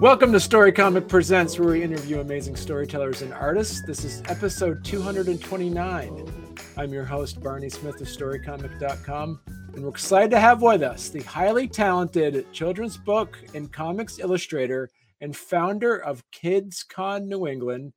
Welcome 0.00 0.30
to 0.30 0.38
Story 0.38 0.70
Comic 0.70 1.08
Presents, 1.08 1.58
where 1.58 1.70
we 1.70 1.82
interview 1.82 2.20
amazing 2.20 2.54
storytellers 2.54 3.22
and 3.22 3.34
artists. 3.34 3.82
This 3.82 4.04
is 4.04 4.22
episode 4.28 4.84
229. 4.84 6.54
I'm 6.76 6.92
your 6.92 7.04
host, 7.04 7.42
Barney 7.42 7.68
Smith 7.68 8.00
of 8.00 8.06
StoryComic.com, 8.06 9.40
and 9.74 9.82
we're 9.82 9.88
excited 9.88 10.30
to 10.30 10.38
have 10.38 10.62
with 10.62 10.82
us 10.82 11.08
the 11.08 11.22
highly 11.22 11.66
talented 11.66 12.46
children's 12.52 12.96
book 12.96 13.40
and 13.54 13.72
comics 13.72 14.20
illustrator 14.20 14.88
and 15.20 15.36
founder 15.36 15.96
of 15.96 16.22
Kids 16.30 16.84
Con 16.84 17.28
New 17.28 17.48
England, 17.48 17.92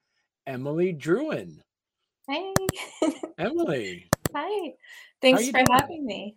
Emily 0.48 0.96
Druin. 0.96 1.60
Hey. 2.28 2.52
Emily. 3.38 4.10
Hi. 4.36 4.74
Thanks 5.22 5.46
for 5.46 5.52
doing? 5.52 5.68
having 5.70 6.06
me. 6.08 6.36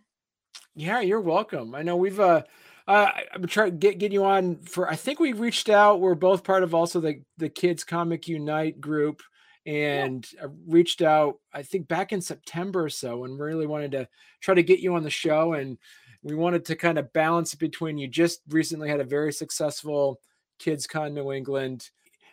Yeah, 0.75 1.01
you're 1.01 1.23
welcome. 1.23 1.75
I 1.75 1.81
know 1.81 1.97
we've 1.97 2.21
uh 2.21 2.43
uh, 2.87 3.11
I'm 3.33 3.47
trying 3.47 3.71
to 3.71 3.77
get 3.77 3.99
get 3.99 4.13
you 4.13 4.25
on 4.25 4.57
for. 4.65 4.89
I 4.89 4.97
think 4.97 5.19
we 5.19 5.33
reached 5.33 5.71
out. 5.71 6.01
We're 6.01 6.15
both 6.15 6.45
part 6.45 6.63
of 6.63 6.75
also 6.75 7.01
the 7.01 7.23
the 7.39 7.49
Kids 7.49 7.83
Comic 7.83 8.29
Unite 8.29 8.81
group, 8.81 9.23
and 9.65 10.27
yeah. 10.35 10.49
reached 10.67 11.01
out. 11.01 11.39
I 11.53 11.63
think 11.63 11.89
back 11.89 12.13
in 12.13 12.21
September 12.21 12.85
or 12.85 12.91
so, 12.91 13.25
and 13.25 13.39
really 13.39 13.67
wanted 13.67 13.93
to 13.93 14.09
try 14.41 14.55
to 14.55 14.63
get 14.63 14.81
you 14.81 14.95
on 14.95 15.03
the 15.03 15.11
show. 15.11 15.55
And 15.55 15.79
we 16.23 16.35
wanted 16.35 16.67
to 16.67 16.77
kind 16.77 16.99
of 16.99 17.13
balance 17.15 17.55
between 17.55 17.97
you. 17.97 18.07
Just 18.07 18.43
recently 18.49 18.91
had 18.91 19.01
a 19.01 19.05
very 19.05 19.33
successful 19.33 20.21
Kids 20.59 20.87
Con 20.87 21.15
New 21.15 21.33
England, 21.33 21.89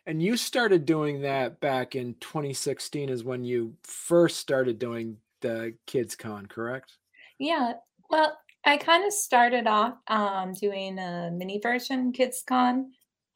and 0.06 0.22
you 0.22 0.36
started 0.36 0.86
doing 0.86 1.22
that 1.22 1.62
back 1.62 1.96
in 1.96 2.16
2016. 2.20 3.08
Is 3.08 3.24
when 3.24 3.46
you 3.46 3.74
first 3.84 4.38
started 4.38 4.80
doing 4.80 5.16
the 5.40 5.76
Kids 5.88 6.18
Con, 6.18 6.46
correct? 6.46 6.98
Yeah. 7.40 7.74
Well, 8.10 8.38
I 8.64 8.78
kind 8.78 9.06
of 9.06 9.14
started 9.14 9.66
off 9.66 9.96
um, 10.08 10.54
doing 10.54 11.00
a 11.00 11.32
mini 11.34 11.60
version 11.62 12.14
KidsCon 12.14 12.86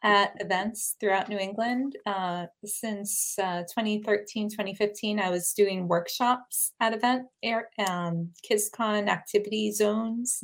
at 0.04 0.34
events 0.40 0.96
throughout 1.00 1.30
New 1.30 1.40
England. 1.40 1.98
Uh, 2.06 2.46
since 2.64 3.34
uh, 3.40 3.62
2013, 3.62 4.50
2015, 4.50 5.20
I 5.20 5.32
was 5.32 5.54
doing 5.54 5.88
workshops 5.88 6.74
at 6.80 6.94
event 6.94 7.24
air, 7.42 7.70
um, 7.88 8.30
KidsCon 8.50 9.08
activity 9.08 9.72
zones 9.72 10.44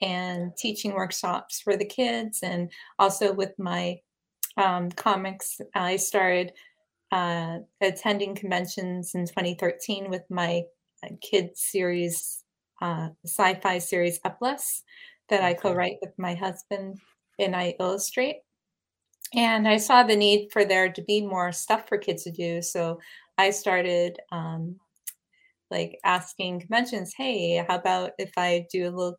and 0.00 0.50
teaching 0.58 0.94
workshops 0.94 1.60
for 1.60 1.76
the 1.76 1.84
kids. 1.84 2.40
And 2.42 2.72
also 2.98 3.32
with 3.32 3.52
my 3.56 4.00
um, 4.56 4.90
comics, 4.90 5.60
I 5.76 5.94
started 5.94 6.52
uh, 7.12 7.58
attending 7.80 8.34
conventions 8.34 9.14
in 9.14 9.26
2013 9.26 10.10
with 10.10 10.22
my 10.28 10.62
uh, 11.04 11.10
kids 11.20 11.60
series 11.60 12.42
uh, 12.82 13.08
sci-fi 13.24 13.78
series 13.78 14.18
Upless 14.26 14.82
that 15.28 15.42
I 15.42 15.54
co-write 15.54 15.98
with 16.02 16.12
my 16.18 16.34
husband 16.34 16.98
and 17.38 17.54
I 17.54 17.74
illustrate. 17.80 18.40
And 19.34 19.66
I 19.66 19.78
saw 19.78 20.02
the 20.02 20.16
need 20.16 20.50
for 20.52 20.64
there 20.64 20.92
to 20.92 21.02
be 21.02 21.24
more 21.24 21.52
stuff 21.52 21.88
for 21.88 21.96
kids 21.96 22.24
to 22.24 22.32
do, 22.32 22.60
so 22.60 22.98
I 23.38 23.50
started 23.50 24.18
um, 24.30 24.76
like 25.70 25.98
asking 26.04 26.60
conventions, 26.60 27.14
"Hey, 27.16 27.64
how 27.66 27.76
about 27.76 28.10
if 28.18 28.32
I 28.36 28.66
do 28.70 28.82
a 28.82 28.90
little 28.90 29.16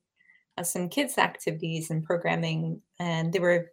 uh, 0.58 0.64
some 0.64 0.88
kids 0.88 1.18
activities 1.18 1.90
and 1.90 2.04
programming?" 2.04 2.80
And 3.00 3.34
they 3.34 3.40
were 3.40 3.72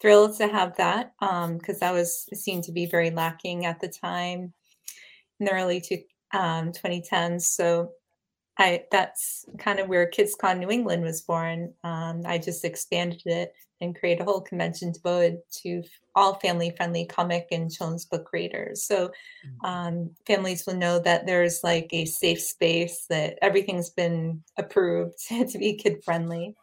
thrilled 0.00 0.36
to 0.38 0.48
have 0.48 0.76
that 0.78 1.12
because 1.20 1.76
um, 1.76 1.78
that 1.80 1.92
was 1.92 2.28
seen 2.34 2.60
to 2.62 2.72
be 2.72 2.86
very 2.86 3.10
lacking 3.10 3.66
at 3.66 3.78
the 3.78 3.88
time 3.88 4.52
in 5.38 5.46
the 5.46 5.52
early 5.52 5.80
two, 5.80 5.98
um, 6.32 6.72
2010s. 6.72 7.42
So 7.42 7.92
I 8.58 8.84
that's 8.90 9.44
kind 9.58 9.78
of 9.78 9.88
where 9.88 10.10
KidsCon 10.10 10.58
New 10.58 10.70
England 10.70 11.04
was 11.04 11.22
born. 11.22 11.72
Um, 11.84 12.22
I 12.26 12.38
just 12.38 12.64
expanded 12.64 13.22
it 13.26 13.52
and 13.80 13.96
created 13.96 14.22
a 14.22 14.24
whole 14.24 14.40
convention 14.40 14.90
devoted 14.90 15.38
to 15.62 15.82
all 16.16 16.34
family-friendly 16.34 17.06
comic 17.06 17.46
and 17.52 17.70
children's 17.70 18.04
book 18.04 18.30
readers. 18.32 18.82
So 18.82 19.08
mm-hmm. 19.08 19.66
um, 19.66 20.10
families 20.26 20.66
will 20.66 20.74
know 20.74 20.98
that 20.98 21.26
there's 21.26 21.60
like 21.62 21.88
a 21.92 22.04
safe 22.04 22.40
space 22.40 23.06
that 23.08 23.38
everything's 23.40 23.90
been 23.90 24.42
approved 24.56 25.14
to 25.28 25.58
be 25.58 25.74
kid-friendly. 25.74 26.56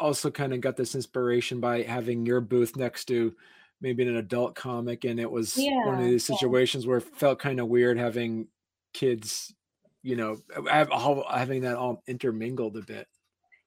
Also, 0.00 0.30
kind 0.30 0.52
of 0.52 0.60
got 0.60 0.76
this 0.76 0.94
inspiration 0.94 1.60
by 1.60 1.82
having 1.82 2.26
your 2.26 2.40
booth 2.40 2.76
next 2.76 3.06
to 3.06 3.34
maybe 3.80 4.02
an 4.02 4.16
adult 4.16 4.54
comic, 4.54 5.04
and 5.04 5.18
it 5.18 5.30
was 5.30 5.56
yeah, 5.56 5.86
one 5.86 5.98
of 5.98 6.04
these 6.04 6.24
situations 6.24 6.84
yeah. 6.84 6.90
where 6.90 6.98
it 6.98 7.16
felt 7.16 7.38
kind 7.38 7.58
of 7.58 7.68
weird 7.68 7.98
having 7.98 8.48
kids 8.92 9.54
you 10.02 10.16
know, 10.16 10.38
having 11.30 11.62
that 11.62 11.76
all 11.76 12.02
intermingled 12.06 12.76
a 12.76 12.82
bit. 12.82 13.06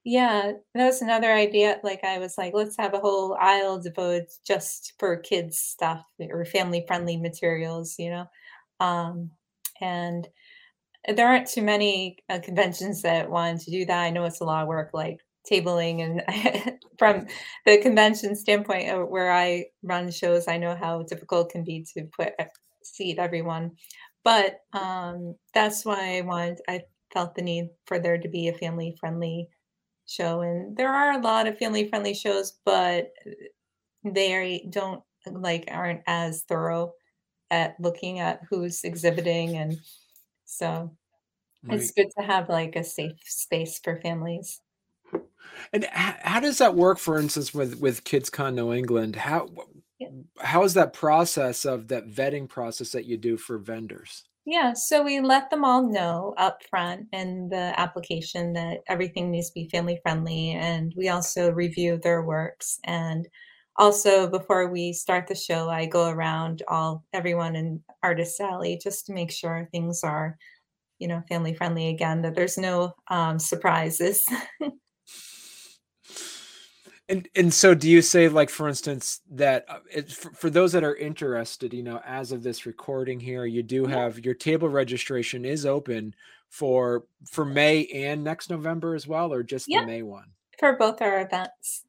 Yeah, 0.04 0.52
that 0.76 0.86
was 0.86 1.02
another 1.02 1.32
idea. 1.32 1.80
Like 1.84 2.04
I 2.04 2.20
was 2.20 2.38
like, 2.38 2.54
let's 2.54 2.78
have 2.78 2.94
a 2.94 3.00
whole 3.00 3.36
aisle 3.40 3.80
devoted 3.80 4.28
just 4.46 4.94
for 5.00 5.18
kids 5.18 5.58
stuff 5.58 6.04
or 6.20 6.46
family 6.46 6.84
friendly 6.88 7.18
materials, 7.18 7.96
you 7.98 8.12
know. 8.12 8.26
Um, 8.80 9.32
and 9.82 10.28
there 11.08 11.28
aren't 11.28 11.48
too 11.48 11.64
many 11.64 12.20
uh, 12.30 12.40
conventions 12.40 13.02
that 13.02 13.30
want 13.30 13.62
to 13.62 13.72
do 13.72 13.86
that. 13.86 14.04
I 14.04 14.10
know 14.12 14.26
it's 14.26 14.42
a 14.42 14.46
lot 14.46 14.62
of 14.62 14.68
work, 14.68 14.92
like 14.94 15.20
tabling, 15.50 16.02
and 16.04 16.80
from 17.00 17.28
the 17.66 17.80
convention 17.80 18.36
standpoint, 18.36 19.10
where 19.10 19.32
I 19.32 19.66
run 19.84 20.12
shows, 20.12 20.48
I 20.48 20.58
know 20.58 20.76
how 20.76 21.04
difficult 21.04 21.50
it 21.50 21.52
can 21.54 21.64
be 21.64 21.86
to 21.94 22.06
put 22.16 22.34
uh, 22.40 22.46
seat 22.84 23.18
everyone. 23.20 23.72
But 24.26 24.62
um, 24.74 25.36
that's 25.54 25.86
why 25.86 26.18
I 26.18 26.22
wanted, 26.22 26.60
I 26.68 26.82
felt 27.14 27.36
the 27.36 27.44
need 27.44 27.70
for 27.86 28.00
there 28.00 28.18
to 28.18 28.28
be 28.28 28.50
a 28.50 28.54
family 28.54 28.98
friendly 29.00 29.48
show. 30.08 30.42
And 30.42 30.76
there 30.76 30.90
are 30.90 31.12
a 31.12 31.22
lot 31.22 31.48
of 31.48 31.58
family 31.60 31.88
friendly 31.88 32.16
shows, 32.16 32.58
but 32.66 33.14
they 34.04 34.68
don't 34.70 35.04
like 35.32 35.66
aren't 35.72 36.02
as 36.08 36.42
thorough 36.42 36.94
at 37.52 37.80
looking 37.80 38.20
at 38.20 38.42
who's 38.50 38.84
exhibiting. 38.84 39.58
And 39.58 39.78
so 40.46 40.92
right. 41.64 41.80
it's 41.80 41.92
good 41.92 42.10
to 42.18 42.26
have 42.26 42.50
like 42.50 42.76
a 42.76 42.84
safe 42.84 43.20
space 43.24 43.80
for 43.84 44.02
families. 44.02 44.60
And 45.72 45.86
how 45.94 46.40
does 46.40 46.58
that 46.58 46.76
work, 46.76 46.98
for 46.98 47.20
instance, 47.20 47.54
with 47.54 47.80
with 47.80 48.04
Kids 48.04 48.32
Con 48.32 48.56
New 48.56 48.74
England? 48.74 49.16
How. 49.16 49.48
How 50.40 50.64
is 50.64 50.74
that 50.76 50.94
process 50.94 51.66
of 51.66 51.88
that 51.90 52.10
vetting 52.10 52.48
process 52.48 52.92
that 52.92 53.06
you 53.06 53.18
do 53.18 53.38
for 53.38 53.58
vendors? 53.58 54.24
Yeah, 54.48 54.74
so 54.74 55.02
we 55.02 55.22
let 55.22 55.50
them 55.50 55.66
all 55.66 55.82
know 55.82 56.36
up 56.38 56.62
front 56.70 57.08
in 57.12 57.50
the 57.50 57.74
application 57.80 58.54
that 58.54 58.82
everything 58.88 59.32
needs 59.32 59.50
to 59.50 59.56
be 59.56 59.70
family 59.70 60.00
friendly. 60.04 60.52
And 60.52 60.94
we 60.96 61.10
also 61.10 61.52
review 61.52 61.98
their 61.98 62.22
works. 62.22 62.80
And 62.84 63.28
also 63.78 64.30
before 64.30 64.70
we 64.70 64.94
start 64.94 65.26
the 65.26 65.34
show, 65.34 65.70
I 65.70 65.88
go 65.88 66.10
around 66.10 66.62
all 66.68 67.04
everyone 67.12 67.56
in 67.56 67.84
Artist 68.04 68.40
Alley 68.40 68.80
just 68.82 69.08
to 69.08 69.14
make 69.14 69.32
sure 69.32 69.68
things 69.72 70.04
are, 70.04 70.38
you 71.00 71.08
know, 71.08 71.24
family 71.28 71.56
friendly 71.56 71.90
again, 71.90 72.22
that 72.22 72.36
there's 72.36 72.58
no 72.58 72.94
um, 73.10 73.40
surprises. 73.40 74.24
And 77.08 77.30
and 77.36 77.54
so, 77.54 77.76
do 77.76 77.88
you 77.88 78.02
say, 78.02 78.28
like, 78.30 78.50
for 78.50 78.68
instance, 78.68 79.22
that 79.30 79.66
uh, 79.70 79.80
it, 79.94 80.12
for, 80.12 80.32
for, 80.32 80.50
those 80.50 80.72
that 80.72 80.84
are 80.84 80.96
interested, 80.96 81.72
you 81.72 81.84
know, 81.84 82.02
as 82.04 82.32
of 82.32 82.42
this 82.42 82.66
recording 82.66 83.20
here, 83.20 83.46
you 83.46 83.62
do 83.62 83.86
have 83.86 84.26
your 84.26 84.34
table 84.34 84.70
registration 84.70 85.46
is 85.46 85.68
open 85.68 86.16
for 86.50 87.04
for 87.30 87.46
May 87.46 87.86
and 87.88 88.24
next 88.24 88.50
November 88.50 88.96
as 88.96 89.06
well, 89.08 89.32
or 89.32 89.44
just 89.44 89.68
the 89.68 89.86
May 89.86 90.02
one 90.02 90.32
for 90.60 90.76
both 90.78 91.02
our 91.02 91.22
events. 91.22 91.84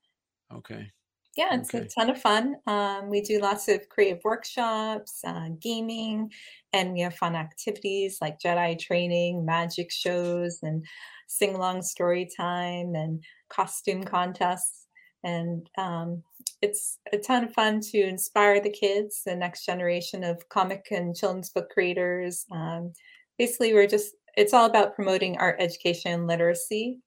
Okay. 0.55 0.93
Yeah, 1.37 1.55
it's 1.55 1.75
okay. 1.75 1.84
a 1.84 1.88
ton 1.88 2.10
of 2.10 2.21
fun. 2.21 2.56
Um, 2.66 3.10
we 3.10 3.21
do 3.21 3.41
lots 3.41 3.69
of 3.69 3.88
creative 3.91 4.23
workshops, 4.25 5.20
uh, 5.26 5.49
gaming, 5.61 6.31
and 6.73 6.93
we 6.93 7.00
have 7.00 7.14
fun 7.14 7.37
activities 7.37 8.19
like 8.23 8.38
Jedi 8.38 8.79
training, 8.79 9.44
magic 9.44 9.93
shows, 9.93 10.61
and 10.62 10.85
sing 11.26 11.55
along 11.55 11.82
story 11.82 12.29
time 12.37 12.94
and 12.94 13.23
costume 13.50 14.02
contests 14.02 14.86
and 15.26 15.69
um, 15.76 16.23
it's 16.62 16.99
a 17.12 17.19
ton 17.19 17.44
of 17.44 17.52
fun 17.52 17.81
to 17.81 18.00
inspire 18.00 18.61
the 18.61 18.70
kids, 18.70 19.23
the 19.26 19.34
next 19.34 19.67
generation 19.67 20.23
of 20.23 20.49
comic 20.49 20.87
and 20.93 21.17
children's 21.17 21.50
book 21.50 21.69
creators. 21.69 22.46
Um, 22.52 22.93
basically, 23.37 23.75
we're 23.75 23.88
just 23.88 24.14
it's 24.37 24.55
all 24.55 24.67
about 24.67 24.94
promoting 24.94 25.37
art 25.38 25.56
education 25.58 26.12
and 26.12 26.26
literacy, 26.28 27.00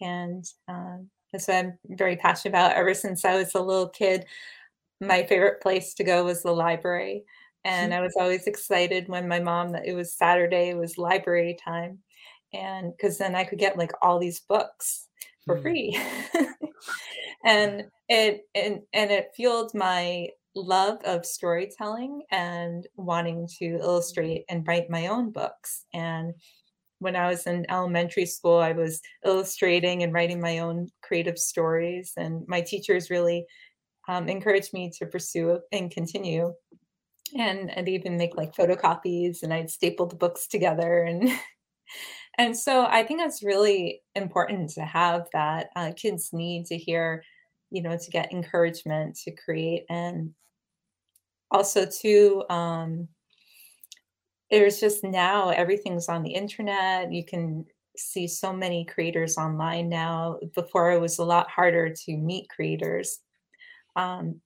and 0.00 0.44
um, 0.66 1.08
that's 1.32 1.46
what 1.46 1.56
I'm 1.58 1.78
very 1.90 2.16
passionate 2.16 2.50
about. 2.50 2.72
Ever 2.72 2.94
since 2.94 3.24
I 3.24 3.36
was 3.36 3.54
a 3.54 3.62
little 3.62 3.90
kid, 3.90 4.26
my 5.00 5.24
favorite 5.24 5.62
place 5.62 5.94
to 5.94 6.04
go 6.04 6.24
was 6.24 6.42
the 6.42 6.52
library, 6.52 7.22
and 7.64 7.94
I 7.94 8.00
was 8.00 8.14
always 8.18 8.48
excited 8.48 9.08
when 9.08 9.28
my 9.28 9.38
mom 9.38 9.70
that 9.70 9.86
it 9.86 9.94
was 9.94 10.12
Saturday, 10.12 10.70
it 10.70 10.76
was 10.76 10.98
library 10.98 11.56
time, 11.64 12.00
and 12.52 12.92
because 12.96 13.18
then 13.18 13.36
I 13.36 13.44
could 13.44 13.60
get 13.60 13.78
like 13.78 13.92
all 14.02 14.18
these 14.18 14.40
books 14.40 15.05
for 15.46 15.56
mm. 15.58 15.62
free. 15.62 16.00
and 17.44 17.84
it 18.08 18.42
and, 18.54 18.80
and 18.92 19.10
it 19.10 19.30
fueled 19.34 19.72
my 19.74 20.28
love 20.54 20.98
of 21.04 21.26
storytelling 21.26 22.22
and 22.30 22.86
wanting 22.96 23.48
to 23.58 23.78
illustrate 23.80 24.44
and 24.48 24.66
write 24.66 24.88
my 24.88 25.08
own 25.08 25.30
books 25.30 25.84
and 25.92 26.32
when 26.98 27.14
i 27.14 27.28
was 27.28 27.46
in 27.46 27.70
elementary 27.70 28.24
school 28.24 28.56
i 28.56 28.72
was 28.72 29.02
illustrating 29.22 30.02
and 30.02 30.14
writing 30.14 30.40
my 30.40 30.60
own 30.60 30.88
creative 31.02 31.38
stories 31.38 32.12
and 32.16 32.42
my 32.48 32.62
teachers 32.62 33.10
really 33.10 33.44
um, 34.08 34.28
encouraged 34.28 34.72
me 34.72 34.90
to 34.98 35.06
pursue 35.06 35.60
and 35.72 35.90
continue. 35.90 36.54
And 37.36 37.72
I'd 37.76 37.88
even 37.88 38.16
make 38.16 38.36
like 38.36 38.54
photocopies 38.54 39.42
and 39.42 39.52
I'd 39.52 39.70
staple 39.70 40.06
the 40.06 40.16
books 40.16 40.46
together 40.46 41.02
and 41.02 41.28
and 42.38 42.56
so 42.56 42.86
I 42.86 43.02
think 43.02 43.20
that's 43.20 43.42
really 43.42 44.02
important 44.14 44.70
to 44.70 44.82
have 44.82 45.28
that 45.32 45.70
uh, 45.76 45.92
kids 45.96 46.32
need 46.32 46.66
to 46.66 46.76
hear, 46.76 47.22
you 47.70 47.82
know, 47.82 47.96
to 47.96 48.10
get 48.10 48.32
encouragement 48.32 49.16
to 49.24 49.30
create 49.30 49.84
and 49.88 50.34
also 51.50 51.86
to 51.86 52.44
um, 52.50 53.08
there's 54.50 54.80
just 54.80 55.02
now 55.02 55.48
everything's 55.50 56.08
on 56.08 56.22
the 56.22 56.34
internet. 56.34 57.12
You 57.12 57.24
can 57.24 57.64
see 57.96 58.28
so 58.28 58.52
many 58.52 58.84
creators 58.84 59.38
online 59.38 59.88
now. 59.88 60.38
Before 60.54 60.92
it 60.92 61.00
was 61.00 61.18
a 61.18 61.24
lot 61.24 61.50
harder 61.50 61.90
to 61.90 62.16
meet 62.16 62.48
creators. 62.48 63.18
Um, 63.96 64.40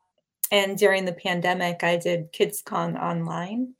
and 0.52 0.78
during 0.78 1.04
the 1.04 1.12
pandemic, 1.12 1.84
I 1.84 1.96
did 1.96 2.32
KidsCon 2.32 3.00
online. 3.00 3.74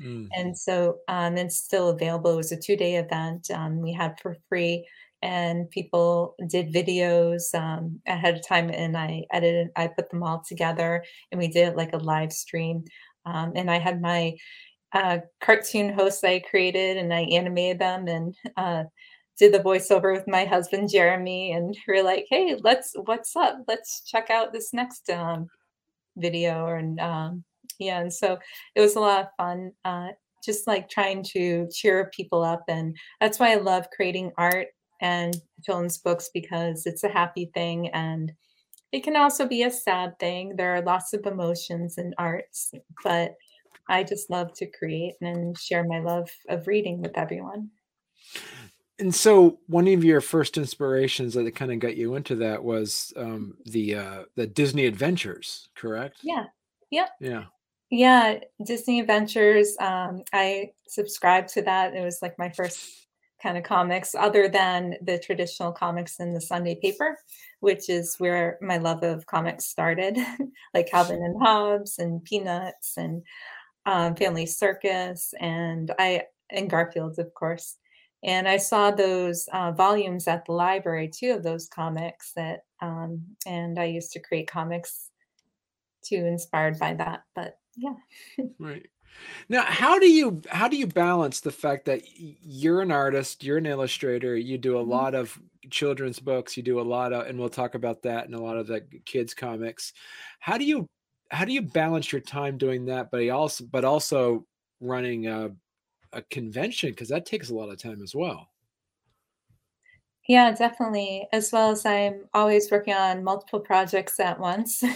Mm. 0.00 0.28
And 0.36 0.56
so 0.56 0.98
um, 1.08 1.36
it's 1.36 1.56
still 1.56 1.90
available. 1.90 2.32
It 2.32 2.36
was 2.36 2.52
a 2.52 2.56
two 2.56 2.76
day 2.76 2.96
event 2.96 3.50
um, 3.50 3.80
we 3.80 3.92
had 3.92 4.18
for 4.20 4.36
free, 4.48 4.86
and 5.22 5.70
people 5.70 6.34
did 6.48 6.72
videos 6.72 7.54
um, 7.54 8.00
ahead 8.06 8.36
of 8.36 8.46
time. 8.46 8.70
And 8.70 8.96
I 8.96 9.24
edited, 9.32 9.68
I 9.76 9.88
put 9.88 10.10
them 10.10 10.22
all 10.22 10.42
together, 10.46 11.04
and 11.30 11.38
we 11.38 11.48
did 11.48 11.76
like 11.76 11.92
a 11.92 11.98
live 11.98 12.32
stream. 12.32 12.84
Um, 13.24 13.52
and 13.54 13.70
I 13.70 13.78
had 13.78 14.00
my 14.00 14.36
uh, 14.92 15.18
cartoon 15.40 15.92
hosts 15.92 16.24
I 16.24 16.40
created, 16.40 16.96
and 16.96 17.12
I 17.14 17.22
animated 17.22 17.78
them, 17.78 18.08
and 18.08 18.34
uh, 18.56 18.84
did 19.38 19.52
the 19.54 19.60
voiceover 19.60 20.12
with 20.14 20.28
my 20.28 20.44
husband 20.44 20.90
Jeremy, 20.90 21.52
and 21.52 21.76
we're 21.88 22.04
like, 22.04 22.26
"Hey, 22.28 22.56
let's 22.62 22.92
what's 23.04 23.34
up? 23.36 23.58
Let's 23.66 24.02
check 24.04 24.30
out 24.30 24.52
this 24.52 24.72
next 24.72 25.08
um, 25.10 25.48
video." 26.16 26.66
And 26.66 27.00
um, 27.00 27.44
yeah, 27.86 28.00
and 28.00 28.12
so 28.12 28.38
it 28.74 28.80
was 28.80 28.96
a 28.96 29.00
lot 29.00 29.20
of 29.20 29.26
fun, 29.36 29.72
uh, 29.84 30.08
just 30.44 30.66
like 30.66 30.88
trying 30.88 31.22
to 31.32 31.68
cheer 31.72 32.10
people 32.14 32.42
up, 32.42 32.64
and 32.68 32.96
that's 33.20 33.38
why 33.38 33.52
I 33.52 33.56
love 33.56 33.88
creating 33.94 34.32
art 34.38 34.68
and 35.00 35.36
children's 35.64 35.98
books 35.98 36.30
because 36.32 36.86
it's 36.86 37.02
a 37.04 37.08
happy 37.08 37.50
thing 37.54 37.88
and 37.88 38.32
it 38.92 39.02
can 39.02 39.16
also 39.16 39.46
be 39.48 39.62
a 39.62 39.70
sad 39.70 40.18
thing. 40.18 40.54
There 40.56 40.76
are 40.76 40.82
lots 40.82 41.14
of 41.14 41.26
emotions 41.26 41.96
in 41.96 42.14
arts, 42.18 42.72
but 43.02 43.34
I 43.88 44.04
just 44.04 44.30
love 44.30 44.52
to 44.54 44.66
create 44.66 45.14
and 45.20 45.58
share 45.58 45.84
my 45.84 45.98
love 45.98 46.30
of 46.48 46.66
reading 46.66 47.00
with 47.00 47.16
everyone. 47.16 47.70
And 48.98 49.14
so 49.14 49.58
one 49.66 49.88
of 49.88 50.04
your 50.04 50.20
first 50.20 50.58
inspirations 50.58 51.34
that 51.34 51.54
kind 51.56 51.72
of 51.72 51.80
got 51.80 51.96
you 51.96 52.14
into 52.14 52.36
that 52.36 52.62
was 52.62 53.12
um, 53.16 53.56
the 53.64 53.96
uh, 53.96 54.24
the 54.36 54.46
Disney 54.46 54.84
Adventures, 54.84 55.70
correct? 55.74 56.18
Yeah. 56.22 56.44
Yep. 56.90 57.08
Yeah. 57.18 57.44
Yeah. 57.92 58.38
Disney 58.64 59.00
Adventures. 59.00 59.76
Um, 59.78 60.22
I 60.32 60.70
subscribed 60.88 61.50
to 61.50 61.62
that. 61.62 61.94
It 61.94 62.02
was 62.02 62.20
like 62.22 62.38
my 62.38 62.48
first 62.48 63.06
kind 63.42 63.58
of 63.58 63.64
comics, 63.64 64.14
other 64.14 64.48
than 64.48 64.94
the 65.02 65.18
traditional 65.18 65.72
comics 65.72 66.18
in 66.18 66.32
the 66.32 66.40
Sunday 66.40 66.74
paper, 66.80 67.18
which 67.60 67.90
is 67.90 68.16
where 68.16 68.56
my 68.62 68.78
love 68.78 69.02
of 69.02 69.26
comics 69.26 69.66
started, 69.66 70.16
like 70.74 70.90
Calvin 70.90 71.22
and 71.22 71.42
Hobbes 71.42 71.98
and 71.98 72.24
Peanuts 72.24 72.96
and 72.96 73.22
um, 73.84 74.16
Family 74.16 74.46
Circus 74.46 75.34
and 75.38 75.92
I 75.98 76.22
and 76.48 76.70
Garfield, 76.70 77.18
of 77.18 77.34
course. 77.34 77.76
And 78.24 78.48
I 78.48 78.56
saw 78.56 78.90
those 78.90 79.48
uh, 79.52 79.72
volumes 79.72 80.28
at 80.28 80.46
the 80.46 80.52
library 80.52 81.08
too 81.08 81.32
of 81.32 81.42
those 81.42 81.68
comics 81.68 82.32
that, 82.36 82.60
um, 82.80 83.22
and 83.46 83.78
I 83.78 83.84
used 83.84 84.12
to 84.12 84.20
create 84.20 84.48
comics 84.48 85.10
too, 86.02 86.24
inspired 86.24 86.78
by 86.78 86.94
that. 86.94 87.24
But 87.34 87.58
yeah. 87.76 87.94
right. 88.58 88.86
Now, 89.48 89.64
how 89.64 89.98
do 89.98 90.10
you 90.10 90.42
how 90.50 90.68
do 90.68 90.76
you 90.76 90.86
balance 90.86 91.40
the 91.40 91.52
fact 91.52 91.86
that 91.86 92.02
you're 92.18 92.82
an 92.82 92.92
artist, 92.92 93.44
you're 93.44 93.58
an 93.58 93.66
illustrator, 93.66 94.36
you 94.36 94.58
do 94.58 94.78
a 94.78 94.82
Mhm. 94.82 94.82
lot 94.82 95.14
of 95.14 95.40
children's 95.70 96.20
books, 96.20 96.56
you 96.56 96.62
do 96.64 96.80
a 96.80 96.82
lot 96.82 97.12
of, 97.12 97.26
and 97.26 97.38
we'll 97.38 97.48
talk 97.50 97.74
about 97.74 98.02
that 98.02 98.26
and 98.26 98.34
a 98.34 98.40
lot 98.42 98.58
of 98.58 98.68
the 98.68 98.82
kids 99.06 99.34
comics. 99.34 99.92
How 100.40 100.58
do 100.58 100.64
you 100.66 100.86
how 101.30 101.44
do 101.46 101.52
you 101.52 101.62
balance 101.62 102.12
your 102.12 102.22
time 102.22 102.58
doing 102.58 102.86
that, 102.86 103.10
but 103.12 103.28
also 103.30 103.66
but 103.66 103.84
also 103.84 104.46
running 104.80 105.26
a, 105.28 105.50
a 106.12 106.22
convention 106.24 106.90
because 106.90 107.10
that 107.10 107.26
takes 107.26 107.50
a 107.50 107.54
lot 107.56 107.70
of 107.70 107.78
time 107.78 108.02
as 108.02 108.14
well. 108.14 108.51
Yeah, 110.28 110.52
definitely. 110.52 111.26
As 111.32 111.50
well 111.52 111.70
as 111.70 111.84
I'm 111.84 112.24
always 112.32 112.70
working 112.70 112.94
on 112.94 113.24
multiple 113.24 113.60
projects 113.60 114.20
at 114.20 114.38
once. 114.38 114.82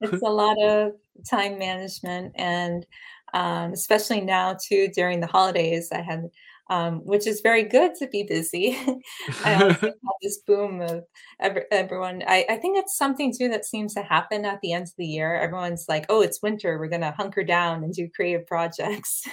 It's 0.00 0.22
a 0.26 0.30
lot 0.30 0.56
of 0.62 0.92
time 1.28 1.58
management 1.58 2.32
and 2.36 2.86
um, 3.34 3.72
especially 3.72 4.20
now 4.20 4.56
too 4.62 4.88
during 4.94 5.20
the 5.20 5.26
holidays 5.26 5.90
I 5.92 6.02
had 6.02 6.30
um, 6.70 7.00
which 7.06 7.26
is 7.26 7.40
very 7.40 7.62
good 7.62 7.94
to 7.94 8.06
be 8.08 8.24
busy. 8.24 8.78
I 9.44 9.54
also 9.54 9.86
have 9.86 9.94
this 10.20 10.38
boom 10.46 10.82
of 10.82 11.02
ever 11.40 11.64
everyone 11.72 12.22
I, 12.26 12.44
I 12.48 12.56
think 12.56 12.76
it's 12.76 12.96
something 12.96 13.32
too 13.36 13.48
that 13.48 13.64
seems 13.64 13.94
to 13.94 14.02
happen 14.02 14.44
at 14.44 14.60
the 14.60 14.74
end 14.74 14.84
of 14.84 14.92
the 14.98 15.06
year. 15.06 15.34
Everyone's 15.34 15.86
like, 15.88 16.04
oh, 16.10 16.20
it's 16.20 16.42
winter, 16.42 16.78
we're 16.78 16.88
gonna 16.88 17.14
hunker 17.16 17.42
down 17.42 17.84
and 17.84 17.94
do 17.94 18.08
creative 18.14 18.46
projects. 18.46 19.26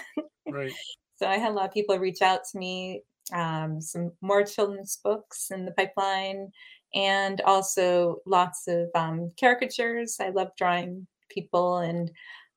right. 0.50 0.72
So 1.18 1.28
I 1.28 1.38
had 1.38 1.52
a 1.52 1.54
lot 1.54 1.68
of 1.68 1.74
people 1.74 1.98
reach 2.00 2.22
out 2.22 2.42
to 2.52 2.58
me, 2.58 3.04
um, 3.34 3.82
some 3.82 4.12
more 4.22 4.44
children's 4.44 4.98
books 5.04 5.52
in 5.52 5.66
the 5.66 5.72
pipeline, 5.72 6.52
and 6.94 7.42
also 7.42 8.18
lots 8.26 8.68
of 8.68 8.90
um, 8.96 9.32
caricatures. 9.40 10.18
I 10.20 10.30
love 10.30 10.50
drawing 10.58 11.08
people 11.30 11.80
and 11.80 12.12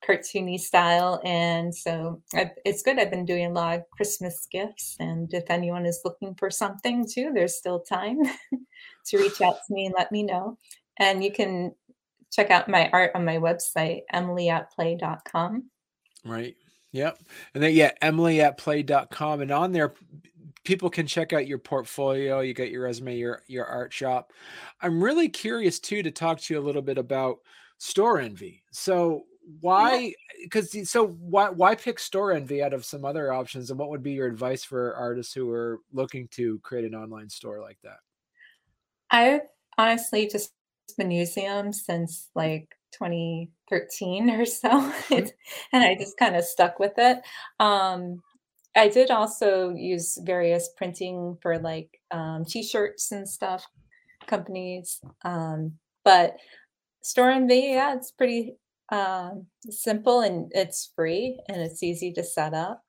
cartoony 0.07 0.59
style, 0.61 1.21
and 1.25 1.75
so 1.75 2.23
i 2.35 2.51
it's 2.65 2.83
good. 2.83 2.99
I've 2.99 3.11
been 3.11 3.25
doing 3.25 3.47
a 3.47 3.53
lot 3.53 3.79
of 3.79 3.91
Christmas 3.91 4.47
gifts, 4.51 4.97
and 5.01 5.33
if 5.33 5.45
anyone 5.49 5.87
is 5.87 6.01
looking 6.05 6.35
for 6.35 6.51
something 6.51 7.07
too, 7.07 7.33
there's 7.35 7.57
still 7.57 7.81
time 7.81 8.19
to 9.07 9.19
reach 9.19 9.41
out 9.41 9.57
to 9.67 9.75
me 9.75 9.87
and 9.87 9.95
let 9.97 10.13
me 10.13 10.23
know. 10.23 10.59
And 10.99 11.25
you 11.25 11.33
can 11.33 11.75
check 12.31 12.51
out 12.51 12.69
my 12.69 12.91
art 12.93 13.13
on 13.15 13.25
my 13.25 13.39
website, 13.39 14.03
emily 14.13 14.49
at 14.51 14.71
play 14.73 14.97
dot 14.97 15.25
com. 15.25 15.71
Right. 16.25 16.57
Yep. 16.93 17.19
And 17.55 17.63
then 17.63 17.75
yeah, 17.75 17.93
Emily 18.01 18.41
at 18.41 18.59
play 18.59 18.83
dot 18.83 19.11
com, 19.11 19.41
and 19.41 19.51
on 19.51 19.73
there 19.73 19.95
people 20.69 20.91
can 20.91 21.07
check 21.07 21.33
out 21.33 21.47
your 21.47 21.57
portfolio, 21.57 22.41
you 22.41 22.53
got 22.53 22.71
your 22.71 22.83
resume, 22.83 23.17
your 23.17 23.43
your 23.47 23.65
art 23.65 23.91
shop. 23.91 24.35
I'm 24.83 25.03
really 25.03 25.31
curious 25.31 25.81
too 25.81 26.03
to 26.03 26.11
talk 26.11 26.39
to 26.43 26.53
you 26.53 26.61
a 26.61 26.63
little 26.63 26.83
bit 26.83 26.99
about 26.99 27.39
Storenvy. 27.81 28.61
So 28.71 29.25
why 29.63 30.13
because 30.43 30.91
so 30.91 31.07
why 31.07 31.49
why 31.49 31.75
pick 31.75 31.97
Storenvy 31.97 32.63
out 32.63 32.75
of 32.75 32.85
some 32.85 33.07
other 33.07 33.33
options 33.33 33.71
and 33.71 33.79
what 33.79 33.89
would 33.89 34.03
be 34.03 34.13
your 34.13 34.27
advice 34.27 34.63
for 34.63 34.95
artists 34.95 35.33
who 35.33 35.51
are 35.51 35.81
looking 35.91 36.29
to 36.33 36.59
create 36.59 36.85
an 36.85 36.95
online 36.95 37.31
store 37.31 37.63
like 37.63 37.79
that? 37.83 38.01
I've 39.11 39.49
honestly 39.79 40.29
just 40.29 40.53
been 40.99 41.11
using 41.11 41.45
them 41.45 41.73
since 41.73 42.29
like 42.35 42.69
2013 42.93 44.29
or 44.29 44.45
so, 44.45 44.93
and 45.11 45.33
I 45.73 45.95
just 45.95 46.19
kind 46.19 46.37
of 46.37 46.45
stuck 46.45 46.79
with 46.79 46.93
it. 46.99 47.23
Um, 47.59 48.23
I 48.79 48.89
did 48.89 49.11
also 49.11 49.71
use 49.71 50.19
various 50.25 50.71
printing 50.77 51.39
for 51.43 51.59
like 51.59 52.01
um, 52.11 52.45
t-shirts 52.45 53.13
and 53.13 53.29
stuff, 53.29 53.67
companies. 54.27 55.01
Um, 55.25 55.75
but 56.05 56.37
Storenvy, 57.05 57.73
yeah, 57.75 57.95
it's 57.95 58.11
pretty 58.13 58.57
um, 58.91 59.47
simple 59.71 60.21
and 60.21 60.51
it's 60.55 60.93
free 60.97 61.39
and 61.49 61.61
it's 61.61 61.83
easy 61.83 62.13
to 62.15 62.25
set 62.25 62.55
up. 62.55 62.83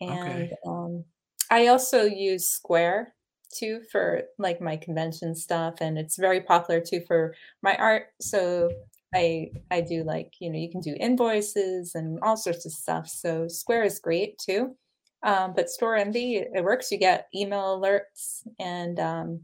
And 0.00 0.10
Okay. 0.10 0.50
um, 0.66 1.04
I 1.50 1.68
also 1.68 2.04
use 2.04 2.46
Square 2.46 3.14
too 3.52 3.82
for 3.90 4.22
like 4.38 4.60
my 4.60 4.76
convention 4.76 5.34
stuff, 5.34 5.76
and 5.80 5.98
it's 5.98 6.16
very 6.18 6.40
popular 6.40 6.80
too 6.80 7.02
for 7.06 7.34
my 7.62 7.76
art. 7.76 8.04
So 8.20 8.70
I 9.14 9.50
I 9.70 9.80
do 9.82 10.04
like 10.04 10.32
you 10.40 10.50
know 10.50 10.58
you 10.58 10.70
can 10.70 10.80
do 10.80 10.96
invoices 10.98 11.94
and 11.94 12.18
all 12.22 12.36
sorts 12.36 12.66
of 12.66 12.72
stuff. 12.72 13.08
So 13.08 13.48
Square 13.48 13.84
is 13.84 13.98
great 13.98 14.38
too. 14.38 14.76
Um, 15.22 15.52
but 15.54 15.66
Storenvy 15.66 16.46
it 16.54 16.64
works. 16.64 16.90
You 16.90 16.98
get 16.98 17.28
email 17.34 17.80
alerts, 17.80 18.46
and 18.58 18.98
um, 18.98 19.40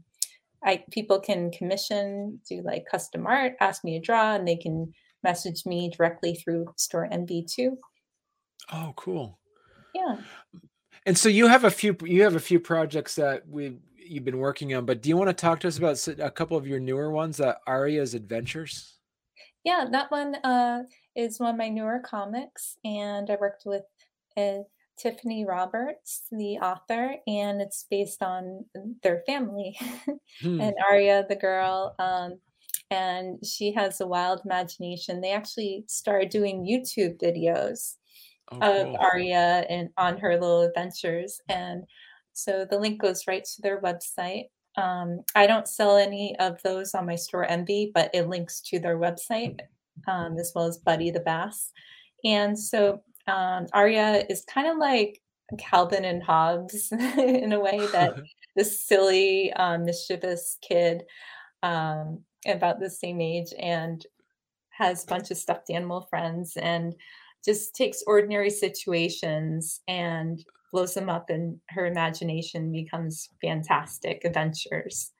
I 0.63 0.83
people 0.91 1.19
can 1.19 1.51
commission 1.51 2.39
do 2.49 2.61
like 2.63 2.85
custom 2.89 3.27
art, 3.27 3.53
ask 3.59 3.83
me 3.83 3.99
to 3.99 4.05
draw, 4.05 4.35
and 4.35 4.47
they 4.47 4.55
can 4.55 4.91
message 5.23 5.65
me 5.65 5.89
directly 5.89 6.35
through 6.35 6.73
Storenvy 6.77 7.51
too. 7.51 7.77
Oh, 8.71 8.93
cool. 8.95 9.39
Yeah. 9.93 10.17
And 11.05 11.17
so 11.17 11.29
you 11.29 11.47
have 11.47 11.63
a 11.63 11.71
few 11.71 11.95
you 12.03 12.23
have 12.23 12.35
a 12.35 12.39
few 12.39 12.59
projects 12.59 13.15
that 13.15 13.47
we 13.47 13.77
you've 13.97 14.25
been 14.25 14.39
working 14.39 14.73
on, 14.73 14.85
but 14.85 15.01
do 15.01 15.09
you 15.09 15.17
want 15.17 15.29
to 15.29 15.33
talk 15.33 15.59
to 15.59 15.67
us 15.67 15.77
about 15.77 16.07
a 16.19 16.31
couple 16.31 16.57
of 16.57 16.67
your 16.67 16.79
newer 16.79 17.11
ones, 17.11 17.39
uh, 17.39 17.55
Aria's 17.67 18.13
Adventures? 18.13 18.95
Yeah, 19.63 19.85
that 19.91 20.09
one 20.11 20.35
uh, 20.35 20.83
is 21.15 21.39
one 21.39 21.51
of 21.51 21.57
my 21.57 21.69
newer 21.69 22.01
comics, 22.03 22.77
and 22.85 23.29
I 23.29 23.35
worked 23.39 23.63
with 23.65 23.83
uh, 24.37 24.59
Tiffany 24.97 25.45
Roberts, 25.45 26.23
the 26.31 26.57
author, 26.57 27.15
and 27.27 27.61
it's 27.61 27.85
based 27.89 28.21
on 28.23 28.65
their 29.03 29.23
family. 29.25 29.77
Hmm. 30.41 30.61
and 30.61 30.75
Arya, 30.87 31.25
the 31.27 31.35
girl, 31.35 31.95
um, 31.97 32.39
and 32.91 33.43
she 33.43 33.71
has 33.73 33.99
a 34.01 34.05
wild 34.07 34.41
imagination. 34.45 35.19
They 35.21 35.31
actually 35.31 35.83
started 35.87 36.29
doing 36.29 36.63
YouTube 36.65 37.19
videos 37.19 37.95
Oh, 38.51 38.59
of 38.61 38.87
cool. 38.87 38.97
Aria 38.99 39.65
and 39.69 39.89
on 39.97 40.17
her 40.19 40.33
little 40.33 40.61
adventures, 40.61 41.41
and 41.49 41.83
so 42.33 42.65
the 42.69 42.79
link 42.79 43.01
goes 43.01 43.27
right 43.27 43.43
to 43.43 43.61
their 43.61 43.81
website. 43.81 44.45
Um, 44.77 45.21
I 45.35 45.47
don't 45.47 45.67
sell 45.67 45.97
any 45.97 46.35
of 46.39 46.61
those 46.63 46.93
on 46.93 47.07
my 47.07 47.15
Storenvy, 47.15 47.91
but 47.93 48.11
it 48.13 48.29
links 48.29 48.61
to 48.69 48.79
their 48.79 48.97
website 48.97 49.59
um, 50.07 50.37
as 50.37 50.51
well 50.55 50.65
as 50.65 50.77
Buddy 50.77 51.11
the 51.11 51.19
Bass. 51.19 51.71
And 52.23 52.57
so 52.57 53.01
um, 53.27 53.67
Arya 53.73 54.25
is 54.29 54.43
kind 54.45 54.67
of 54.67 54.77
like 54.77 55.21
Calvin 55.57 56.05
and 56.05 56.23
Hobbes 56.23 56.91
in 57.17 57.53
a 57.53 57.59
way 57.59 57.85
that 57.91 58.15
this 58.55 58.81
silly, 58.81 59.53
um, 59.53 59.85
mischievous 59.85 60.57
kid 60.61 61.03
um, 61.63 62.23
about 62.47 62.79
the 62.79 62.89
same 62.89 63.21
age 63.21 63.53
and 63.59 64.05
has 64.71 65.03
a 65.03 65.07
bunch 65.07 65.31
of 65.31 65.37
stuffed 65.37 65.69
animal 65.69 66.07
friends 66.09 66.57
and 66.57 66.95
just 67.43 67.75
takes 67.75 68.03
ordinary 68.07 68.49
situations 68.49 69.81
and 69.87 70.43
blows 70.71 70.93
them 70.93 71.09
up 71.09 71.29
and 71.29 71.57
her 71.69 71.85
imagination 71.85 72.71
becomes 72.71 73.29
fantastic 73.41 74.23
adventures. 74.25 75.11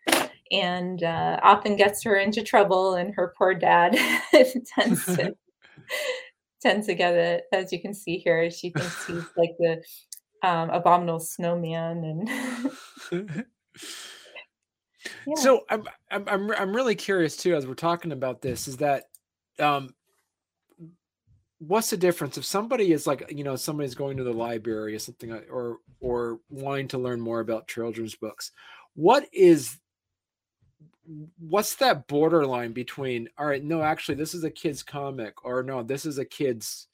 And 0.51 1.03
uh, 1.03 1.39
often 1.41 1.75
gets 1.75 2.03
her 2.03 2.15
into 2.17 2.41
trouble 2.41 2.95
and 2.95 3.13
her 3.15 3.33
poor 3.37 3.53
dad 3.53 3.97
tends 4.75 5.05
to 5.05 5.35
tends 6.61 6.87
to 6.87 6.95
get 6.95 7.13
it 7.13 7.43
as 7.53 7.71
you 7.71 7.81
can 7.81 7.93
see 7.93 8.17
here 8.17 8.49
she 8.49 8.69
thinks 8.71 9.05
he's 9.05 9.25
like 9.37 9.51
the 9.59 9.81
um, 10.43 10.69
abominable 10.69 11.19
snowman 11.19 12.03
and 12.03 12.29
yeah. 15.25 15.35
So 15.35 15.61
I'm 15.69 15.83
I'm 16.11 16.27
I'm 16.27 16.51
I'm 16.51 16.75
really 16.75 16.95
curious 16.95 17.35
too 17.35 17.55
as 17.55 17.65
we're 17.65 17.73
talking 17.73 18.11
about 18.11 18.41
this 18.41 18.67
is 18.67 18.77
that 18.77 19.05
um 19.59 19.93
what's 21.59 21.89
the 21.89 21.97
difference? 21.97 22.37
If 22.37 22.45
somebody 22.45 22.91
is 22.91 23.07
like 23.07 23.31
you 23.35 23.43
know 23.43 23.55
somebody's 23.55 23.95
going 23.95 24.17
to 24.17 24.23
the 24.23 24.33
library 24.33 24.95
or 24.95 24.99
something 24.99 25.31
or 25.31 25.77
or 25.99 26.39
wanting 26.49 26.87
to 26.89 26.99
learn 26.99 27.19
more 27.19 27.39
about 27.39 27.67
children's 27.67 28.15
books 28.15 28.51
what 28.97 29.27
is 29.31 29.77
what's 31.39 31.75
that 31.75 32.07
borderline 32.07 32.73
between 32.73 33.29
all 33.37 33.45
right 33.45 33.63
no 33.63 33.81
actually 33.81 34.15
this 34.15 34.33
is 34.33 34.43
a 34.43 34.51
kid's 34.51 34.83
comic 34.83 35.45
or 35.45 35.63
no 35.63 35.81
this 35.81 36.05
is 36.05 36.17
a 36.17 36.25
kid's 36.25 36.87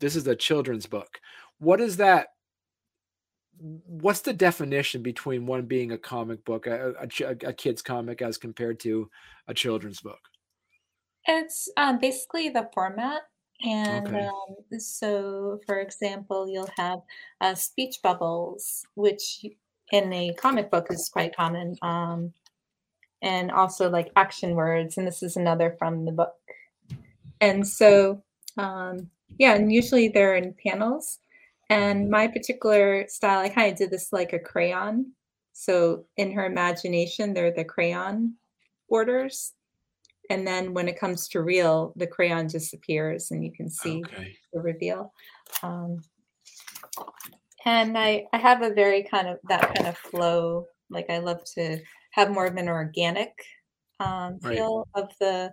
this 0.00 0.16
is 0.16 0.26
a 0.26 0.34
children's 0.34 0.86
book 0.86 1.20
what 1.58 1.80
is 1.80 1.96
that 1.96 2.28
what's 3.86 4.22
the 4.22 4.32
definition 4.32 5.02
between 5.02 5.46
one 5.46 5.66
being 5.66 5.92
a 5.92 5.98
comic 5.98 6.44
book 6.44 6.66
a, 6.66 6.94
a, 7.00 7.48
a 7.48 7.52
kid's 7.52 7.82
comic 7.82 8.20
as 8.22 8.36
compared 8.36 8.80
to 8.80 9.08
a 9.46 9.54
children's 9.54 10.00
book 10.00 10.20
It's 11.26 11.68
um, 11.76 11.98
basically 11.98 12.48
the 12.48 12.68
format. 12.74 13.22
And 13.62 14.08
okay 14.08 14.26
um, 14.26 14.80
so, 14.80 15.60
for 15.66 15.80
example, 15.80 16.48
you'll 16.48 16.70
have 16.78 17.00
uh, 17.40 17.54
speech 17.54 17.96
bubbles, 18.02 18.86
which 18.94 19.44
in 19.92 20.12
a 20.12 20.32
comic 20.34 20.70
book 20.70 20.86
is 20.90 21.10
quite 21.12 21.36
common, 21.36 21.76
um, 21.82 22.32
and 23.22 23.50
also 23.50 23.90
like 23.90 24.10
action 24.16 24.54
words. 24.54 24.96
And 24.96 25.06
this 25.06 25.22
is 25.22 25.36
another 25.36 25.76
from 25.78 26.04
the 26.04 26.12
book. 26.12 26.34
And 27.40 27.66
so, 27.66 28.22
um, 28.56 29.10
yeah, 29.38 29.54
and 29.54 29.72
usually 29.72 30.08
they're 30.08 30.36
in 30.36 30.54
panels. 30.66 31.18
And 31.68 32.10
my 32.10 32.26
particular 32.26 33.06
style, 33.08 33.40
I 33.40 33.48
kind 33.48 33.72
of 33.72 33.78
did 33.78 33.90
this 33.90 34.12
like 34.12 34.32
a 34.32 34.38
crayon. 34.38 35.12
So, 35.52 36.06
in 36.16 36.32
her 36.32 36.46
imagination, 36.46 37.32
they're 37.32 37.52
the 37.52 37.64
crayon 37.64 38.34
orders 38.88 39.54
and 40.30 40.46
then 40.46 40.72
when 40.72 40.88
it 40.88 40.98
comes 40.98 41.28
to 41.28 41.42
real 41.42 41.92
the 41.96 42.06
crayon 42.06 42.46
disappears 42.46 43.30
and 43.30 43.44
you 43.44 43.52
can 43.52 43.68
see 43.68 44.02
okay 44.06 44.32
the 44.52 44.60
reveal 44.60 45.12
um, 45.62 45.98
and 47.66 47.98
i 47.98 48.24
i 48.32 48.38
have 48.38 48.62
a 48.62 48.72
very 48.72 49.02
kind 49.02 49.28
of 49.28 49.38
that 49.48 49.74
kind 49.74 49.88
of 49.88 49.98
flow 49.98 50.64
like 50.88 51.10
i 51.10 51.18
love 51.18 51.42
to 51.44 51.78
have 52.10 52.30
more 52.30 52.46
of 52.46 52.56
an 52.56 52.68
organic 52.68 53.32
um, 54.00 54.38
right. 54.42 54.56
feel 54.56 54.88
of 54.94 55.10
the 55.20 55.52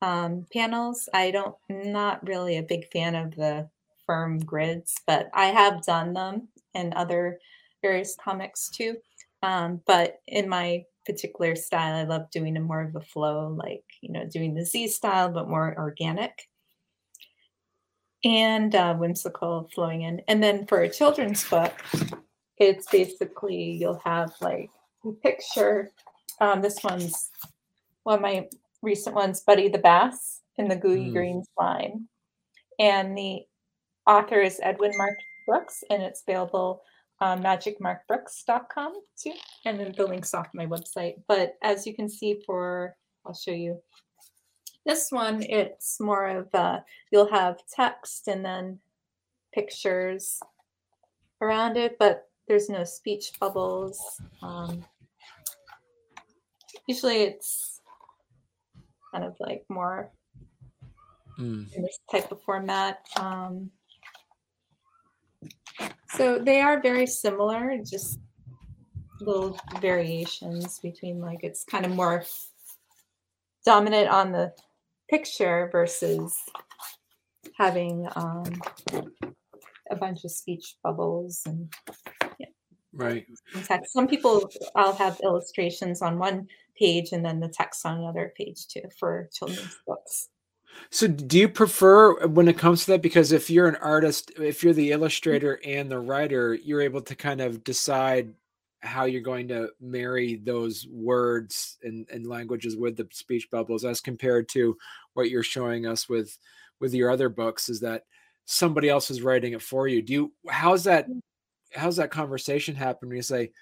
um, 0.00 0.46
panels. 0.52 1.08
I 1.14 1.30
don't 1.30 1.54
not 1.68 2.26
really 2.26 2.56
a 2.58 2.62
big 2.62 2.90
fan 2.92 3.14
of 3.14 3.34
the 3.36 3.68
firm 4.04 4.40
grids 4.40 4.96
but 5.06 5.30
i 5.32 5.46
have 5.46 5.80
done 5.84 6.12
them 6.12 6.48
in 6.74 6.92
other 6.94 7.38
various 7.82 8.16
comics 8.16 8.70
too. 8.70 8.96
Um, 9.42 9.80
but 9.86 10.20
in 10.28 10.48
my 10.48 10.84
particular 11.04 11.56
style, 11.56 11.96
I 11.96 12.04
love 12.04 12.30
doing 12.30 12.56
a 12.56 12.60
more 12.60 12.82
of 12.82 12.94
a 12.94 13.00
flow, 13.00 13.54
like 13.58 13.84
you 14.00 14.12
know, 14.12 14.24
doing 14.24 14.54
the 14.54 14.64
Z 14.64 14.88
style, 14.88 15.28
but 15.28 15.48
more 15.48 15.74
organic. 15.76 16.32
And 18.24 18.72
uh, 18.74 18.94
whimsical 18.94 19.68
flowing 19.74 20.02
in. 20.02 20.22
And 20.28 20.40
then 20.40 20.64
for 20.66 20.82
a 20.82 20.88
children's 20.88 21.48
book, 21.48 21.72
it's 22.56 22.88
basically 22.88 23.72
you'll 23.72 24.00
have 24.04 24.32
like 24.40 24.70
picture. 25.22 25.90
Um, 26.40 26.60
this 26.62 26.82
one's 26.82 27.30
one 28.04 28.16
of 28.16 28.20
my 28.22 28.48
recent 28.82 29.14
ones, 29.14 29.40
Buddy 29.40 29.68
the 29.68 29.78
Bass 29.78 30.40
in 30.56 30.68
the 30.68 30.76
Gooey 30.76 31.10
Mm, 31.10 31.12
Greens 31.12 31.48
line, 31.58 32.08
and 32.78 33.16
the 33.16 33.42
author 34.06 34.40
is 34.40 34.60
Edwin 34.62 34.92
Mark 34.96 35.16
Brooks, 35.46 35.84
and 35.90 36.02
it's 36.02 36.22
available 36.26 36.82
on 37.20 37.42
magicmarkbrooks.com 37.42 38.94
too. 39.16 39.32
And 39.64 39.78
then 39.78 39.94
the 39.96 40.06
link's 40.06 40.34
off 40.34 40.48
my 40.54 40.66
website. 40.66 41.22
But 41.28 41.54
as 41.62 41.86
you 41.86 41.94
can 41.94 42.08
see 42.08 42.42
for, 42.44 42.96
I'll 43.24 43.34
show 43.34 43.52
you 43.52 43.80
this 44.84 45.12
one, 45.12 45.44
it's 45.48 46.00
more 46.00 46.26
of 46.26 46.52
uh, 46.54 46.80
you'll 47.12 47.30
have 47.30 47.58
text 47.72 48.26
and 48.26 48.44
then 48.44 48.80
pictures 49.54 50.40
around 51.40 51.76
it, 51.76 51.96
but 51.98 52.28
there's 52.48 52.68
no 52.68 52.82
speech 52.82 53.32
bubbles. 53.38 54.20
Um, 54.42 54.84
usually 56.86 57.22
it's 57.22 57.80
kind 59.12 59.24
of 59.24 59.36
like 59.40 59.64
more 59.68 60.10
mm, 61.38 61.72
in 61.74 61.82
this 61.82 61.98
type 62.10 62.30
of 62.32 62.42
format. 62.42 63.00
Um, 63.16 63.70
so 66.10 66.38
they 66.38 66.60
are 66.60 66.80
very 66.80 67.06
similar, 67.06 67.78
just 67.78 68.18
little 69.20 69.58
variations 69.80 70.78
between 70.80 71.20
like 71.20 71.40
it's 71.42 71.64
kind 71.64 71.86
of 71.86 71.92
more 71.92 72.24
dominant 73.64 74.08
on 74.08 74.32
the 74.32 74.52
picture 75.08 75.68
versus 75.70 76.36
having 77.56 78.08
um, 78.16 78.44
a 79.90 79.96
bunch 79.96 80.24
of 80.24 80.30
speech 80.30 80.76
bubbles 80.82 81.42
and 81.46 81.72
right 82.94 83.26
and 83.54 83.64
text. 83.64 83.92
Some 83.92 84.06
people 84.06 84.50
I'll 84.74 84.94
have 84.94 85.20
illustrations 85.22 86.02
on 86.02 86.18
one 86.18 86.46
page 86.78 87.12
and 87.12 87.24
then 87.24 87.40
the 87.40 87.48
text 87.48 87.84
on 87.86 87.98
another 87.98 88.32
page 88.36 88.66
too 88.66 88.82
for 88.98 89.28
children's 89.32 89.78
books. 89.86 90.28
So 90.90 91.06
do 91.06 91.38
you 91.38 91.48
prefer 91.48 92.22
uh, 92.22 92.28
when 92.28 92.48
it 92.48 92.58
comes 92.58 92.84
to 92.84 92.92
that? 92.92 93.02
Because 93.02 93.32
if 93.32 93.50
you're 93.50 93.68
an 93.68 93.76
artist, 93.76 94.32
if 94.38 94.62
you're 94.62 94.72
the 94.72 94.90
mm-hmm. 94.90 95.00
illustrator 95.00 95.60
and 95.64 95.90
the 95.90 95.98
writer, 95.98 96.54
you're 96.54 96.80
able 96.80 97.02
to 97.02 97.14
kind 97.14 97.40
of 97.40 97.64
decide 97.64 98.32
how 98.80 99.04
you're 99.04 99.20
going 99.20 99.48
to 99.48 99.68
marry 99.80 100.36
those 100.36 100.88
words 100.90 101.78
and, 101.82 102.06
and 102.10 102.26
languages 102.26 102.76
with 102.76 102.96
the 102.96 103.06
speech 103.12 103.48
bubbles 103.50 103.84
as 103.84 104.00
compared 104.00 104.48
to 104.48 104.76
what 105.14 105.30
you're 105.30 105.42
showing 105.42 105.86
us 105.86 106.08
with 106.08 106.36
with 106.80 106.92
your 106.92 107.10
other 107.10 107.28
books 107.28 107.68
is 107.68 107.78
that 107.78 108.02
somebody 108.44 108.88
else 108.88 109.08
is 109.08 109.22
writing 109.22 109.52
it 109.52 109.62
for 109.62 109.86
you. 109.86 110.02
Do 110.02 110.12
you 110.12 110.32
how's 110.48 110.84
that 110.84 111.08
mm. 111.08 111.20
How's 111.74 111.96
that 111.96 112.10
conversation 112.10 112.74
happen 112.74 113.08
when 113.08 113.16
you 113.16 113.22
say 113.22 113.52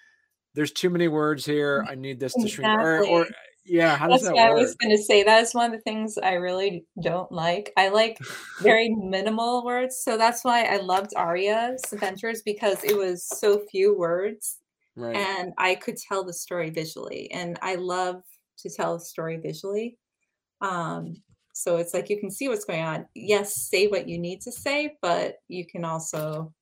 there's 0.55 0.73
too 0.73 0.90
many 0.90 1.09
words 1.09 1.45
here, 1.45 1.85
I 1.88 1.95
need 1.95 2.19
this 2.19 2.35
to 2.35 2.49
shrink 2.49 2.73
or 2.73 3.05
or 3.05 3.26
yeah, 3.64 3.97
how 3.97 4.09
does 4.09 4.23
That's 4.23 4.35
that 4.35 4.35
what 4.35 4.50
I 4.50 4.55
was 4.55 4.75
going 4.76 4.97
to 4.97 5.02
say. 5.02 5.23
That 5.23 5.43
is 5.43 5.55
one 5.55 5.67
of 5.67 5.73
the 5.73 5.83
things 5.83 6.19
I 6.19 6.35
really 6.35 6.85
don't 7.00 7.31
like. 7.31 7.73
I 7.76 7.88
like 7.90 8.19
very 8.61 8.88
minimal 8.88 9.64
words. 9.64 10.02
So 10.02 10.17
that's 10.17 10.43
why 10.45 10.64
I 10.64 10.79
loved 10.79 11.12
Aria's 11.17 11.83
Adventures 11.93 12.43
because 12.45 12.83
it 12.83 12.97
was 12.97 13.25
so 13.25 13.64
few 13.71 13.97
words 13.97 14.59
Right. 14.97 15.17
and 15.17 15.52
I 15.57 15.76
could 15.76 15.97
tell 15.97 16.25
the 16.25 16.33
story 16.33 16.71
visually. 16.71 17.31
And 17.33 17.59
I 17.62 17.76
love 17.76 18.23
to 18.59 18.71
tell 18.71 18.97
a 18.97 19.00
story 19.00 19.38
visually. 19.38 19.97
Um, 20.61 21.23
so 21.61 21.76
it's 21.76 21.95
like 21.95 22.09
you 22.09 22.19
can 22.19 22.31
see 22.31 22.49
what's 22.49 22.64
going 22.64 22.83
on. 22.83 23.07
Yes, 23.14 23.55
say 23.57 23.87
what 23.88 24.09
you 24.09 24.19
need 24.19 24.40
to 24.43 24.52
say, 24.52 24.97
but 25.02 25.37
you 25.49 25.67
can 25.67 25.85
also, 25.85 26.52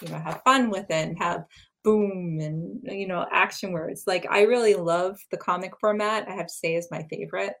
you 0.00 0.08
know, 0.08 0.18
have 0.18 0.42
fun 0.44 0.70
with 0.70 0.86
it 0.90 1.08
and 1.08 1.18
have 1.18 1.44
boom 1.84 2.38
and 2.40 2.80
you 2.84 3.06
know 3.06 3.26
action 3.32 3.72
words. 3.72 4.04
Like 4.06 4.26
I 4.30 4.42
really 4.42 4.74
love 4.74 5.18
the 5.30 5.36
comic 5.36 5.72
format. 5.80 6.28
I 6.28 6.32
have 6.32 6.46
to 6.46 6.52
say 6.52 6.74
is 6.74 6.88
my 6.90 7.04
favorite 7.10 7.54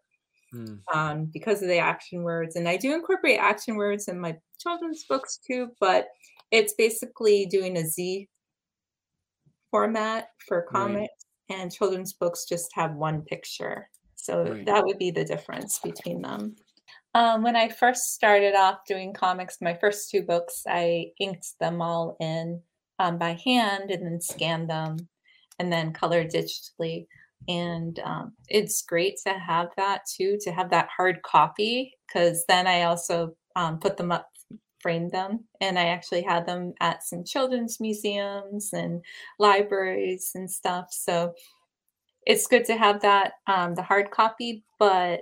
Mm, 0.54 0.80
um, 0.94 1.26
because 1.32 1.62
of 1.62 1.68
the 1.68 1.78
action 1.78 2.22
words. 2.22 2.56
And 2.56 2.68
I 2.68 2.76
do 2.76 2.94
incorporate 2.94 3.38
action 3.38 3.76
words 3.76 4.08
in 4.08 4.18
my 4.20 4.36
children's 4.58 5.04
books 5.04 5.38
too, 5.46 5.70
but 5.80 6.08
it's 6.50 6.74
basically 6.74 7.46
doing 7.46 7.76
a 7.76 7.84
Z 7.86 8.28
format 9.70 10.28
for 10.46 10.66
right. 10.70 10.72
comics, 10.72 11.26
and 11.48 11.72
children's 11.72 12.12
books 12.12 12.46
just 12.48 12.70
have 12.74 12.94
one 12.94 13.22
picture. 13.22 13.88
So 14.14 14.44
Right. 14.44 14.66
that 14.66 14.84
would 14.84 14.98
be 14.98 15.10
the 15.10 15.24
difference 15.24 15.78
between 15.78 16.22
them. 16.22 16.56
Um, 17.16 17.42
when 17.42 17.56
I 17.56 17.70
first 17.70 18.12
started 18.12 18.54
off 18.54 18.80
doing 18.86 19.14
comics, 19.14 19.62
my 19.62 19.72
first 19.80 20.10
two 20.10 20.20
books, 20.20 20.64
I 20.68 21.12
inked 21.18 21.58
them 21.58 21.80
all 21.80 22.14
in 22.20 22.60
um, 22.98 23.16
by 23.16 23.40
hand 23.42 23.90
and 23.90 24.04
then 24.04 24.20
scanned 24.20 24.68
them 24.68 24.98
and 25.58 25.72
then 25.72 25.94
colored 25.94 26.30
digitally. 26.30 27.06
And 27.48 27.98
um, 28.00 28.34
it's 28.48 28.82
great 28.82 29.18
to 29.26 29.32
have 29.32 29.68
that 29.78 30.02
too, 30.14 30.36
to 30.42 30.52
have 30.52 30.68
that 30.72 30.90
hard 30.94 31.22
copy, 31.22 31.94
because 32.06 32.44
then 32.48 32.66
I 32.66 32.82
also 32.82 33.34
um, 33.56 33.78
put 33.78 33.96
them 33.96 34.12
up, 34.12 34.28
framed 34.80 35.12
them, 35.12 35.44
and 35.62 35.78
I 35.78 35.86
actually 35.86 36.20
had 36.20 36.46
them 36.46 36.74
at 36.80 37.02
some 37.02 37.24
children's 37.24 37.80
museums 37.80 38.74
and 38.74 39.02
libraries 39.38 40.32
and 40.34 40.50
stuff. 40.50 40.88
So 40.90 41.32
it's 42.26 42.46
good 42.46 42.66
to 42.66 42.76
have 42.76 43.00
that 43.00 43.32
um, 43.46 43.74
the 43.74 43.82
hard 43.82 44.10
copy, 44.10 44.64
but 44.78 45.20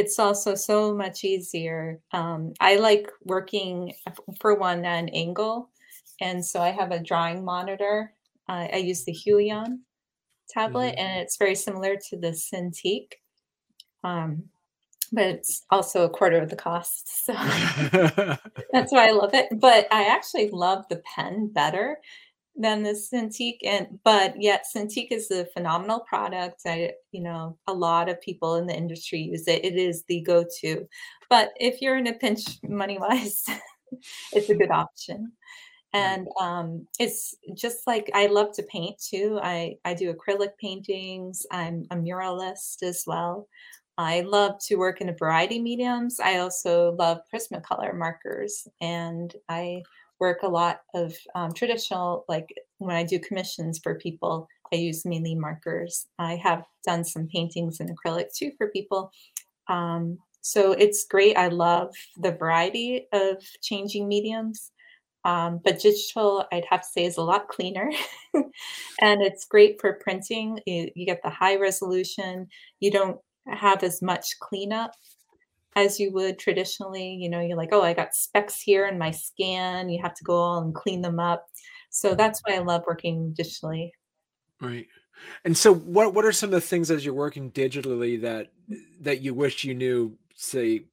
it's 0.00 0.18
also 0.18 0.54
so 0.54 0.94
much 0.94 1.24
easier. 1.24 2.00
Um, 2.12 2.54
I 2.60 2.76
like 2.76 3.10
working 3.24 3.94
for 4.40 4.54
one 4.54 4.84
at 4.84 4.98
an 5.04 5.08
angle, 5.10 5.70
and 6.20 6.44
so 6.44 6.60
I 6.60 6.70
have 6.70 6.92
a 6.92 7.00
drawing 7.02 7.44
monitor. 7.44 8.14
Uh, 8.48 8.68
I 8.72 8.76
use 8.78 9.04
the 9.04 9.12
Huion 9.14 9.80
tablet, 10.50 10.94
Mhm. 10.96 11.00
and 11.00 11.20
it's 11.22 11.36
very 11.38 11.54
similar 11.56 11.96
to 12.10 12.16
the 12.18 12.32
Cintiq, 12.32 13.14
um, 14.04 14.44
but 15.12 15.24
it's 15.26 15.64
also 15.70 16.04
a 16.04 16.10
quarter 16.10 16.38
of 16.42 16.50
the 16.50 16.56
cost. 16.56 17.26
So 17.26 17.34
that's 18.72 18.92
why 18.92 19.08
I 19.08 19.12
love 19.12 19.34
it. 19.34 19.48
But 19.60 19.88
I 19.92 20.04
actually 20.04 20.50
love 20.50 20.84
the 20.88 21.02
pen 21.14 21.48
better 21.52 21.98
than 22.60 22.82
the 22.82 22.90
Cintiq, 22.90 23.58
and 23.64 23.98
but 24.04 24.40
yet 24.40 24.64
Cintiq 24.74 25.08
is 25.10 25.30
a 25.30 25.46
phenomenal 25.46 26.00
product. 26.00 26.62
I, 26.66 26.92
you 27.12 27.22
know, 27.22 27.56
a 27.66 27.72
lot 27.72 28.08
of 28.08 28.20
people 28.20 28.56
in 28.56 28.66
the 28.66 28.76
industry 28.76 29.20
use 29.20 29.48
it. 29.48 29.64
It 29.64 29.76
is 29.76 30.04
the 30.04 30.20
go-to. 30.20 30.86
But 31.28 31.50
if 31.56 31.80
you're 31.80 31.96
in 31.96 32.08
a 32.08 32.12
pinch 32.12 32.42
money-wise, 32.62 33.44
it's 34.32 34.50
a 34.50 34.54
good 34.54 34.70
option. 34.70 35.32
And 35.92 36.28
um, 36.40 36.86
it's 37.00 37.34
just 37.56 37.86
like 37.86 38.10
I 38.14 38.26
love 38.26 38.52
to 38.54 38.62
paint 38.62 38.96
too. 39.00 39.40
I 39.42 39.76
I 39.84 39.94
do 39.94 40.14
acrylic 40.14 40.56
paintings. 40.60 41.44
I'm 41.50 41.86
a 41.90 41.96
muralist 41.96 42.82
as 42.82 43.02
well. 43.06 43.48
I 43.98 44.20
love 44.22 44.54
to 44.68 44.76
work 44.76 45.00
in 45.00 45.08
a 45.08 45.16
variety 45.16 45.58
of 45.58 45.64
mediums. 45.64 46.20
I 46.20 46.38
also 46.38 46.94
love 46.98 47.18
Prismacolor 47.32 47.94
markers, 47.94 48.68
and 48.80 49.34
I 49.48 49.82
work 50.20 50.42
a 50.42 50.48
lot 50.48 50.80
of 50.94 51.14
um, 51.34 51.52
traditional, 51.52 52.24
like 52.28 52.48
when 52.78 52.96
I 52.96 53.02
do 53.04 53.18
commissions 53.18 53.80
for 53.82 53.94
people, 53.96 54.46
I 54.72 54.76
use 54.76 55.04
mainly 55.04 55.34
markers. 55.34 56.06
I 56.18 56.36
have 56.36 56.62
done 56.86 57.04
some 57.04 57.26
paintings 57.26 57.80
in 57.80 57.88
acrylic 57.88 58.26
too 58.36 58.52
for 58.58 58.68
people. 58.68 59.10
Um, 59.68 60.18
so 60.42 60.72
it's 60.72 61.04
great. 61.04 61.36
I 61.36 61.48
love 61.48 61.92
the 62.16 62.32
variety 62.32 63.08
of 63.12 63.36
changing 63.62 64.08
mediums. 64.08 64.70
Um, 65.24 65.60
but 65.62 65.80
digital, 65.80 66.46
I'd 66.50 66.64
have 66.70 66.80
to 66.80 66.88
say, 66.88 67.04
is 67.04 67.18
a 67.18 67.22
lot 67.22 67.48
cleaner. 67.48 67.90
and 68.34 69.22
it's 69.22 69.44
great 69.44 69.80
for 69.80 69.98
printing. 70.02 70.60
You, 70.66 70.90
you 70.94 71.04
get 71.04 71.22
the 71.22 71.30
high 71.30 71.56
resolution. 71.56 72.46
You 72.80 72.90
don't 72.90 73.18
have 73.46 73.82
as 73.82 74.00
much 74.00 74.38
cleanup 74.40 74.92
as 75.76 76.00
you 76.00 76.12
would 76.12 76.38
traditionally. 76.38 77.14
You 77.14 77.28
know, 77.28 77.40
you're 77.40 77.56
like, 77.56 77.72
oh, 77.72 77.82
I 77.82 77.94
got 77.94 78.14
specks 78.14 78.60
here 78.60 78.86
in 78.86 78.98
my 78.98 79.10
scan. 79.10 79.88
You 79.88 80.00
have 80.02 80.14
to 80.14 80.24
go 80.24 80.36
all 80.36 80.62
and 80.62 80.74
clean 80.74 81.02
them 81.02 81.18
up. 81.18 81.46
So 81.90 82.14
that's 82.14 82.40
why 82.44 82.54
I 82.54 82.60
love 82.60 82.84
working 82.86 83.34
digitally. 83.38 83.90
Right. 84.60 84.86
And 85.44 85.56
so 85.56 85.74
what 85.74 86.14
what 86.14 86.24
are 86.24 86.32
some 86.32 86.48
of 86.48 86.52
the 86.52 86.60
things 86.60 86.90
as 86.90 87.04
you're 87.04 87.14
working 87.14 87.50
digitally 87.50 88.20
that 88.22 88.52
that 89.00 89.20
you 89.20 89.34
wish 89.34 89.64
you 89.64 89.74
knew, 89.74 90.16
say, 90.34 90.86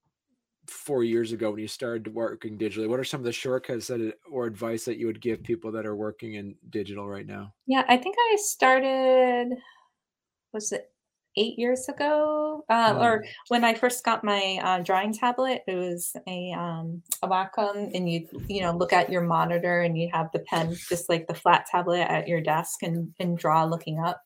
4 0.67 1.05
years 1.05 1.31
ago 1.31 1.51
when 1.51 1.61
you 1.61 1.67
started 1.67 2.13
working 2.13 2.57
digitally? 2.57 2.89
What 2.89 2.99
are 2.99 3.05
some 3.05 3.21
of 3.21 3.25
the 3.25 3.31
shortcuts 3.31 3.87
that 3.87 4.15
or 4.29 4.45
advice 4.45 4.83
that 4.83 4.97
you 4.97 5.05
would 5.07 5.21
give 5.21 5.41
people 5.43 5.71
that 5.71 5.85
are 5.85 5.95
working 5.95 6.33
in 6.33 6.55
digital 6.69 7.07
right 7.07 7.25
now? 7.25 7.53
Yeah, 7.67 7.85
I 7.87 7.95
think 7.95 8.17
I 8.19 8.35
started, 8.35 9.55
was 10.51 10.73
it 10.73 10.91
eight 11.37 11.57
years 11.57 11.87
ago? 11.87 12.65
Uh, 12.69 12.97
or 12.99 13.13
Um, 13.17 13.23
when 13.49 13.63
I 13.63 13.73
first 13.73 14.03
got 14.03 14.23
my 14.23 14.59
uh, 14.63 14.79
drawing 14.79 15.13
tablet, 15.13 15.63
it 15.67 15.75
was 15.75 16.15
a 16.27 16.51
um, 16.51 17.01
a 17.21 17.27
Wacom, 17.27 17.95
and 17.95 18.11
you 18.11 18.27
you 18.47 18.61
know 18.61 18.73
look 18.75 18.91
at 18.91 19.09
your 19.09 19.21
monitor 19.21 19.81
and 19.81 19.97
you 19.97 20.09
have 20.11 20.29
the 20.33 20.39
pen 20.39 20.75
just 20.89 21.07
like 21.09 21.27
the 21.27 21.33
flat 21.33 21.65
tablet 21.71 22.01
at 22.01 22.27
your 22.27 22.41
desk 22.41 22.83
and 22.83 23.13
and 23.19 23.37
draw 23.37 23.63
looking 23.63 23.99
up. 23.99 24.21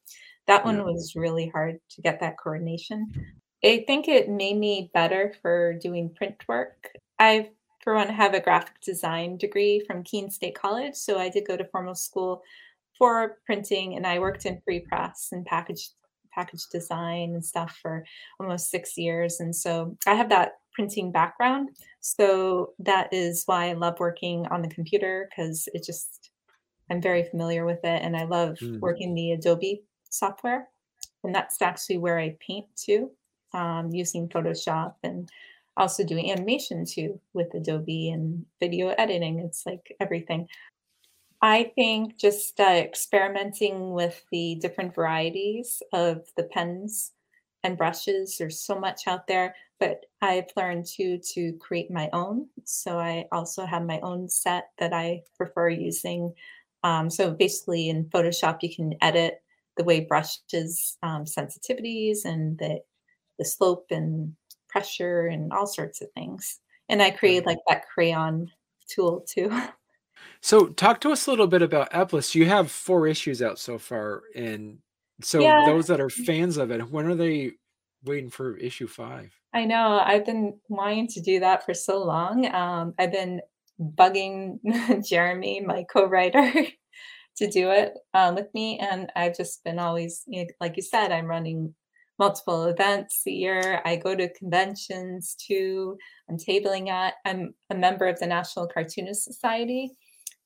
That 0.47 0.65
one 0.65 0.83
was 0.83 1.13
really 1.15 1.49
hard 1.49 1.79
to 1.91 2.01
get 2.01 2.19
that 2.19 2.37
coordination. 2.37 3.11
I 3.63 3.83
think 3.85 4.07
it 4.07 4.27
made 4.27 4.57
me 4.57 4.89
better 4.93 5.35
for 5.41 5.75
doing 5.75 6.09
print 6.15 6.35
work. 6.47 6.89
I, 7.19 7.51
for 7.83 7.93
one, 7.93 8.09
have 8.09 8.33
a 8.33 8.39
graphic 8.39 8.81
design 8.83 9.37
degree 9.37 9.83
from 9.85 10.03
Keene 10.03 10.31
State 10.31 10.55
College, 10.55 10.95
so 10.95 11.19
I 11.19 11.29
did 11.29 11.47
go 11.47 11.55
to 11.55 11.65
formal 11.65 11.93
school 11.93 12.41
for 12.97 13.37
printing, 13.45 13.95
and 13.95 14.05
I 14.05 14.17
worked 14.17 14.45
in 14.45 14.61
pre-press 14.61 15.29
and 15.31 15.45
package 15.45 15.91
package 16.33 16.67
design 16.71 17.33
and 17.33 17.45
stuff 17.45 17.77
for 17.81 18.05
almost 18.39 18.69
six 18.69 18.97
years. 18.97 19.39
And 19.39 19.55
so 19.55 19.97
I 20.07 20.15
have 20.15 20.29
that 20.29 20.53
printing 20.73 21.11
background. 21.11 21.69
So 21.99 22.73
that 22.79 23.13
is 23.13 23.43
why 23.45 23.69
I 23.69 23.73
love 23.73 23.99
working 23.99 24.45
on 24.47 24.61
the 24.61 24.69
computer 24.69 25.29
because 25.29 25.67
it 25.73 25.83
just 25.83 26.31
I'm 26.89 27.01
very 27.01 27.23
familiar 27.23 27.65
with 27.65 27.79
it, 27.85 28.01
and 28.03 28.17
I 28.17 28.25
love 28.25 28.57
Mm, 28.61 28.79
working 28.81 29.15
the 29.15 29.31
Adobe 29.31 29.83
software. 30.09 30.67
And 31.23 31.33
that's 31.33 31.61
actually 31.61 31.99
where 31.99 32.19
I 32.19 32.35
paint 32.45 32.65
too, 32.75 33.11
um, 33.53 33.91
using 33.91 34.27
Photoshop 34.27 34.95
and 35.03 35.29
also 35.77 36.03
doing 36.03 36.31
animation 36.31 36.85
too 36.85 37.19
with 37.33 37.53
Adobe 37.53 38.09
and 38.09 38.45
video 38.59 38.89
editing. 38.89 39.39
It's 39.39 39.65
like 39.65 39.95
everything. 40.01 40.47
I 41.41 41.71
think 41.75 42.17
just 42.17 42.59
uh, 42.59 42.63
experimenting 42.63 43.91
with 43.93 44.23
the 44.31 44.55
different 44.55 44.93
varieties 44.93 45.81
of 45.91 46.27
the 46.37 46.43
pens 46.43 47.13
and 47.63 47.77
brushes. 47.77 48.37
There's 48.37 48.59
so 48.59 48.79
much 48.79 49.07
out 49.07 49.27
there, 49.27 49.55
but 49.79 50.05
I've 50.21 50.49
learned 50.55 50.85
too 50.85 51.19
to 51.33 51.53
create 51.53 51.89
my 51.89 52.09
own. 52.13 52.47
So 52.65 52.99
I 52.99 53.25
also 53.31 53.65
have 53.65 53.83
my 53.85 53.99
own 54.01 54.29
set 54.29 54.69
that 54.77 54.93
I 54.93 55.23
prefer 55.35 55.69
using. 55.69 56.33
Um, 56.83 57.09
so 57.09 57.31
basically, 57.31 57.89
in 57.89 58.05
Photoshop, 58.05 58.59
you 58.61 58.73
can 58.75 58.93
edit 59.01 59.41
the 59.77 59.83
way 59.83 60.01
brushes 60.01 60.97
um, 61.01 61.25
sensitivities 61.25 62.25
and 62.25 62.57
the 62.59 62.81
the 63.39 63.45
slope 63.45 63.87
and 63.91 64.35
pressure 64.69 65.27
and 65.27 65.51
all 65.53 65.67
sorts 65.67 66.01
of 66.01 66.11
things. 66.13 66.59
And 66.89 67.01
I 67.01 67.11
create 67.11 67.45
like 67.47 67.59
that 67.67 67.87
crayon 67.89 68.51
tool 68.89 69.21
too. 69.27 69.51
So 70.41 70.67
talk 70.67 71.01
to 71.01 71.11
us 71.11 71.27
a 71.27 71.29
little 71.29 71.47
bit 71.47 71.61
about 71.61 71.91
Eplis. 71.91 72.35
You 72.35 72.47
have 72.47 72.71
4 72.71 73.07
issues 73.07 73.41
out 73.41 73.59
so 73.59 73.77
far, 73.77 74.23
and 74.35 74.79
so 75.21 75.39
yeah, 75.39 75.63
those 75.65 75.87
that 75.87 75.99
are 75.99 76.09
fans 76.09 76.57
of 76.57 76.71
it, 76.71 76.89
when 76.89 77.05
are 77.05 77.15
they 77.15 77.51
waiting 78.03 78.29
for 78.29 78.57
issue 78.57 78.87
5? 78.87 79.31
I 79.53 79.65
know. 79.65 80.01
I've 80.03 80.25
been 80.25 80.59
wanting 80.69 81.07
to 81.09 81.21
do 81.21 81.39
that 81.41 81.65
for 81.65 81.73
so 81.73 82.03
long. 82.03 82.45
Um, 82.53 82.93
I've 82.97 83.11
been 83.11 83.41
bugging 83.79 84.59
Jeremy, 85.07 85.61
my 85.61 85.85
co-writer, 85.91 86.51
to 87.37 87.49
do 87.49 87.69
it 87.71 87.93
um, 88.13 88.35
with 88.35 88.47
me, 88.53 88.79
and 88.79 89.11
I've 89.15 89.35
just 89.35 89.63
been 89.63 89.79
always, 89.79 90.23
you 90.27 90.43
know, 90.43 90.47
like 90.59 90.77
you 90.77 90.83
said, 90.83 91.11
I'm 91.11 91.25
running 91.25 91.73
multiple 92.19 92.65
events 92.65 93.23
a 93.25 93.31
year. 93.31 93.81
I 93.83 93.95
go 93.95 94.15
to 94.15 94.31
conventions 94.33 95.35
too. 95.35 95.97
I'm 96.29 96.37
tabling 96.37 96.87
at. 96.89 97.15
I'm 97.25 97.55
a 97.71 97.75
member 97.75 98.05
of 98.07 98.19
the 98.19 98.27
National 98.27 98.67
Cartoonist 98.67 99.23
Society, 99.23 99.91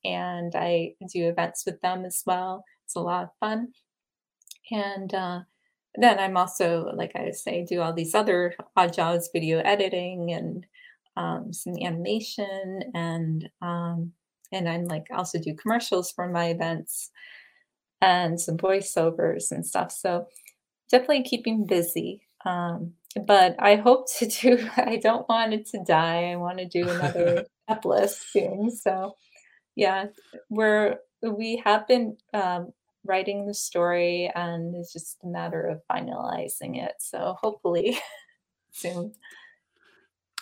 and 0.05 0.53
I 0.55 0.93
do 1.11 1.27
events 1.27 1.63
with 1.65 1.81
them 1.81 2.05
as 2.05 2.21
well. 2.25 2.63
It's 2.85 2.95
a 2.95 3.01
lot 3.01 3.23
of 3.23 3.29
fun. 3.39 3.69
And 4.71 5.13
uh, 5.13 5.39
then 5.95 6.19
I'm 6.19 6.37
also, 6.37 6.91
like 6.95 7.11
I 7.15 7.31
say, 7.31 7.65
do 7.65 7.81
all 7.81 7.93
these 7.93 8.15
other 8.15 8.53
odd 8.75 8.93
jobs, 8.93 9.29
video 9.33 9.59
editing 9.59 10.31
and 10.31 10.65
um, 11.17 11.53
some 11.53 11.75
animation, 11.81 12.81
and 12.93 13.49
um, 13.61 14.11
and 14.51 14.67
I'm 14.67 14.85
like 14.85 15.07
also 15.11 15.39
do 15.39 15.55
commercials 15.55 16.11
for 16.11 16.27
my 16.27 16.47
events 16.47 17.09
and 18.01 18.39
some 18.39 18.57
voiceovers 18.57 19.51
and 19.51 19.65
stuff. 19.65 19.91
So 19.91 20.27
definitely 20.91 21.23
keeping 21.23 21.65
busy. 21.65 22.21
Um, 22.45 22.93
but 23.25 23.55
I 23.59 23.75
hope 23.75 24.11
to 24.19 24.27
do. 24.41 24.69
I 24.75 24.97
don't 24.97 25.27
want 25.29 25.53
it 25.53 25.67
to 25.67 25.83
die. 25.83 26.31
I 26.31 26.35
want 26.35 26.59
to 26.59 26.67
do 26.67 26.87
another 26.89 27.45
Epless 27.69 28.21
soon. 28.31 28.69
So 28.69 29.15
yeah, 29.75 30.07
we're 30.49 30.97
we 31.21 31.61
have 31.65 31.87
been 31.87 32.17
um, 32.33 32.71
writing 33.03 33.45
the 33.45 33.53
story, 33.53 34.31
and 34.33 34.75
it's 34.75 34.93
just 34.93 35.17
a 35.23 35.27
matter 35.27 35.65
of 35.67 35.81
finalizing 35.91 36.83
it. 36.83 36.93
So 36.99 37.35
hopefully 37.39 37.97
soon. 38.71 39.13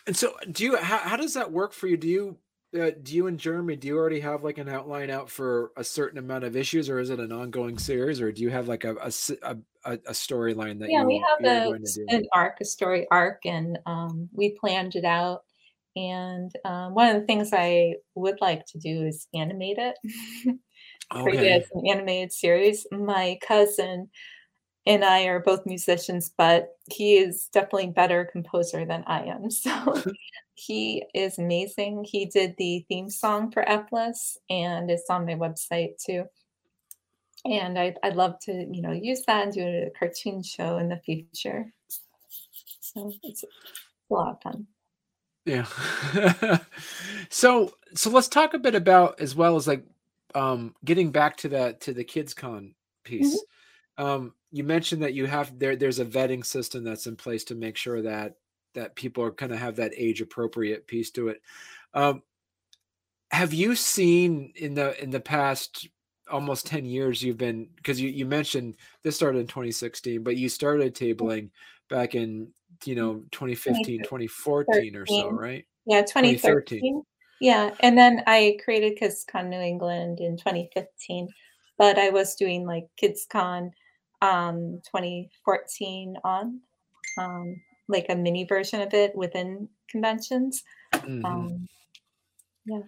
And 0.06 0.16
so 0.16 0.36
do 0.52 0.64
you 0.64 0.78
how 0.78 0.98
how 0.98 1.18
does 1.18 1.34
that 1.36 1.52
work 1.52 1.74
for 1.74 1.88
you? 1.88 1.98
Do 1.98 2.08
you 2.08 2.38
uh, 2.80 2.92
do 3.02 3.16
you 3.16 3.28
and 3.28 3.40
Jeremy, 3.40 3.76
do 3.76 3.88
you 3.88 3.98
already 3.98 4.20
have 4.20 4.44
like 4.44 4.58
an 4.58 4.68
outline 4.68 5.10
out 5.10 5.30
for 5.30 5.72
a 5.78 5.84
certain 5.84 6.18
amount 6.18 6.44
of 6.44 6.56
issues 6.56 6.90
or 6.90 7.00
is 7.00 7.12
it 7.12 7.20
an 7.20 7.32
ongoing 7.32 7.78
series 7.78 8.20
or 8.20 8.32
do 8.32 8.42
you 8.42 8.50
have 8.50 8.68
like 8.68 8.84
a 8.84 8.96
a 9.44 9.58
a 9.86 10.12
storyline 10.12 10.80
that 10.80 10.90
yeah, 10.90 11.02
you, 11.02 11.08
we 11.08 11.18
have 11.18 11.40
a 11.40 11.68
going 11.68 11.84
to 11.84 11.94
do. 11.94 12.06
an 12.10 12.26
arc, 12.34 12.60
a 12.62 12.66
story 12.66 13.06
arc, 13.12 13.46
and 13.46 13.78
um, 13.86 14.30
we 14.34 14.52
planned 14.52 14.96
it 14.96 15.06
out. 15.06 15.44
And 15.96 16.52
um, 16.66 16.94
one 16.94 17.16
of 17.16 17.22
the 17.22 17.28
things 17.28 17.52
I 17.54 17.96
would 18.16 18.42
like 18.42 18.66
to 18.68 18.80
do 18.80 19.06
is 19.06 19.28
animate 19.34 19.78
it, 19.78 19.96
create 21.12 21.64
Okay. 21.64 21.66
an 21.74 21.88
animated 21.88 22.34
series. 22.34 22.88
My 22.92 23.38
cousin 23.46 24.10
and 24.86 25.06
I 25.06 25.24
are 25.26 25.40
both 25.40 25.66
musicians, 25.66 26.34
but 26.38 26.70
he 26.92 27.16
is 27.18 27.48
definitely 27.54 27.88
better 27.92 28.26
composer 28.32 28.86
than 28.86 29.04
I 29.08 29.24
am. 29.26 29.50
So 29.52 30.04
he 30.56 31.04
is 31.14 31.38
amazing. 31.40 32.06
He 32.10 32.26
did 32.26 32.56
the 32.58 32.86
theme 32.90 33.10
song 33.10 33.52
for 33.52 33.64
Efless, 33.64 34.38
and 34.50 34.90
it's 34.92 35.10
on 35.10 35.26
my 35.26 35.36
website 35.36 36.04
too. 36.04 36.26
And 37.46 37.78
I'd, 37.78 37.98
I'd 38.04 38.16
love 38.16 38.40
to, 38.44 38.52
you 38.54 38.82
know, 38.82 38.92
use 38.92 39.24
that 39.28 39.44
and 39.44 39.54
do 39.54 39.62
a 39.62 39.92
cartoon 39.98 40.44
show 40.44 40.78
in 40.78 40.88
the 40.90 40.98
future. 40.98 41.74
So 42.80 43.12
it's 43.24 43.44
a 43.44 44.14
lot 44.14 44.36
of 44.36 44.42
fun. 44.42 44.68
Yeah. 45.46 45.66
so 47.30 47.74
so 47.96 48.10
let's 48.10 48.30
talk 48.30 48.54
a 48.54 48.60
bit 48.60 48.76
about 48.76 49.20
as 49.20 49.36
well 49.36 49.56
as 49.56 49.68
like 49.68 49.86
um 50.36 50.74
getting 50.86 51.12
back 51.12 51.38
to 51.38 51.50
that 51.50 51.82
to 51.82 51.94
the 51.94 52.04
kids 52.04 52.34
con 52.34 52.76
piece. 53.04 53.44
Um 53.98 54.34
you 54.52 54.64
mentioned 54.64 55.04
that 55.04 55.14
you 55.14 55.26
have 55.26 55.58
there 55.60 55.76
there's 55.76 56.00
a 56.00 56.06
vetting 56.06 56.46
system 56.46 56.84
that's 56.84 57.08
in 57.08 57.16
place 57.16 57.44
to 57.46 57.56
make 57.56 57.76
sure 57.76 58.02
that 58.02 58.36
that 58.74 58.96
people 58.96 59.24
are 59.24 59.32
kind 59.32 59.52
of 59.52 59.60
have 59.60 59.76
that 59.76 59.94
age 59.96 60.22
appropriate 60.22 60.88
piece 60.88 61.12
to 61.12 61.28
it. 61.28 61.42
Um 61.94 62.24
have 63.32 63.54
you 63.54 63.76
seen 63.76 64.54
in 64.56 64.76
the 64.76 65.02
in 65.04 65.10
the 65.10 65.20
past 65.20 65.88
almost 66.32 66.66
10 66.68 66.86
years 66.86 67.22
you've 67.22 67.38
been 67.38 67.68
because 67.76 68.00
you, 68.00 68.10
you 68.10 68.26
mentioned 68.26 68.76
this 69.04 69.16
started 69.16 69.40
in 69.40 69.48
2016 69.48 70.24
but 70.24 70.38
you 70.38 70.48
started 70.48 70.96
tabling 70.96 71.50
back 71.90 72.16
in 72.16 72.48
you 72.88 72.96
know 72.96 73.24
2015 73.32 74.00
2014 74.04 74.96
or 74.96 75.06
so 75.06 75.30
right 75.30 75.66
Yeah, 75.86 76.02
2013 76.02 76.40
2013. 76.42 77.04
Yeah, 77.40 77.72
and 77.82 77.98
then 77.98 78.24
I 78.26 78.58
created 78.64 78.98
KidsCon 79.00 79.50
New 79.50 79.60
England 79.60 80.20
in 80.22 80.38
2015, 80.38 81.28
but 81.78 81.98
I 81.98 82.10
was 82.10 82.36
doing 82.36 82.66
like 82.66 82.86
KidsCon 83.02 83.72
um 84.22 84.82
2014 84.86 86.16
on, 86.24 86.62
um, 87.18 87.62
like 87.90 88.06
a 88.10 88.16
mini 88.16 88.46
version 88.46 88.80
of 88.82 88.94
it 88.94 89.14
within 89.16 89.68
conventions. 89.90 90.64
hmm 90.94 91.26
Um, 91.26 91.68
yeah. 92.66 92.80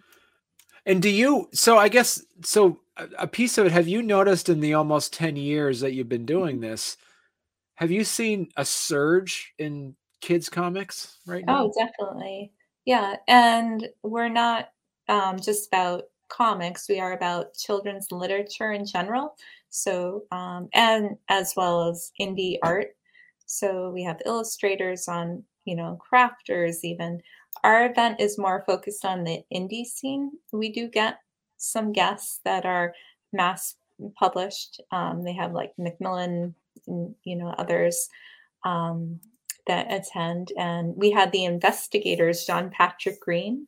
and 0.86 1.02
do 1.02 1.10
you 1.10 1.50
so 1.52 1.78
i 1.78 1.90
guess 1.90 2.24
so 2.42 2.80
a, 2.96 3.08
a 3.20 3.28
piece 3.28 3.58
of 3.58 3.66
it 3.66 3.74
have 3.74 3.90
you 3.90 4.02
noticed 4.02 4.48
in 4.48 4.62
the 4.62 4.74
almost 4.74 5.12
10 5.12 5.36
years 5.36 5.82
that 5.82 5.92
you've 5.92 6.08
been 6.08 6.26
doing 6.26 6.62
this 6.62 6.96
have 7.76 7.92
you 7.92 8.04
seen 8.04 8.50
a 8.58 8.66
surge 8.66 9.54
in 9.60 9.96
kids 10.22 10.50
comics 10.50 11.18
right 11.26 11.46
now? 11.46 11.66
Oh, 11.66 11.74
definitely. 11.78 12.52
Yeah, 12.86 13.16
and 13.28 13.88
we're 14.04 14.30
not 14.30 14.70
um, 15.10 15.40
just 15.40 15.68
about 15.68 16.04
comics. 16.30 16.88
We 16.90 17.00
are 17.00 17.14
about 17.14 17.54
children's 17.56 18.12
literature 18.12 18.72
in 18.72 18.86
general. 18.86 19.36
So, 19.70 20.24
um, 20.32 20.70
and 20.74 21.18
as 21.30 21.54
well 21.56 21.90
as 21.90 22.12
indie 22.20 22.58
art. 22.64 22.96
So 23.46 23.92
we 23.92 24.04
have 24.04 24.22
illustrators 24.26 25.08
on, 25.08 25.44
you 25.66 25.76
know, 25.76 26.00
crafters 26.00 26.78
even. 26.84 27.22
Our 27.64 27.86
event 27.86 28.20
is 28.20 28.38
more 28.38 28.64
focused 28.66 29.06
on 29.06 29.24
the 29.24 29.44
indie 29.54 29.86
scene. 29.86 30.32
We 30.52 30.72
do 30.72 30.88
get 30.88 31.20
some 31.58 31.92
guests 31.92 32.40
that 32.46 32.66
are 32.66 32.94
mass 33.34 33.76
published. 34.18 34.82
Um, 34.92 35.24
they 35.24 35.34
have 35.34 35.54
like 35.54 35.72
Macmillan, 35.78 36.56
and, 36.88 37.16
you 37.24 37.36
know, 37.36 37.50
others 37.58 38.10
um, 38.64 39.20
that 39.68 39.92
attend. 39.92 40.52
And 40.58 40.96
we 40.96 41.12
had 41.12 41.32
the 41.32 41.40
InvestiGators, 41.40 42.46
John 42.46 42.70
Patrick 42.70 43.20
Green, 43.20 43.68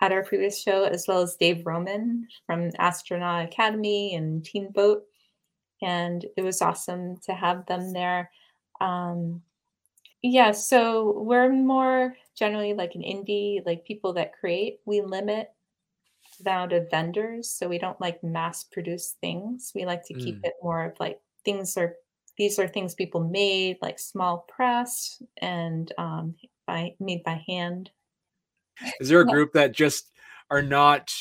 at 0.00 0.12
our 0.12 0.22
previous 0.22 0.62
show, 0.62 0.84
as 0.84 1.06
well 1.08 1.22
as 1.22 1.36
Dave 1.36 1.66
Roman 1.66 2.28
from 2.46 2.70
Astronaut 2.78 3.44
Academy 3.44 4.14
and 4.14 4.44
Teen 4.44 4.70
Boat. 4.70 5.02
And 5.82 6.24
it 6.36 6.42
was 6.42 6.62
awesome 6.62 7.16
to 7.26 7.32
have 7.34 7.66
them 7.66 7.92
there. 7.92 8.30
Um, 8.80 9.42
yeah, 10.22 10.50
so 10.52 11.20
we're 11.20 11.52
more 11.52 12.16
generally 12.36 12.74
like 12.74 12.94
an 12.94 13.02
indie, 13.02 13.64
like 13.66 13.84
people 13.84 14.12
that 14.14 14.38
create. 14.38 14.80
We 14.84 15.00
limit 15.00 15.50
the 16.40 16.50
amount 16.50 16.72
of 16.72 16.90
vendors, 16.90 17.50
so 17.50 17.68
we 17.68 17.78
don't 17.78 18.00
like 18.00 18.22
mass 18.22 18.64
produce 18.64 19.16
things. 19.20 19.72
We 19.74 19.84
like 19.84 20.04
to 20.06 20.14
keep 20.14 20.36
Mm. 20.36 20.46
it 20.46 20.54
more 20.62 20.84
of 20.84 20.98
like 21.00 21.20
things 21.44 21.76
are 21.76 21.96
these 22.38 22.58
are 22.58 22.68
things 22.68 22.94
people 22.94 23.20
made, 23.20 23.76
like 23.82 23.98
small 23.98 24.46
press 24.48 25.20
and 25.42 25.92
um, 25.98 26.34
by 26.66 26.94
made 27.00 27.22
by 27.24 27.42
hand. 27.46 27.90
is 29.00 29.08
there 29.08 29.20
a 29.20 29.26
group 29.26 29.52
that 29.52 29.72
just 29.72 30.10
are 30.50 30.62
not 30.62 31.12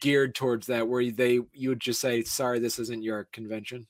geared 0.00 0.34
towards 0.34 0.66
that 0.68 0.86
where 0.86 1.10
they 1.10 1.40
you 1.52 1.68
would 1.68 1.80
just 1.80 2.00
say 2.00 2.22
sorry 2.22 2.58
this 2.58 2.78
isn't 2.78 3.02
your 3.02 3.26
convention 3.32 3.86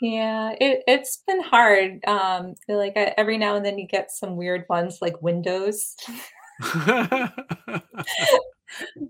Yeah, 0.00 0.54
it 0.60 0.82
it's 0.86 1.22
been 1.26 1.42
hard. 1.42 2.04
Um, 2.06 2.54
like 2.68 2.96
I, 2.96 3.14
every 3.16 3.38
now 3.38 3.56
and 3.56 3.64
then 3.64 3.78
you 3.78 3.86
get 3.86 4.10
some 4.10 4.36
weird 4.36 4.64
ones 4.68 4.98
like 5.00 5.22
Windows, 5.22 5.94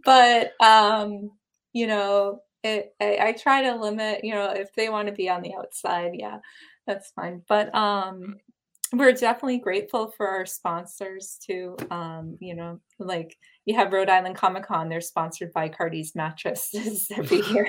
but 0.04 0.52
um, 0.60 1.30
you 1.72 1.86
know, 1.86 2.40
it, 2.62 2.94
I, 3.00 3.18
I 3.20 3.32
try 3.32 3.62
to 3.62 3.76
limit. 3.76 4.22
You 4.22 4.34
know, 4.34 4.50
if 4.50 4.74
they 4.74 4.88
want 4.88 5.08
to 5.08 5.14
be 5.14 5.28
on 5.28 5.42
the 5.42 5.54
outside, 5.54 6.12
yeah, 6.14 6.38
that's 6.86 7.10
fine. 7.12 7.42
But 7.48 7.74
um, 7.74 8.36
we're 8.92 9.12
definitely 9.12 9.58
grateful 9.58 10.12
for 10.16 10.28
our 10.28 10.46
sponsors 10.46 11.38
too. 11.44 11.76
Um, 11.90 12.36
you 12.40 12.54
know, 12.54 12.80
like 12.98 13.36
you 13.64 13.74
have 13.76 13.92
Rhode 13.92 14.10
Island 14.10 14.36
Comic 14.36 14.66
Con, 14.66 14.88
they're 14.88 15.00
sponsored 15.00 15.52
by 15.52 15.68
Cardi's 15.68 16.14
mattresses 16.14 17.08
every 17.16 17.40
year. 17.52 17.68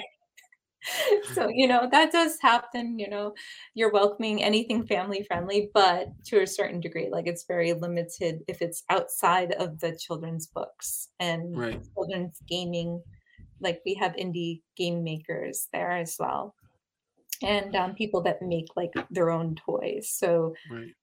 so 1.33 1.49
you 1.53 1.67
know 1.67 1.87
that 1.91 2.11
does 2.11 2.37
happen 2.41 2.99
you 2.99 3.09
know 3.09 3.33
you're 3.73 3.91
welcoming 3.91 4.43
anything 4.43 4.85
family 4.85 5.23
friendly 5.23 5.69
but 5.73 6.07
to 6.25 6.41
a 6.41 6.47
certain 6.47 6.79
degree 6.79 7.09
like 7.09 7.27
it's 7.27 7.45
very 7.45 7.73
limited 7.73 8.41
if 8.47 8.61
it's 8.61 8.83
outside 8.89 9.53
of 9.53 9.79
the 9.79 9.95
children's 9.95 10.47
books 10.47 11.09
and 11.19 11.57
right 11.57 11.81
children's 11.93 12.37
gaming 12.47 13.01
like 13.61 13.81
we 13.85 13.93
have 13.93 14.13
indie 14.15 14.61
game 14.75 15.03
makers 15.03 15.67
there 15.71 15.91
as 15.91 16.15
well 16.19 16.53
and 17.43 17.75
um, 17.75 17.93
people 17.93 18.21
that 18.21 18.41
make 18.41 18.67
like 18.75 18.93
their 19.11 19.29
own 19.29 19.55
toys 19.55 20.09
so 20.09 20.55
right. 20.71 20.93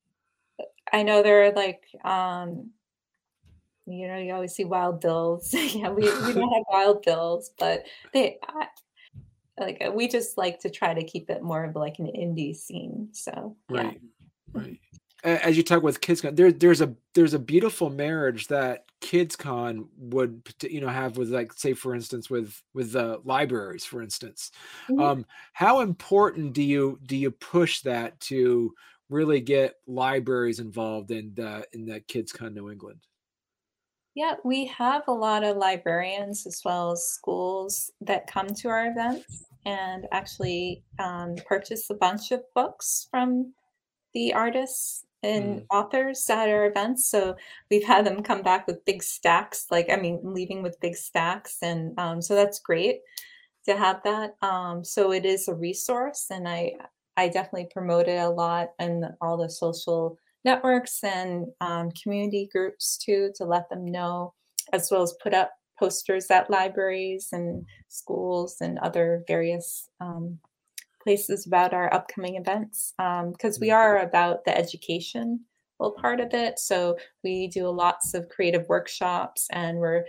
I 0.92 1.02
know 1.02 1.22
there 1.22 1.44
are 1.44 1.52
like 1.52 1.84
um 2.04 2.70
you 3.86 4.06
know 4.06 4.16
you 4.18 4.32
always 4.32 4.54
see 4.54 4.64
wild 4.64 5.00
bills. 5.00 5.54
Yeah 5.54 5.90
we, 5.90 6.02
we 6.02 6.32
don't 6.32 6.52
have 6.52 6.64
wild 6.70 7.02
bills 7.02 7.50
but 7.58 7.84
they 8.12 8.38
I, 8.46 8.66
like 9.58 9.82
we 9.92 10.08
just 10.08 10.38
like 10.38 10.60
to 10.60 10.70
try 10.70 10.94
to 10.94 11.04
keep 11.04 11.30
it 11.30 11.42
more 11.42 11.64
of 11.64 11.76
like 11.76 11.98
an 11.98 12.06
indie 12.06 12.56
scene 12.56 13.08
so 13.12 13.56
yeah. 13.70 13.82
Right 13.82 14.00
right. 14.52 14.78
A- 14.94 14.99
as 15.24 15.56
you 15.56 15.62
talk 15.62 15.82
with 15.82 16.00
kidscon 16.00 16.36
there 16.36 16.52
there's 16.52 16.80
a 16.80 16.94
there's 17.14 17.34
a 17.34 17.38
beautiful 17.38 17.90
marriage 17.90 18.46
that 18.48 18.84
kidscon 19.00 19.88
would 19.96 20.42
you 20.62 20.80
know 20.80 20.88
have 20.88 21.16
with 21.16 21.30
like 21.30 21.52
say 21.52 21.72
for 21.74 21.94
instance 21.94 22.30
with 22.30 22.62
with 22.74 22.92
the 22.92 23.20
libraries 23.24 23.84
for 23.84 24.02
instance 24.02 24.50
Mhm. 24.88 25.00
um 25.02 25.26
how 25.52 25.80
important 25.80 26.52
do 26.52 26.62
you 26.62 26.98
do 27.06 27.16
you 27.16 27.30
push 27.30 27.82
that 27.82 28.18
to 28.20 28.74
really 29.08 29.40
get 29.40 29.76
libraries 29.86 30.60
involved 30.60 31.10
in 31.10 31.34
the 31.34 31.66
in 31.72 31.84
the 31.86 32.00
kidscon 32.00 32.52
new 32.54 32.70
england 32.70 33.06
yeah 34.14 34.34
we 34.44 34.66
have 34.66 35.02
a 35.08 35.12
lot 35.12 35.44
of 35.44 35.56
librarians 35.56 36.46
as 36.46 36.62
well 36.64 36.92
as 36.92 37.04
schools 37.04 37.90
that 38.00 38.26
come 38.26 38.48
to 38.48 38.68
our 38.68 38.86
events 38.90 39.44
and 39.66 40.06
actually 40.10 40.82
um, 40.98 41.34
purchase 41.46 41.90
a 41.90 41.94
bunch 41.94 42.30
of 42.32 42.42
books 42.54 43.06
from 43.10 43.52
the 44.14 44.32
artists 44.32 45.04
and 45.22 45.60
Mm. 45.60 45.66
authors 45.70 46.28
at 46.30 46.48
our 46.48 46.66
events. 46.66 47.06
So 47.06 47.36
we've 47.70 47.84
had 47.86 48.06
them 48.06 48.22
come 48.22 48.42
back 48.42 48.66
with 48.66 48.84
big 48.84 49.02
stacks, 49.02 49.66
like, 49.70 49.90
I 49.90 49.96
mean, 49.96 50.20
leaving 50.22 50.62
with 50.62 50.80
big 50.80 50.96
stacks. 50.96 51.58
And 51.62 51.98
um, 51.98 52.22
so 52.22 52.34
that's 52.34 52.58
great 52.60 53.00
to 53.66 53.76
have 53.76 54.02
that. 54.04 54.36
Um, 54.42 54.82
so 54.84 55.12
it 55.12 55.24
is 55.26 55.48
a 55.48 55.54
resource, 55.54 56.26
and 56.30 56.48
I, 56.48 56.72
I 57.16 57.28
definitely 57.28 57.68
promote 57.72 58.08
it 58.08 58.18
a 58.18 58.28
lot 58.30 58.70
in 58.78 59.04
all 59.20 59.36
the 59.36 59.50
social 59.50 60.16
networks 60.44 61.04
and 61.04 61.46
um, 61.60 61.90
community 62.02 62.48
groups 62.50 62.96
too 62.96 63.30
to 63.36 63.44
let 63.44 63.68
them 63.68 63.84
know, 63.84 64.32
as 64.72 64.90
well 64.90 65.02
as 65.02 65.14
put 65.22 65.34
up 65.34 65.52
posters 65.78 66.30
at 66.30 66.50
libraries 66.50 67.28
and 67.32 67.66
schools 67.88 68.56
and 68.60 68.78
other 68.78 69.22
various 69.26 69.88
um, 70.00 70.38
places 71.02 71.46
about 71.46 71.72
our 71.72 71.92
upcoming 71.92 72.36
events 72.36 72.92
because 73.32 73.58
we 73.60 73.68
Mm. 73.68 73.76
are 73.76 73.98
about 73.98 74.44
the 74.44 74.56
education 74.56 75.40
part 75.96 76.20
of 76.20 76.34
it 76.34 76.58
so 76.58 76.94
we 77.24 77.48
do 77.48 77.66
lots 77.70 78.12
of 78.12 78.28
creative 78.28 78.68
workshops 78.68 79.48
and 79.50 79.78
we're 79.78 80.04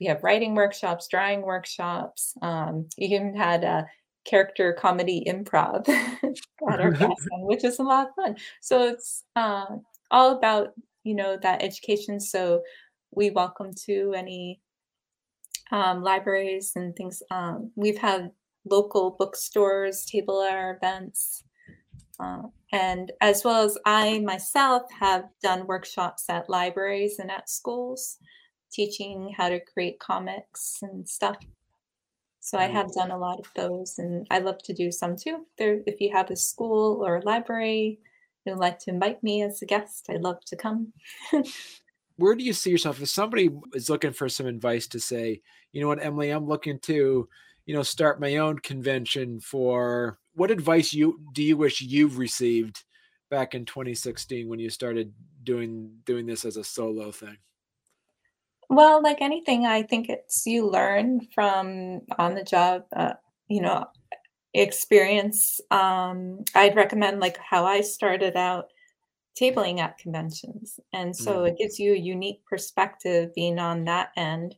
we 0.00 0.06
have 0.06 0.24
writing 0.24 0.54
workshops 0.54 1.08
drawing 1.08 1.42
workshops 1.42 2.32
um, 2.40 2.88
we 2.96 3.04
even 3.04 3.36
had 3.36 3.62
a 3.62 3.86
character 4.24 4.72
comedy 4.72 5.24
improv 5.26 5.88
at 6.72 6.80
our 6.80 6.92
class, 6.96 7.26
which 7.42 7.64
is 7.64 7.78
a 7.78 7.82
lot 7.82 8.08
of 8.08 8.14
fun. 8.14 8.36
So 8.60 8.82
it's 8.82 9.24
uh, 9.36 9.66
all 10.10 10.36
about 10.36 10.68
you 11.04 11.14
know 11.14 11.38
that 11.42 11.62
education. 11.62 12.20
So 12.20 12.62
we 13.12 13.30
welcome 13.30 13.72
to 13.86 14.14
any 14.16 14.60
um, 15.72 16.02
libraries 16.02 16.72
and 16.76 16.94
things. 16.94 17.22
Um, 17.30 17.72
we've 17.76 17.98
had 17.98 18.30
local 18.64 19.16
bookstores 19.18 20.04
table 20.04 20.42
at 20.42 20.56
our 20.56 20.76
events. 20.76 21.44
Uh, 22.18 22.42
and 22.72 23.12
as 23.20 23.44
well 23.44 23.64
as 23.64 23.78
I 23.86 24.20
myself 24.20 24.82
have 24.98 25.24
done 25.42 25.66
workshops 25.66 26.26
at 26.28 26.50
libraries 26.50 27.18
and 27.18 27.30
at 27.30 27.48
schools, 27.48 28.18
teaching 28.70 29.34
how 29.36 29.48
to 29.48 29.60
create 29.60 29.98
comics 29.98 30.78
and 30.82 31.08
stuff. 31.08 31.36
So 32.40 32.58
I 32.58 32.66
have 32.66 32.92
done 32.92 33.10
a 33.10 33.18
lot 33.18 33.38
of 33.38 33.46
those, 33.54 33.98
and 33.98 34.26
I 34.30 34.38
love 34.38 34.58
to 34.64 34.72
do 34.72 34.90
some 34.90 35.14
too. 35.14 35.46
There, 35.58 35.80
if 35.86 36.00
you 36.00 36.10
have 36.12 36.30
a 36.30 36.36
school 36.36 37.04
or 37.04 37.16
a 37.16 37.24
library 37.24 38.00
who'd 38.44 38.56
like 38.56 38.78
to 38.80 38.90
invite 38.90 39.22
me 39.22 39.42
as 39.42 39.60
a 39.60 39.66
guest, 39.66 40.06
I'd 40.08 40.22
love 40.22 40.42
to 40.46 40.56
come. 40.56 40.92
Where 42.16 42.34
do 42.34 42.42
you 42.42 42.52
see 42.52 42.70
yourself 42.70 43.00
if 43.00 43.08
somebody 43.08 43.50
is 43.74 43.90
looking 43.90 44.12
for 44.12 44.28
some 44.28 44.46
advice 44.46 44.86
to 44.88 45.00
say, 45.00 45.42
you 45.72 45.80
know 45.80 45.88
what, 45.88 46.04
Emily, 46.04 46.30
I'm 46.30 46.46
looking 46.46 46.78
to, 46.80 47.28
you 47.70 47.76
know, 47.76 47.84
start 47.84 48.20
my 48.20 48.36
own 48.38 48.58
convention 48.58 49.38
for 49.38 50.18
what 50.34 50.50
advice 50.50 50.92
you 50.92 51.20
do 51.32 51.40
you 51.40 51.56
wish 51.56 51.80
you've 51.80 52.18
received 52.18 52.82
back 53.30 53.54
in 53.54 53.64
2016 53.64 54.48
when 54.48 54.58
you 54.58 54.68
started 54.68 55.14
doing 55.44 56.00
doing 56.04 56.26
this 56.26 56.44
as 56.44 56.56
a 56.56 56.64
solo 56.64 57.12
thing? 57.12 57.38
Well, 58.68 59.00
like 59.00 59.20
anything, 59.20 59.66
I 59.66 59.84
think 59.84 60.08
it's 60.08 60.46
you 60.46 60.66
learn 60.66 61.20
from 61.32 62.02
on 62.18 62.34
the 62.34 62.42
job, 62.42 62.86
uh, 62.96 63.14
you 63.48 63.60
know, 63.60 63.86
experience. 64.54 65.60
Um, 65.70 66.44
I'd 66.54 66.76
recommend 66.76 67.20
like 67.20 67.38
how 67.38 67.66
I 67.66 67.82
started 67.82 68.36
out 68.36 68.72
tabling 69.40 69.78
at 69.80 69.98
conventions. 69.98 70.80
And 70.92 71.16
so 71.16 71.44
Mm. 71.44 71.46
it 71.46 71.58
gives 71.58 71.78
you 71.78 71.94
a 71.94 71.98
unique 71.98 72.44
perspective 72.46 73.34
being 73.34 73.58
on 73.58 73.84
that 73.84 74.12
end 74.16 74.56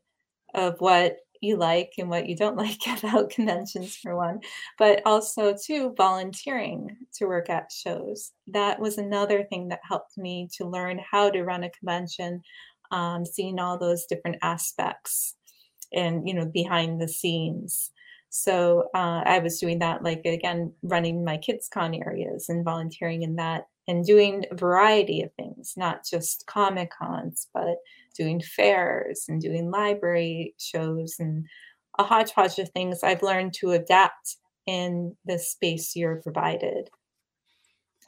of 0.55 0.81
what 0.81 1.18
you 1.42 1.57
like 1.57 1.92
and 1.98 2.09
what 2.09 2.28
you 2.28 2.37
don't 2.37 2.57
like 2.64 2.81
about 2.98 3.31
conventions 3.31 3.96
for 3.96 4.16
one, 4.16 4.40
but 4.78 5.02
also 5.05 5.55
too 5.55 5.94
volunteering 5.96 6.96
to 7.14 7.26
work 7.26 7.50
at 7.50 7.70
shows. 7.70 8.33
That 8.46 8.81
was 8.81 8.98
another 8.98 9.44
thing 9.44 9.68
that 9.68 9.81
helped 9.87 10.16
me 10.16 10.48
to 10.57 10.66
learn 10.66 11.00
how 11.11 11.31
to 11.31 11.44
run 11.44 11.64
a 11.64 11.70
convention, 11.70 12.42
um, 12.90 13.26
seeing 13.26 13.59
all 13.59 13.78
those 13.78 14.07
different 14.07 14.37
aspects 14.42 15.35
and 15.94 16.26
you 16.26 16.35
know 16.35 16.46
behind 16.46 17.00
the 17.00 17.09
scenes. 17.09 17.90
So 18.31 18.88
uh, 18.94 19.22
I 19.26 19.40
was 19.40 19.61
doing 19.61 19.81
that, 19.81 20.02
like 20.02 20.24
again, 20.24 20.72
running 20.83 21.22
my 21.22 21.37
kids 21.37 21.68
con 21.68 21.94
areas 21.94 22.48
and 22.48 22.64
volunteering 22.64 23.22
in 23.22 23.37
that 23.37 23.66
and 23.88 24.07
doing 24.07 24.44
a 24.50 24.55
variety 24.55 25.22
of 25.22 25.33
things, 25.35 25.74
not 25.76 26.07
just 26.09 26.46
Comic 26.46 26.90
Cons, 26.98 27.48
but 27.52 27.76
doing 28.12 28.40
fairs 28.40 29.27
and 29.29 29.40
doing 29.40 29.70
library 29.70 30.55
shows 30.59 31.16
and 31.18 31.46
a 31.98 32.05
hodgepodge 32.05 32.59
of 32.59 32.68
things 32.70 33.03
I've 33.03 33.22
learned 33.22 33.55
to 33.55 33.72
adapt 33.72 34.37
in 34.66 35.16
the 35.25 35.38
space 35.38 35.96
you're 35.96 36.22
provided. 36.22 36.88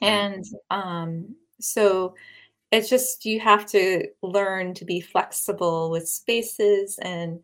And 0.01 0.43
um, 0.69 1.35
so 1.59 2.15
it's 2.71 2.89
just 2.89 3.25
you 3.25 3.39
have 3.39 3.65
to 3.67 4.07
learn 4.21 4.73
to 4.75 4.85
be 4.85 4.99
flexible 5.01 5.89
with 5.89 6.07
spaces 6.07 6.97
and 7.01 7.39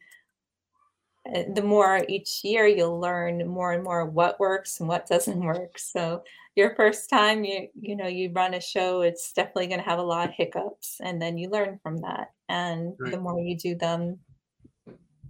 Uh, 1.25 1.43
the 1.53 1.61
more 1.61 2.03
each 2.09 2.43
year 2.43 2.65
you'll 2.65 2.99
learn 2.99 3.47
more 3.47 3.71
and 3.73 3.83
more 3.83 4.05
what 4.05 4.39
works 4.39 4.79
and 4.79 4.89
what 4.89 5.07
doesn't 5.07 5.39
work. 5.45 5.77
So 5.77 6.23
your 6.55 6.75
first 6.75 7.09
time 7.09 7.43
you 7.43 7.69
you 7.75 7.95
know 7.95 8.07
you 8.07 8.31
run 8.33 8.53
a 8.53 8.61
show, 8.61 9.01
it's 9.01 9.33
definitely 9.33 9.67
going 9.67 9.79
to 9.81 9.85
have 9.89 9.99
a 9.99 10.03
lot 10.03 10.29
of 10.29 10.35
hiccups, 10.35 10.97
and 11.01 11.21
then 11.21 11.37
you 11.37 11.49
learn 11.49 11.79
from 11.83 11.97
that. 11.97 12.29
And 12.49 12.97
Right. 12.97 13.13
the 13.13 13.19
more 13.19 13.39
you 13.39 13.57
do 13.57 13.75
them, 13.75 14.19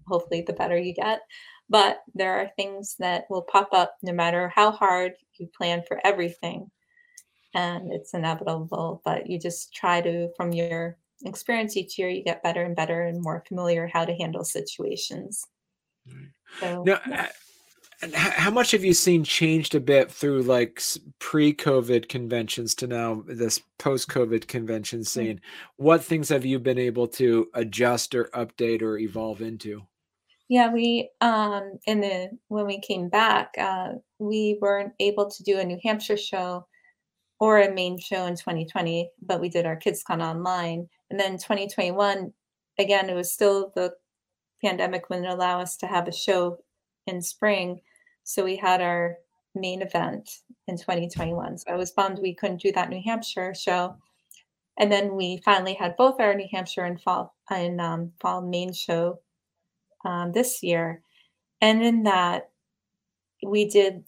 hopefully 0.07 0.41
the 0.41 0.53
better 0.53 0.77
you 0.77 0.93
get. 0.93 1.21
But 1.69 2.03
there 2.13 2.33
are 2.39 2.51
things 2.55 2.95
that 2.99 3.25
will 3.29 3.43
pop 3.43 3.69
up 3.71 3.95
no 4.03 4.11
matter 4.13 4.49
how 4.49 4.71
hard 4.71 5.13
you 5.37 5.47
plan 5.57 5.83
for 5.87 6.05
everything, 6.05 6.69
and 7.55 7.93
it's 7.93 8.13
inevitable. 8.13 9.01
But 9.05 9.29
you 9.29 9.39
just 9.39 9.73
try 9.73 10.01
to, 10.01 10.29
from 10.37 10.53
your 10.53 10.99
experience 11.25 11.77
each 11.77 11.99
year, 11.99 12.09
you 12.09 12.23
get 12.23 12.43
better 12.43 12.63
and 12.63 12.75
better 12.75 13.03
and 13.03 13.21
more 13.21 13.43
familiar 13.47 13.87
how 13.87 14.05
to 14.05 14.15
handle 14.15 14.45
situations. 14.45 15.45
So 16.59 16.83
Now, 16.83 16.99
yeah. 17.07 17.29
and 18.01 18.15
how 18.15 18.49
much 18.51 18.71
have 18.71 18.83
you 18.83 18.93
seen 18.93 19.23
changed 19.23 19.75
a 19.75 19.79
bit 19.79 20.11
through 20.11 20.43
like 20.43 20.81
pre-COVID 21.19 22.09
conventions 22.09 22.73
to 22.75 22.87
now 22.87 23.23
this 23.27 23.61
post-COVID 23.77 24.47
convention 24.47 25.03
scene? 25.03 25.39
What 25.77 26.03
things 26.03 26.29
have 26.29 26.45
you 26.45 26.59
been 26.59 26.79
able 26.79 27.07
to 27.09 27.47
adjust 27.53 28.15
or 28.15 28.25
update 28.33 28.81
or 28.81 28.97
evolve 28.97 29.41
into? 29.41 29.83
Yeah, 30.49 30.73
we 30.73 31.09
um 31.21 31.79
in 31.85 32.01
the 32.01 32.29
when 32.47 32.65
we 32.65 32.79
came 32.79 33.07
back, 33.07 33.53
uh 33.57 33.93
we 34.19 34.57
weren't 34.61 34.93
able 34.99 35.29
to 35.29 35.43
do 35.43 35.59
a 35.59 35.63
New 35.65 35.79
Hampshire 35.83 36.17
show 36.17 36.65
or 37.39 37.59
a 37.59 37.73
Maine 37.73 37.99
show 37.99 38.25
in 38.25 38.35
2020, 38.35 39.09
but 39.21 39.41
we 39.41 39.49
did 39.49 39.65
our 39.65 39.77
KidsCon 39.77 40.21
online. 40.21 40.87
And 41.09 41.19
then 41.19 41.33
2021, 41.33 42.31
again, 42.77 43.09
it 43.09 43.15
was 43.15 43.33
still 43.33 43.71
the 43.75 43.93
pandemic 44.63 45.09
wouldn't 45.09 45.27
allow 45.27 45.59
us 45.59 45.77
to 45.77 45.87
have 45.87 46.07
a 46.07 46.13
show 46.13 46.57
in 47.07 47.21
spring. 47.21 47.81
So 48.23 48.43
we 48.43 48.55
had 48.55 48.81
our 48.81 49.17
main 49.55 49.81
event 49.81 50.29
in 50.67 50.77
2021. 50.77 51.57
So 51.57 51.71
I 51.71 51.75
was 51.75 51.91
bummed 51.91 52.19
we 52.19 52.33
couldn't 52.33 52.61
do 52.61 52.71
that 52.73 52.89
New 52.89 53.01
Hampshire 53.03 53.53
show. 53.53 53.95
And 54.79 54.91
then 54.91 55.15
we 55.15 55.41
finally 55.43 55.73
had 55.73 55.97
both 55.97 56.19
our 56.19 56.33
New 56.33 56.47
Hampshire 56.51 56.85
and 56.85 57.01
fall 57.01 57.35
and 57.49 57.81
um, 57.81 58.11
fall 58.19 58.41
Maine 58.41 58.73
show 58.73 59.19
um, 60.05 60.31
this 60.31 60.63
year. 60.63 61.01
And 61.59 61.83
in 61.83 62.03
that, 62.03 62.49
we 63.45 63.65
did 63.65 64.03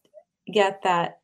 get 0.52 0.82
that 0.84 1.20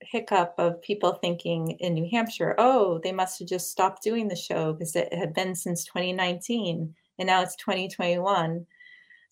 hiccup 0.00 0.54
of 0.58 0.82
people 0.82 1.12
thinking 1.12 1.72
in 1.80 1.94
New 1.94 2.08
Hampshire, 2.10 2.54
oh, 2.58 3.00
they 3.02 3.12
must 3.12 3.38
have 3.38 3.48
just 3.48 3.70
stopped 3.70 4.02
doing 4.02 4.28
the 4.28 4.36
show 4.36 4.72
because 4.72 4.94
it 4.96 5.12
had 5.12 5.32
been 5.32 5.54
since 5.54 5.84
2019 5.84 6.94
and 7.18 7.26
now 7.26 7.42
it's 7.42 7.56
2021. 7.56 8.66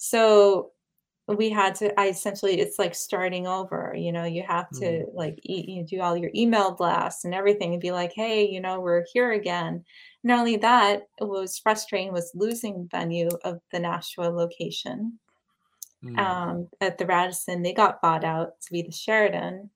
So 0.00 0.72
we 1.28 1.50
had 1.50 1.76
to, 1.76 1.98
I 2.00 2.08
essentially, 2.08 2.60
it's 2.60 2.78
like 2.78 2.94
starting 2.94 3.46
over, 3.46 3.94
you 3.96 4.12
know, 4.12 4.24
you 4.24 4.42
have 4.44 4.72
Mm, 4.72 4.78
to 4.80 5.06
like, 5.14 5.38
e- 5.44 5.66
you 5.68 5.84
do 5.84 6.00
all 6.02 6.16
your 6.16 6.30
email 6.34 6.72
blasts 6.72 7.24
and 7.24 7.34
everything 7.34 7.72
and 7.74 7.82
be 7.82 7.92
like, 7.92 8.12
hey, 8.14 8.48
you 8.48 8.60
know, 8.60 8.80
we're 8.80 9.06
here 9.12 9.32
again. 9.32 9.84
Not 10.24 10.40
only 10.40 10.56
that, 10.58 11.04
it 11.20 11.24
was 11.28 11.58
frustrating 11.58 12.12
was 12.12 12.32
losing 12.34 12.88
venue 12.90 13.28
of 13.44 13.60
the 13.72 13.80
Nashua 13.80 14.24
location 14.30 15.20
mm, 16.02 16.40
um, 16.50 16.68
at 16.80 16.98
the 16.98 17.06
Radisson. 17.06 17.62
They 17.62 17.72
got 17.72 18.02
bought 18.02 18.24
out 18.24 18.60
to 18.62 18.72
be 18.72 18.82
the 18.82 18.92
Sheraton. 18.92 19.70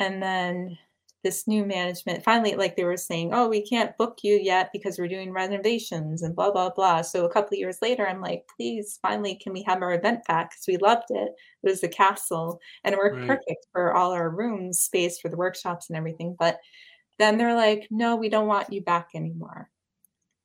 And 0.00 0.22
then 0.22 0.78
this 1.24 1.48
new 1.48 1.64
management 1.64 2.22
finally, 2.22 2.54
like 2.54 2.76
they 2.76 2.84
were 2.84 2.96
saying, 2.96 3.30
oh, 3.32 3.48
we 3.48 3.60
can't 3.60 3.96
book 3.96 4.18
you 4.22 4.38
yet 4.40 4.70
because 4.72 4.98
we're 4.98 5.08
doing 5.08 5.32
renovations 5.32 6.22
and 6.22 6.36
blah, 6.36 6.52
blah, 6.52 6.70
blah. 6.70 7.02
So 7.02 7.24
a 7.24 7.32
couple 7.32 7.54
of 7.54 7.58
years 7.58 7.78
later, 7.82 8.06
I'm 8.06 8.20
like, 8.20 8.44
please, 8.56 9.00
finally, 9.02 9.34
can 9.34 9.52
we 9.52 9.64
have 9.64 9.82
our 9.82 9.94
event 9.94 10.24
back? 10.28 10.50
Because 10.50 10.66
we 10.68 10.76
loved 10.76 11.10
it. 11.10 11.32
It 11.62 11.68
was 11.68 11.80
the 11.80 11.88
castle 11.88 12.60
and 12.84 12.92
it 12.92 12.98
worked 12.98 13.16
right. 13.16 13.26
perfect 13.26 13.66
for 13.72 13.94
all 13.94 14.12
our 14.12 14.30
rooms, 14.30 14.78
space 14.78 15.18
for 15.18 15.28
the 15.28 15.36
workshops 15.36 15.90
and 15.90 15.96
everything. 15.96 16.36
But 16.38 16.60
then 17.18 17.38
they're 17.38 17.56
like, 17.56 17.88
no, 17.90 18.14
we 18.14 18.28
don't 18.28 18.46
want 18.46 18.72
you 18.72 18.82
back 18.82 19.08
anymore. 19.14 19.70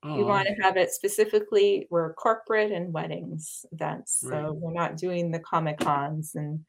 We 0.01 0.23
want 0.23 0.47
to 0.47 0.63
have 0.63 0.77
it 0.77 0.91
specifically, 0.91 1.85
we're 1.89 2.13
corporate 2.13 2.71
and 2.71 2.93
weddings 2.93 3.65
events. 3.73 4.21
right. 4.23 4.45
So 4.45 4.53
we're 4.53 4.71
not 4.71 4.95
doing 4.95 5.29
the 5.29 5.39
Comic 5.39 5.77
Cons 5.77 6.35
and 6.35 6.63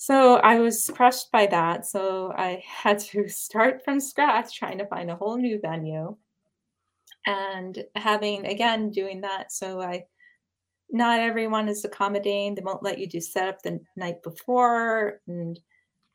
so 0.00 0.36
I 0.36 0.60
was 0.60 0.90
crushed 0.94 1.30
by 1.30 1.44
that. 1.48 1.84
So 1.84 2.32
I 2.34 2.64
had 2.66 3.00
to 3.10 3.28
start 3.28 3.84
from 3.84 4.00
scratch 4.00 4.58
trying 4.58 4.78
to 4.78 4.86
find 4.86 5.10
a 5.10 5.14
whole 5.14 5.36
new 5.36 5.60
venue 5.60 6.16
and 7.26 7.84
having 7.94 8.46
again 8.46 8.92
doing 8.92 9.20
that. 9.20 9.52
So 9.52 9.82
I 9.82 10.04
not 10.90 11.20
everyone 11.20 11.68
is 11.68 11.84
accommodating. 11.84 12.54
They 12.54 12.62
won't 12.62 12.82
let 12.82 12.98
you 12.98 13.06
do 13.06 13.20
setup 13.20 13.60
the 13.60 13.78
night 13.94 14.22
before. 14.22 15.20
And 15.28 15.60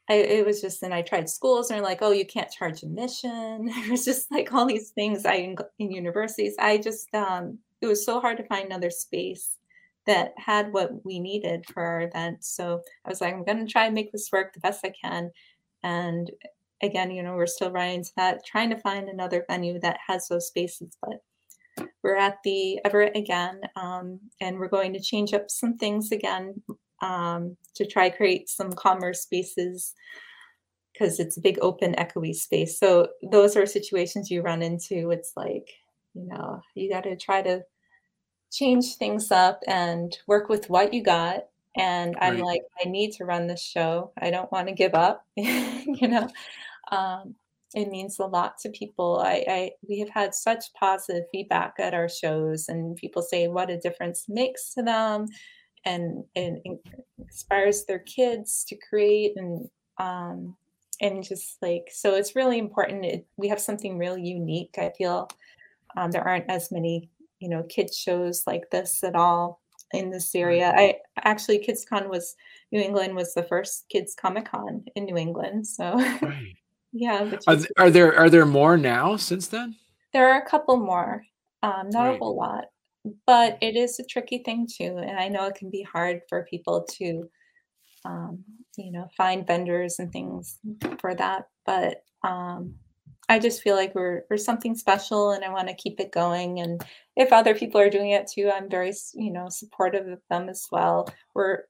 I, 0.10 0.15
it 0.15 0.48
was 0.48 0.62
just, 0.62 0.82
and 0.82 0.91
I 0.91 1.04
tried 1.04 1.30
schools 1.30 1.69
and 1.69 1.78
they're 1.78 1.86
like, 1.86 2.02
oh, 2.02 2.12
you 2.12 2.26
can't 2.26 2.50
charge 2.50 2.82
admission. 2.82 3.69
It 3.71 3.91
was 3.91 4.04
just 4.04 4.32
like 4.32 4.52
all 4.52 4.65
these 4.65 4.89
things 4.89 5.28
I 5.28 5.36
in, 5.36 5.58
in 5.78 5.91
universities. 5.91 6.56
I 6.58 6.80
just, 6.80 7.13
um, 7.13 7.60
it 7.82 7.86
was 7.86 8.04
so 8.04 8.19
hard 8.19 8.38
to 8.38 8.48
find 8.48 8.65
another 8.65 8.89
space 8.89 9.60
that 10.05 10.33
had 10.37 10.71
what 10.71 11.05
we 11.05 11.19
needed 11.19 11.65
for 11.71 11.83
our 11.83 12.01
event. 12.01 12.43
So 12.43 12.81
I 13.05 13.09
was 13.09 13.21
like, 13.21 13.33
I'm 13.33 13.43
going 13.43 13.65
to 13.65 13.71
try 13.71 13.85
and 13.85 13.95
make 13.95 14.11
this 14.11 14.29
work 14.31 14.53
the 14.53 14.59
best 14.59 14.85
I 14.85 14.93
can. 15.03 15.31
And 15.83 16.31
again, 16.81 17.11
you 17.11 17.23
know, 17.23 17.35
we're 17.35 17.47
still 17.47 17.71
running 17.71 18.05
that, 18.17 18.45
trying 18.45 18.69
to 18.69 18.77
find 18.77 19.09
another 19.09 19.45
venue 19.49 19.79
that 19.79 19.97
has 20.07 20.27
those 20.27 20.47
spaces. 20.47 20.95
But 21.01 21.87
we're 22.03 22.15
at 22.15 22.37
the 22.43 22.79
Everett 22.85 23.15
again, 23.15 23.61
um, 23.75 24.19
and 24.39 24.59
we're 24.59 24.67
going 24.67 24.93
to 24.93 24.99
change 24.99 25.33
up 25.33 25.49
some 25.49 25.77
things 25.77 26.11
again 26.11 26.61
um, 27.01 27.57
to 27.75 27.85
try 27.85 28.09
create 28.09 28.49
some 28.49 28.71
calmer 28.71 29.13
spaces 29.13 29.93
because 30.93 31.19
it's 31.19 31.37
a 31.37 31.41
big 31.41 31.59
open 31.61 31.93
echoey 31.95 32.33
space 32.33 32.79
so 32.79 33.09
those 33.31 33.57
are 33.57 33.65
situations 33.65 34.31
you 34.31 34.41
run 34.41 34.61
into 34.61 35.11
it's 35.11 35.33
like 35.35 35.69
you 36.13 36.25
know 36.25 36.61
you 36.73 36.89
got 36.89 37.03
to 37.03 37.17
try 37.17 37.41
to 37.41 37.61
change 38.55 38.95
things 38.95 39.31
up 39.31 39.59
and 39.67 40.17
work 40.27 40.49
with 40.49 40.69
what 40.69 40.93
you 40.93 41.03
got. 41.03 41.47
And 41.77 42.15
i'm 42.21 42.37
Right. 42.37 42.45
like 42.49 42.61
i 42.83 42.87
need 42.87 43.11
to 43.13 43.25
run 43.25 43.47
this 43.47 43.61
show. 43.61 44.11
I 44.21 44.31
don't 44.31 44.51
want 44.51 44.67
to 44.69 44.73
give 44.73 44.93
up 44.95 45.25
you 45.35 46.07
know? 46.07 46.27
Um, 46.91 47.35
it 47.73 47.89
means 47.89 48.19
a 48.19 48.25
lot 48.25 48.57
to 48.59 48.69
people. 48.69 49.19
I, 49.19 49.45
I 49.49 49.71
we 49.87 49.99
have 49.99 50.09
had 50.09 50.33
such 50.33 50.73
positive 50.79 51.25
feedback 51.31 51.73
at 51.79 51.93
our 51.93 52.07
shows 52.07 52.69
and 52.69 52.95
people 52.95 53.21
say 53.21 53.47
what 53.49 53.69
a 53.69 53.77
difference 53.77 54.25
makes 54.29 54.73
to 54.75 54.83
them 54.83 55.27
and 55.85 56.23
and 56.35 56.59
it 56.65 56.79
inspires 57.19 57.85
their 57.85 57.99
kids 57.99 58.63
to 58.69 58.77
create 58.89 59.33
and 59.35 59.69
um 59.99 60.55
and 61.01 61.23
just 61.23 61.57
like 61.61 61.89
so 61.91 62.15
it's 62.15 62.35
really 62.35 62.57
important. 62.59 63.05
It, 63.05 63.27
we 63.37 63.49
have 63.49 63.59
something 63.59 63.97
really 63.97 64.23
unique 64.23 64.75
i 64.77 64.91
feel 64.97 65.29
um, 65.97 66.11
there 66.11 66.27
aren't 66.27 66.49
as 66.49 66.71
many 66.71 67.09
you 67.45 67.49
know 67.49 67.63
kids 67.63 67.95
shows 67.95 68.43
like 68.47 68.63
this 68.71 69.03
at 69.03 69.15
all 69.15 69.62
in 69.93 70.10
this 70.10 70.34
area 70.34 70.73
i 70.75 70.95
actually 71.23 71.60
kidscon 71.60 72.10
was 72.10 72.36
new 72.71 72.81
england 72.81 73.15
was 73.15 73.34
the 73.36 73.43
first 73.43 73.86
kids 73.89 74.15
comic 74.19 74.45
con 74.45 74.84
in 74.95 75.05
new 75.05 75.15
england 75.15 75.65
so 75.65 75.93
Right. 76.21 76.55
yeah 76.91 77.29
Are, 77.45 77.55
th- 77.58 77.71
are 77.77 77.91
there 77.91 78.17
are 78.17 78.29
there 78.29 78.45
more 78.47 78.77
now 78.77 79.15
since 79.15 79.47
then? 79.47 79.75
there 80.12 80.31
are 80.31 80.41
a 80.41 80.49
couple 80.49 80.77
more 80.77 81.23
um 81.62 81.89
not 81.91 82.15
a 82.15 82.17
whole 82.17 82.36
lot 82.36 82.65
but 83.27 83.60
it 83.62 83.75
is 83.75 83.99
a 83.99 84.03
tricky 84.05 84.39
thing 84.39 84.67
too 84.67 84.97
and 84.97 85.19
i 85.19 85.27
know 85.27 85.45
it 85.45 85.55
can 85.55 85.69
be 85.69 85.84
hard 85.84 86.21
for 86.29 86.47
people 86.49 86.84
to 86.97 87.29
um, 88.05 88.43
you 88.77 88.91
know, 88.91 89.08
find 89.17 89.47
vendors 89.47 89.99
and 89.99 90.12
things 90.12 90.60
for 90.99 91.15
that. 91.15 91.45
But 91.65 92.03
um, 92.23 92.75
I 93.27 93.39
just 93.39 93.61
feel 93.61 93.75
like 93.75 93.95
we're 93.95 94.23
we're 94.29 94.38
something 94.38 94.75
special, 94.75 95.31
and 95.31 95.43
I 95.43 95.49
want 95.49 95.67
to 95.67 95.73
keep 95.73 95.99
it 95.99 96.11
going. 96.11 96.59
And 96.59 96.83
if 97.15 97.33
other 97.33 97.55
people 97.55 97.81
are 97.81 97.89
doing 97.89 98.11
it 98.11 98.27
too, 98.27 98.51
I'm 98.53 98.69
very 98.69 98.93
you 99.13 99.31
know 99.31 99.49
supportive 99.49 100.07
of 100.07 100.21
them 100.29 100.49
as 100.49 100.67
well. 100.71 101.07
We're 101.33 101.63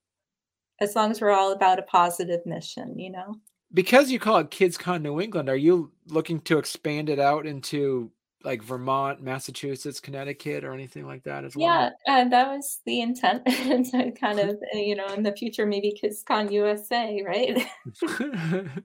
as 0.82 0.96
long 0.96 1.12
as 1.12 1.22
we're 1.22 1.32
all 1.32 1.54
about 1.54 1.80
a 1.80 1.84
positive 1.84 2.46
mission, 2.46 3.00
you 3.00 3.12
know. 3.12 3.36
Because 3.74 4.12
you 4.12 4.20
call 4.20 4.38
it 4.38 4.52
KidsCon 4.52 5.02
New 5.02 5.20
England, 5.20 5.50
are 5.50 5.56
you 5.56 5.92
looking 6.08 6.40
to 6.42 6.58
expand 6.58 7.10
it 7.10 7.20
out 7.20 7.46
into 7.46 8.12
like 8.46 8.62
Vermont, 8.62 9.22
Massachusetts, 9.22 10.00
Connecticut, 10.00 10.64
or 10.64 10.74
anything 10.74 11.06
like 11.06 11.24
that 11.24 11.44
as 11.44 11.56
well? 11.56 11.66
Yeah, 11.66 11.90
and 12.06 12.32
that 12.32 12.48
was 12.48 12.80
the 12.86 13.02
intent. 13.02 13.44
and 13.48 13.86
to 13.88 14.12
kind 14.12 14.40
of 14.48 14.50
uh, 14.50 14.78
you 14.78 14.96
know 14.96 15.08
in 15.08 15.24
the 15.24 15.34
future 15.34 15.66
maybe 15.66 16.00
KidsCon 16.02 16.52
USA, 16.52 17.24
right? 17.26 17.68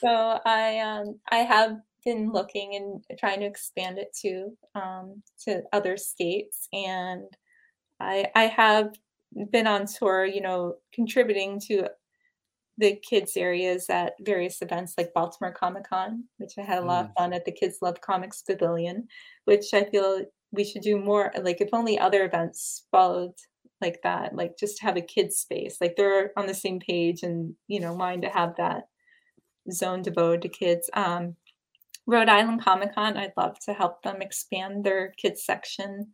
So 0.00 0.38
I 0.44 0.78
um 0.80 1.18
I 1.30 1.38
have 1.38 1.78
been 2.04 2.30
looking 2.30 2.76
and 2.76 3.18
trying 3.18 3.40
to 3.40 3.46
expand 3.46 3.98
it 3.98 4.14
to 4.22 4.50
um 4.74 5.22
to 5.44 5.62
other 5.72 5.96
states 5.96 6.68
and 6.72 7.24
I 7.98 8.26
I 8.34 8.44
have 8.44 8.90
been 9.50 9.66
on 9.66 9.86
tour, 9.86 10.24
you 10.24 10.40
know, 10.40 10.74
contributing 10.92 11.60
to 11.66 11.88
the 12.78 12.96
kids 12.96 13.36
areas 13.36 13.86
at 13.88 14.14
various 14.20 14.60
events 14.62 14.94
like 14.98 15.14
Baltimore 15.14 15.52
Comic 15.52 15.88
Con, 15.88 16.24
which 16.38 16.52
I 16.58 16.62
had 16.62 16.78
a 16.78 16.86
lot 16.86 17.06
of 17.06 17.10
Mm, 17.10 17.14
fun 17.16 17.32
at 17.32 17.44
the 17.44 17.52
Kids 17.52 17.78
Love 17.82 18.00
Comics 18.00 18.42
Pavilion, 18.42 19.08
which 19.44 19.72
I 19.72 19.84
feel 19.84 20.24
we 20.52 20.64
should 20.64 20.82
do 20.82 20.98
more 20.98 21.32
like 21.42 21.60
if 21.60 21.70
only 21.72 21.98
other 21.98 22.24
events 22.24 22.86
followed 22.90 23.34
like 23.80 24.00
that, 24.02 24.34
like 24.34 24.58
just 24.58 24.82
have 24.82 24.96
a 24.96 25.00
kids 25.02 25.36
space. 25.36 25.78
Like 25.80 25.96
they're 25.96 26.32
on 26.36 26.46
the 26.46 26.54
same 26.54 26.80
page 26.80 27.22
and 27.22 27.54
you 27.68 27.80
know, 27.80 27.92
wanting 27.94 28.22
to 28.22 28.28
have 28.28 28.56
that 28.56 28.88
zone 29.70 30.02
devoted 30.02 30.42
to 30.42 30.48
kids. 30.48 30.90
Um, 30.94 31.36
Rhode 32.06 32.28
Island 32.28 32.62
Comic 32.62 32.94
Con, 32.94 33.16
I'd 33.16 33.32
love 33.36 33.58
to 33.60 33.72
help 33.72 34.02
them 34.02 34.22
expand 34.22 34.84
their 34.84 35.12
kids 35.20 35.44
section. 35.44 36.12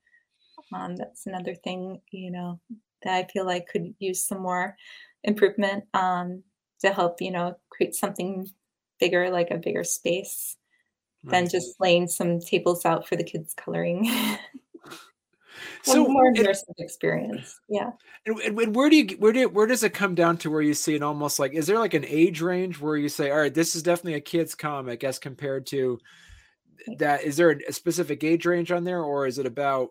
Um, 0.75 0.96
that's 0.96 1.27
another 1.27 1.55
thing, 1.55 2.01
you 2.11 2.31
know, 2.31 2.61
that 3.03 3.14
I 3.14 3.29
feel 3.31 3.44
like 3.44 3.68
could 3.68 3.94
use 3.98 4.27
some 4.27 4.40
more 4.40 4.77
improvement 5.25 5.85
um, 5.92 6.42
to 6.83 6.92
help, 6.92 7.21
you 7.21 7.31
know, 7.31 7.57
create 7.71 7.95
something 7.95 8.49
bigger, 9.01 9.31
like 9.31 9.51
a 9.51 9.59
bigger 9.59 9.85
space 9.85 10.57
than 11.25 11.49
just 11.49 11.81
laying 11.81 12.09
some 12.09 12.40
tables 12.40 12.85
out 12.85 13.07
for 13.07 13.16
the 13.16 13.25
kids 13.25 13.55
coloring. 13.55 14.11
So, 15.83 16.07
more 16.07 16.33
immersive 16.33 16.75
experience. 16.79 17.59
Yeah. 17.68 17.90
and, 18.27 18.38
and 18.38 18.75
where 18.75 18.88
do 18.88 18.97
you 18.97 19.16
where 19.16 19.33
do 19.33 19.49
where 19.49 19.66
does 19.66 19.83
it 19.83 19.92
come 19.95 20.14
down 20.14 20.37
to 20.38 20.51
where 20.51 20.62
you 20.62 20.75
see 20.75 20.95
it 20.95 21.03
almost 21.03 21.38
like 21.38 21.55
is 21.55 21.66
there 21.66 21.79
like 21.79 21.95
an 21.95 22.05
age 22.07 22.40
range 22.40 22.81
where 22.81 22.97
you 22.97 23.09
say, 23.09 23.31
all 23.31 23.38
right, 23.38 23.53
this 23.53 23.75
is 23.75 23.83
definitely 23.83 24.14
a 24.14 24.21
kid's 24.21 24.55
comic 24.55 25.03
as 25.03 25.18
compared 25.18 25.66
to 25.66 25.99
that? 26.99 27.25
Is 27.25 27.37
there 27.37 27.51
a 27.51 27.73
specific 27.73 28.23
age 28.23 28.47
range 28.47 28.71
on 28.71 28.85
there, 28.85 29.03
or 29.03 29.27
is 29.27 29.38
it 29.38 29.47
about 29.47 29.90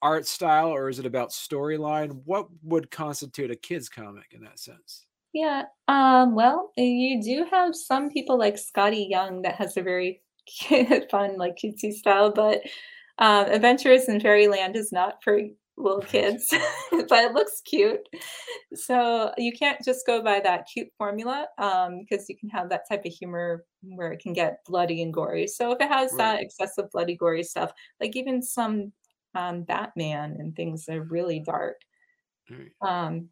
art 0.00 0.26
style, 0.26 0.68
or 0.68 0.88
is 0.88 0.98
it 0.98 1.06
about 1.06 1.30
storyline? 1.30 2.20
What 2.24 2.46
would 2.62 2.90
constitute 2.90 3.50
a 3.50 3.56
kid's 3.56 3.88
comic 3.88 4.26
in 4.32 4.42
that 4.42 4.60
sense? 4.60 5.06
Yeah. 5.32 5.64
Um, 5.88 6.34
well, 6.34 6.72
uh, 6.78 6.82
you 6.82 7.22
do 7.22 7.46
have 7.50 7.74
some 7.74 8.10
people 8.10 8.38
like 8.38 8.56
Skottie 8.56 9.08
Young 9.08 9.42
that 9.42 9.54
has 9.56 9.76
a 9.76 9.82
very 9.82 10.20
fun, 11.10 11.38
like 11.38 11.56
cutesy 11.56 11.92
style, 11.92 12.30
but 12.32 12.60
um, 13.18 13.46
Adventures 13.46 14.08
in 14.08 14.20
Fairyland 14.20 14.76
is 14.76 14.92
not 14.92 15.22
for 15.22 15.40
little 15.78 16.00
kids, 16.02 16.48
but 16.90 17.24
it 17.24 17.32
looks 17.32 17.62
cute. 17.64 18.06
So 18.74 19.32
you 19.38 19.52
can't 19.52 19.82
just 19.84 20.06
go 20.06 20.22
by 20.22 20.40
that 20.40 20.66
cute 20.72 20.88
formula 20.98 21.46
um, 21.58 22.00
because 22.00 22.28
you 22.28 22.36
can 22.36 22.50
have 22.50 22.68
that 22.68 22.88
type 22.88 23.04
of 23.06 23.12
humor 23.12 23.64
where 23.82 24.12
it 24.12 24.20
can 24.20 24.32
get 24.32 24.64
bloody 24.66 25.02
and 25.02 25.12
gory. 25.14 25.46
So 25.46 25.72
if 25.72 25.80
it 25.80 25.88
has 25.88 26.12
right, 26.12 26.18
that 26.18 26.42
excessive 26.42 26.90
bloody, 26.90 27.16
gory 27.16 27.42
stuff, 27.42 27.72
like 28.00 28.16
even 28.16 28.42
some 28.42 28.92
um, 29.34 29.62
Batman 29.62 30.36
and 30.38 30.54
things 30.54 30.88
are 30.88 31.02
really 31.02 31.40
dark. 31.40 31.76
right. 32.50 33.06
Um, 33.06 33.28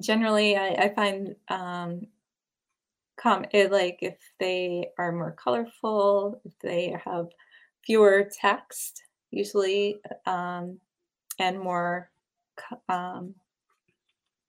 generally, 0.00 0.56
I, 0.56 0.68
I 0.86 0.94
find 0.94 1.36
um, 1.48 2.06
com 3.16 3.44
it, 3.52 3.70
like 3.72 3.98
if 4.02 4.16
they 4.38 4.90
are 4.98 5.12
more 5.12 5.32
colorful, 5.32 6.40
if 6.44 6.58
they 6.60 6.90
have 7.04 7.28
fewer 7.84 8.28
text, 8.40 9.02
usually, 9.30 10.00
um, 10.26 10.78
and 11.38 11.60
more 11.60 12.10
um, 12.88 13.34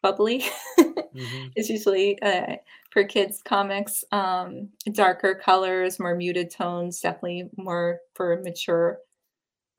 bubbly, 0.02 0.44
hmm 1.14 1.48
is 1.56 1.70
usually 1.70 2.22
uh, 2.22 2.56
for 2.92 3.04
kids 3.04 3.42
comics. 3.44 4.04
Um, 4.12 4.70
darker 4.92 5.36
colors, 5.36 6.00
more 6.00 6.16
muted 6.16 6.52
tones, 6.52 7.00
definitely 7.02 7.50
more 7.58 8.00
for 8.14 8.42
mature. 8.44 9.00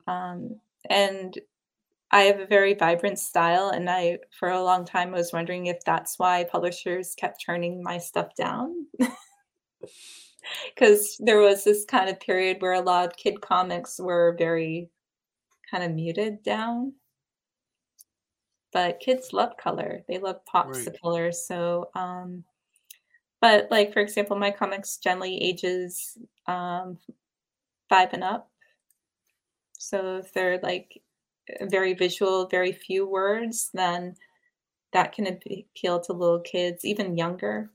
Um, 0.07 0.59
and 0.89 1.37
I 2.11 2.21
have 2.21 2.39
a 2.39 2.45
very 2.47 2.73
vibrant 2.73 3.19
style, 3.19 3.69
and 3.69 3.89
I, 3.89 4.19
for 4.31 4.49
a 4.49 4.63
long 4.63 4.85
time, 4.85 5.11
was 5.11 5.31
wondering 5.31 5.67
if 5.67 5.83
that's 5.85 6.17
why 6.17 6.43
publishers 6.43 7.13
kept 7.15 7.43
turning 7.45 7.83
my 7.83 7.97
stuff 7.97 8.33
down. 8.35 8.87
Because 10.73 11.17
there 11.19 11.39
was 11.39 11.63
this 11.63 11.85
kind 11.85 12.09
of 12.09 12.19
period 12.19 12.61
where 12.61 12.73
a 12.73 12.81
lot 12.81 13.05
of 13.07 13.15
kid 13.17 13.41
comics 13.41 13.99
were 13.99 14.35
very 14.37 14.89
kind 15.69 15.83
of 15.83 15.91
muted 15.91 16.43
down, 16.43 16.93
but 18.71 18.99
kids 18.99 19.33
love 19.33 19.57
color. 19.57 20.03
They 20.07 20.17
love 20.19 20.43
pops 20.45 20.79
Right. 20.79 20.87
of 20.87 21.01
color. 21.01 21.31
So, 21.31 21.89
um, 21.95 22.43
but 23.41 23.69
like 23.71 23.93
for 23.93 23.99
example, 24.01 24.37
my 24.37 24.51
comics 24.51 24.97
generally 24.97 25.41
ages 25.41 26.17
um, 26.47 26.97
five 27.89 28.13
and 28.13 28.23
up. 28.23 28.51
So 29.77 30.17
if 30.17 30.33
they're 30.33 30.59
like 30.59 31.01
very 31.61 31.93
visual, 31.93 32.47
very 32.47 32.71
few 32.71 33.07
words, 33.07 33.69
then 33.73 34.15
that 34.93 35.13
can 35.13 35.27
appeal 35.27 35.99
to 36.01 36.13
little 36.13 36.39
kids, 36.39 36.83
even 36.85 37.17
younger. 37.17 37.71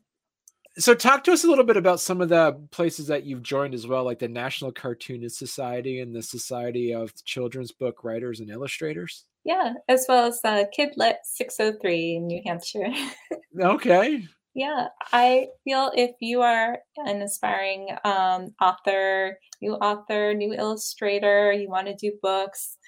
So 0.77 0.93
talk 0.93 1.23
to 1.25 1.33
us 1.33 1.45
a 1.45 1.49
little 1.49 1.65
bit 1.65 1.77
about 1.77 2.01
some 2.01 2.21
of 2.21 2.29
the 2.29 2.61
places 2.73 3.07
that 3.07 3.25
you've 3.25 3.45
joined 3.45 3.75
as 3.75 3.87
well, 3.87 4.03
like 4.03 4.19
the 4.19 4.27
National 4.27 4.73
Cartoonist 4.73 5.39
Society 5.39 6.01
and 6.01 6.15
the 6.15 6.23
Society 6.23 6.93
of 6.93 7.15
Children's 7.25 7.71
Book 7.71 8.03
Writers 8.03 8.41
and 8.41 8.51
Illustrators. 8.51 9.25
Yeah, 9.45 9.75
as 9.89 10.07
well 10.09 10.27
as 10.27 10.41
uh, 10.43 10.65
Kidlit 10.77 11.17
603 11.23 12.17
in 12.17 12.27
New 12.27 12.43
Hampshire. 12.45 12.89
Okay. 13.61 14.27
yeah, 14.57 14.89
I 15.13 15.47
feel 15.63 15.93
if 15.95 16.17
you 16.21 16.43
are 16.43 16.79
an 16.97 17.23
aspiring 17.23 17.91
um, 18.05 18.53
author, 18.61 19.39
new 19.63 19.75
author, 19.75 20.35
new 20.35 20.53
illustrator, 20.55 21.53
you 21.53 21.69
want 21.69 21.87
to 21.87 21.95
do 21.95 22.19
books, 22.21 22.79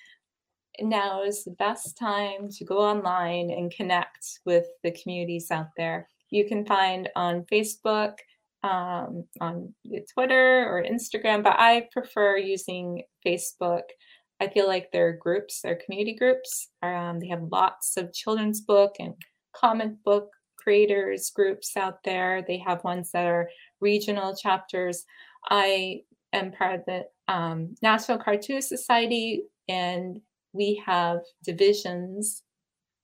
now 0.81 1.23
is 1.23 1.45
the 1.45 1.53
best 1.53 1.97
time 1.97 2.49
to 2.51 2.65
go 2.65 2.79
online 2.79 3.51
and 3.51 3.71
connect 3.71 4.41
with 4.45 4.67
the 4.83 4.93
communities 4.93 5.51
out 5.51 5.69
there. 5.77 6.09
You 6.31 6.47
can 6.47 6.67
find 6.67 7.09
on 7.17 7.45
Facebook, 7.53 8.15
um, 8.63 9.25
on 9.41 9.75
Twitter 10.13 10.67
or 10.69 10.85
Instagram, 10.85 11.43
but 11.43 11.57
I 11.59 11.89
prefer 11.93 12.37
using 12.37 13.03
Facebook. 13.25 13.83
I 14.41 14.49
feel 14.49 14.67
like 14.67 14.91
their 14.93 15.13
groups, 15.13 15.61
their 15.63 15.79
community 15.85 16.15
groups, 16.15 16.69
um, 16.83 17.21
they 17.21 17.29
have 17.29 17.43
lots 17.51 17.97
of 17.97 18.13
children's 18.13 18.61
book 18.61 18.97
and 18.99 19.15
comic 19.55 19.93
book 20.05 20.29
creators 20.59 21.31
groups 21.31 21.77
out 21.77 22.03
there. 22.05 22.45
They 22.47 22.59
have 22.59 22.85
ones 22.85 23.13
that 23.13 23.27
are 23.27 23.49
regional 23.81 24.37
chapters. 24.37 25.05
I 25.49 26.01
am 26.33 26.53
part 26.53 26.81
of 26.81 26.85
the 26.87 27.05
um, 27.33 27.77
National 27.83 28.19
Cartoon 28.19 28.63
Society, 28.63 29.45
and 29.69 30.21
we 30.57 30.83
have 30.85 31.21
divisions 31.45 32.43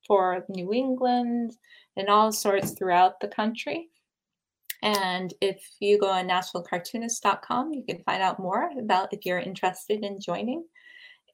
for 0.07 0.45
New 0.49 0.73
England 0.73 1.57
and 1.97 2.09
all 2.09 2.33
sorts 2.33 2.73
throughout 2.73 3.21
the 3.21 3.29
country. 3.29 3.89
And 4.83 5.33
if 5.41 5.63
you 5.79 5.99
go 5.99 6.09
on 6.09 6.29
nationalcartoonist.com, 6.29 7.73
you 7.73 7.85
can 7.85 8.03
find 8.03 8.23
out 8.23 8.41
more 8.41 8.71
about 8.79 9.13
if 9.13 9.25
you're 9.25 9.39
interested 9.39 10.05
in 10.05 10.21
joining. 10.21 10.65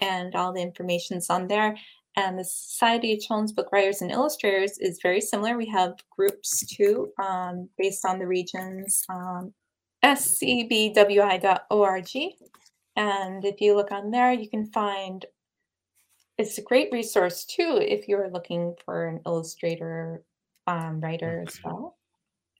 And 0.00 0.34
all 0.34 0.52
the 0.52 0.62
information's 0.62 1.30
on 1.30 1.48
there. 1.48 1.76
And 2.16 2.38
the 2.38 2.44
Society 2.44 3.14
of 3.14 3.20
Children's 3.20 3.52
Book 3.52 3.68
Writers 3.72 4.02
and 4.02 4.10
Illustrators 4.10 4.76
is 4.78 5.00
very 5.02 5.20
similar. 5.20 5.56
We 5.56 5.68
have 5.68 5.94
groups 6.10 6.66
too, 6.66 7.12
um, 7.22 7.68
based 7.78 8.04
on 8.04 8.18
the 8.18 8.26
regions, 8.26 9.04
um, 9.08 9.54
scbwi.org. 10.04 12.08
And 12.96 13.44
if 13.44 13.60
you 13.60 13.76
look 13.76 13.92
on 13.92 14.10
there, 14.10 14.32
you 14.32 14.48
can 14.48 14.66
find 14.66 15.24
it's 16.38 16.58
a 16.58 16.62
great 16.62 16.88
resource 16.92 17.44
too 17.44 17.78
if 17.80 18.08
you're 18.08 18.30
looking 18.30 18.74
for 18.84 19.06
an 19.06 19.20
illustrator 19.26 20.22
um, 20.66 21.00
writer 21.00 21.44
as 21.46 21.58
well 21.64 21.98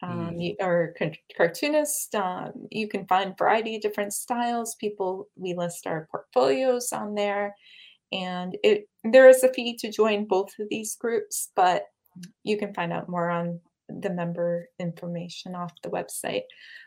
um, 0.03 0.31
mm. 0.31 0.43
you, 0.43 0.57
or 0.61 0.95
cartoonist. 1.37 2.15
Um, 2.15 2.53
you 2.71 2.89
can 2.89 3.07
find 3.07 3.37
variety 3.37 3.77
of 3.77 3.83
different 3.83 4.13
styles. 4.13 4.75
People, 4.77 5.29
we 5.37 5.55
list 5.55 5.87
our 5.87 6.09
portfolios 6.11 6.93
on 6.93 7.15
there, 7.15 7.55
and 8.13 8.57
it 8.63 8.89
there 9.05 9.29
is 9.29 9.43
a 9.43 9.53
fee 9.53 9.77
to 9.79 9.91
join 9.91 10.27
both 10.27 10.51
of 10.59 10.69
these 10.71 10.97
groups, 10.97 11.51
but 11.57 11.85
you 12.45 12.57
can 12.57 12.75
find 12.75 12.93
out 12.93 13.09
more 13.09 13.31
on 13.31 13.61
the 13.89 14.11
member 14.11 14.69
information 14.79 15.55
off 15.55 15.73
the 15.83 15.91
website. 15.91 16.43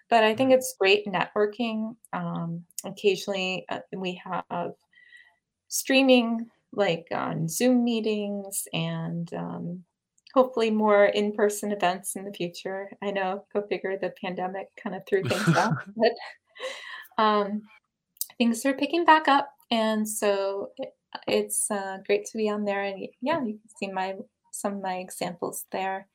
But 0.09 0.23
I 0.23 0.35
think 0.35 0.51
mm. 0.51 0.55
it's 0.55 0.75
great 0.79 1.05
networking. 1.05 1.95
Um, 2.13 2.63
occasionally, 2.85 3.65
uh, 3.69 3.79
we 3.95 4.21
have 4.23 4.71
streaming 5.67 6.49
like 6.73 7.07
on 7.11 7.47
Zoom 7.47 7.83
meetings 7.83 8.67
and 8.73 9.33
um, 9.33 9.83
hopefully 10.33 10.71
more 10.71 11.05
in-person 11.05 11.71
events 11.71 12.15
in 12.15 12.25
the 12.25 12.33
future. 12.33 12.89
I 13.01 13.11
know, 13.11 13.45
go 13.53 13.63
figure, 13.67 13.97
the 13.97 14.13
pandemic 14.23 14.67
kind 14.81 14.95
of 14.95 15.03
threw 15.07 15.23
things 15.23 15.57
off, 15.57 15.73
but 15.95 17.23
um, 17.23 17.61
things 18.37 18.65
are 18.65 18.73
picking 18.73 19.05
back 19.05 19.27
up, 19.27 19.49
and 19.69 20.07
so 20.07 20.69
it, 20.77 20.89
it's 21.27 21.69
uh, 21.69 21.97
great 22.05 22.25
to 22.25 22.37
be 22.37 22.49
on 22.49 22.65
there. 22.65 22.83
And 22.83 23.07
yeah, 23.21 23.43
you 23.43 23.59
can 23.59 23.69
see 23.77 23.91
my 23.91 24.15
some 24.51 24.75
of 24.75 24.81
my 24.81 24.95
examples 24.95 25.65
there, 25.71 26.07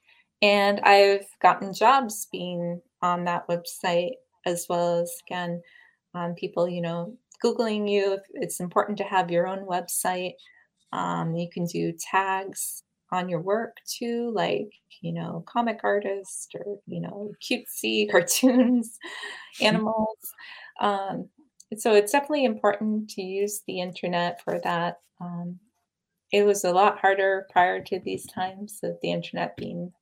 and 0.42 0.80
I've 0.80 1.26
gotten 1.42 1.74
jobs 1.74 2.28
being 2.32 2.80
on 3.02 3.24
that 3.24 3.46
website 3.48 4.12
as 4.46 4.66
well 4.68 5.00
as 5.00 5.12
again, 5.28 5.60
um, 6.14 6.34
people 6.34 6.68
you 6.68 6.80
know 6.80 7.16
googling 7.44 7.90
you. 7.90 8.18
It's 8.34 8.60
important 8.60 8.98
to 8.98 9.04
have 9.04 9.30
your 9.30 9.46
own 9.46 9.66
website. 9.66 10.34
Um, 10.92 11.34
you 11.34 11.48
can 11.50 11.66
do 11.66 11.92
tags 11.92 12.82
on 13.12 13.28
your 13.28 13.40
work 13.40 13.76
too, 13.86 14.32
like, 14.34 14.70
you 15.00 15.12
know, 15.12 15.44
comic 15.46 15.80
artist 15.84 16.54
or, 16.54 16.78
you 16.86 17.00
know, 17.00 17.32
cutesy 17.42 18.10
cartoons, 18.10 18.98
animals. 19.60 20.18
Um, 20.80 21.28
so 21.76 21.94
it's 21.94 22.12
definitely 22.12 22.44
important 22.44 23.10
to 23.10 23.22
use 23.22 23.62
the 23.66 23.80
internet 23.80 24.42
for 24.42 24.60
that. 24.62 25.00
Um, 25.20 25.58
it 26.32 26.44
was 26.44 26.64
a 26.64 26.72
lot 26.72 26.98
harder 26.98 27.46
prior 27.50 27.80
to 27.82 28.00
these 28.00 28.26
times 28.26 28.80
of 28.82 28.96
the 29.02 29.10
internet 29.10 29.56
being 29.56 29.92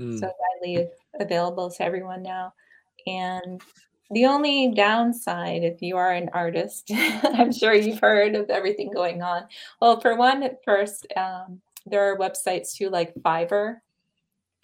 mm. 0.00 0.18
so 0.18 0.32
widely 0.60 0.88
available 1.20 1.70
to 1.70 1.82
everyone 1.82 2.22
now. 2.22 2.54
And 3.06 3.60
the 4.12 4.26
only 4.26 4.72
downside, 4.74 5.64
if 5.64 5.80
you 5.80 5.96
are 5.96 6.12
an 6.12 6.28
artist, 6.32 6.90
I'm 7.24 7.52
sure 7.52 7.74
you've 7.74 8.00
heard 8.00 8.34
of 8.34 8.50
everything 8.50 8.90
going 8.92 9.22
on. 9.22 9.44
Well, 9.80 10.00
for 10.00 10.16
one, 10.16 10.42
at 10.42 10.62
first, 10.64 11.06
um, 11.16 11.60
there 11.86 12.12
are 12.12 12.18
websites 12.18 12.74
too 12.74 12.90
like 12.90 13.14
Fiverr. 13.14 13.76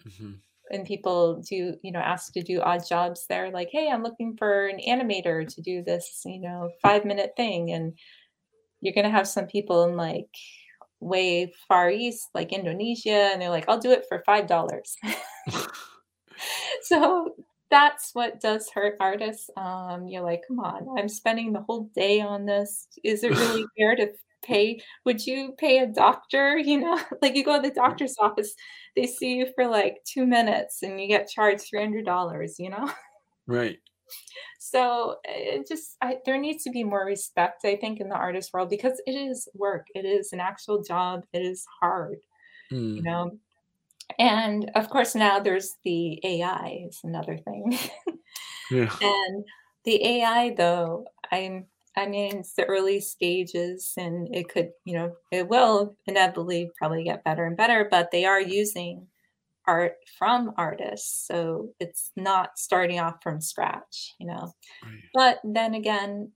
Mm-hmm. 0.07 0.31
And 0.71 0.85
people 0.85 1.41
do, 1.41 1.75
you 1.81 1.91
know, 1.91 1.99
ask 1.99 2.31
to 2.33 2.43
do 2.43 2.61
odd 2.61 2.87
jobs 2.87 3.25
there, 3.27 3.49
like, 3.49 3.69
hey, 3.71 3.89
I'm 3.89 4.03
looking 4.03 4.37
for 4.37 4.67
an 4.67 4.79
animator 4.87 5.47
to 5.55 5.61
do 5.61 5.83
this, 5.83 6.21
you 6.25 6.39
know, 6.39 6.69
five 6.83 7.05
minute 7.05 7.31
thing. 7.35 7.71
And 7.71 7.93
you're 8.81 8.93
going 8.93 9.05
to 9.05 9.11
have 9.11 9.27
some 9.27 9.47
people 9.47 9.85
in 9.85 9.97
like 9.97 10.29
way 10.99 11.51
far 11.67 11.89
east, 11.89 12.29
like 12.35 12.53
Indonesia, 12.53 13.31
and 13.31 13.41
they're 13.41 13.49
like, 13.49 13.67
I'll 13.67 13.79
do 13.79 13.91
it 13.91 14.05
for 14.07 14.23
$5. 14.27 14.83
so 16.83 17.33
that's 17.71 18.11
what 18.13 18.41
does 18.41 18.69
hurt 18.73 18.95
artists. 18.99 19.49
Um, 19.55 20.07
you're 20.07 20.23
like, 20.23 20.41
come 20.47 20.59
on, 20.59 20.87
I'm 20.97 21.09
spending 21.09 21.53
the 21.53 21.61
whole 21.61 21.89
day 21.95 22.21
on 22.21 22.45
this. 22.45 22.87
Is 23.03 23.23
it 23.23 23.31
really 23.31 23.65
fair 23.77 23.95
to 23.95 24.09
pay 24.41 24.79
would 25.05 25.25
you 25.25 25.53
pay 25.57 25.79
a 25.79 25.87
doctor 25.87 26.57
you 26.63 26.79
know 26.79 26.99
like 27.21 27.35
you 27.35 27.43
go 27.43 27.61
to 27.61 27.67
the 27.67 27.73
doctor's 27.73 28.15
office 28.19 28.53
they 28.95 29.05
see 29.05 29.35
you 29.35 29.47
for 29.55 29.67
like 29.67 29.97
two 30.05 30.25
minutes 30.25 30.81
and 30.81 30.99
you 31.01 31.07
get 31.07 31.29
charged 31.29 31.65
$300 31.73 32.49
you 32.57 32.69
know 32.69 32.89
right 33.47 33.77
so 34.59 35.17
it 35.25 35.67
just 35.67 35.95
I, 36.01 36.17
there 36.25 36.39
needs 36.39 36.63
to 36.63 36.71
be 36.71 36.83
more 36.83 37.05
respect 37.05 37.65
i 37.65 37.75
think 37.75 37.99
in 37.99 38.09
the 38.09 38.15
artist 38.15 38.51
world 38.53 38.69
because 38.69 39.01
it 39.05 39.11
is 39.11 39.47
work 39.53 39.87
it 39.93 40.05
is 40.05 40.33
an 40.33 40.39
actual 40.39 40.81
job 40.81 41.25
it 41.33 41.39
is 41.39 41.65
hard 41.81 42.19
mm. 42.71 42.95
you 42.95 43.01
know 43.01 43.31
and 44.17 44.71
of 44.75 44.89
course 44.89 45.15
now 45.15 45.39
there's 45.39 45.75
the 45.83 46.19
ai 46.23 46.85
is 46.87 46.99
another 47.03 47.37
thing 47.37 47.77
yeah. 48.71 48.91
and 49.01 49.45
the 49.85 50.03
ai 50.05 50.53
though 50.57 51.05
i'm 51.31 51.65
I 51.97 52.07
mean, 52.07 52.37
it's 52.37 52.53
the 52.53 52.65
early 52.65 53.01
stages 53.01 53.93
and 53.97 54.33
it 54.33 54.47
could, 54.47 54.69
you 54.85 54.93
know, 54.93 55.15
it 55.31 55.49
will 55.49 55.97
inevitably 56.05 56.71
probably 56.77 57.03
get 57.03 57.25
better 57.25 57.45
and 57.45 57.57
better, 57.57 57.87
but 57.89 58.11
they 58.11 58.25
are 58.25 58.39
using 58.39 59.07
art 59.67 59.95
from 60.17 60.53
artists. 60.55 61.27
So 61.27 61.69
it's 61.79 62.11
not 62.15 62.57
starting 62.57 62.99
off 62.99 63.21
from 63.21 63.41
scratch, 63.41 64.15
you 64.19 64.27
know. 64.27 64.53
Right. 64.83 65.01
But 65.13 65.39
then 65.43 65.73
again, 65.73 66.31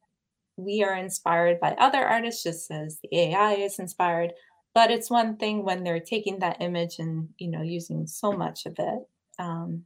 we 0.57 0.83
are 0.83 0.95
inspired 0.95 1.59
by 1.59 1.71
other 1.79 2.03
artists 2.03 2.43
just 2.43 2.69
as 2.69 2.99
the 3.01 3.17
AI 3.17 3.53
is 3.53 3.79
inspired. 3.79 4.33
But 4.73 4.91
it's 4.91 5.09
one 5.09 5.37
thing 5.37 5.63
when 5.63 5.83
they're 5.83 5.99
taking 5.99 6.39
that 6.39 6.61
image 6.61 6.97
and, 6.99 7.29
you 7.37 7.49
know, 7.49 7.61
using 7.61 8.07
so 8.07 8.31
much 8.31 8.65
of 8.65 8.75
it. 8.79 8.99
Um, 9.37 9.85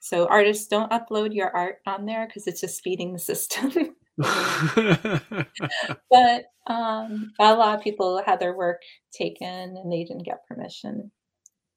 so 0.00 0.26
artists 0.26 0.66
don't 0.66 0.90
upload 0.90 1.34
your 1.34 1.54
art 1.54 1.78
on 1.86 2.06
there 2.06 2.26
because 2.26 2.46
it's 2.46 2.60
just 2.60 2.82
feeding 2.82 3.12
the 3.12 3.18
system. 3.18 3.94
but 6.10 6.44
um, 6.66 7.32
a 7.38 7.54
lot 7.54 7.78
of 7.78 7.84
people 7.84 8.22
had 8.24 8.40
their 8.40 8.56
work 8.56 8.82
taken 9.12 9.76
and 9.76 9.92
they 9.92 10.04
didn't 10.04 10.24
get 10.24 10.46
permission. 10.46 11.10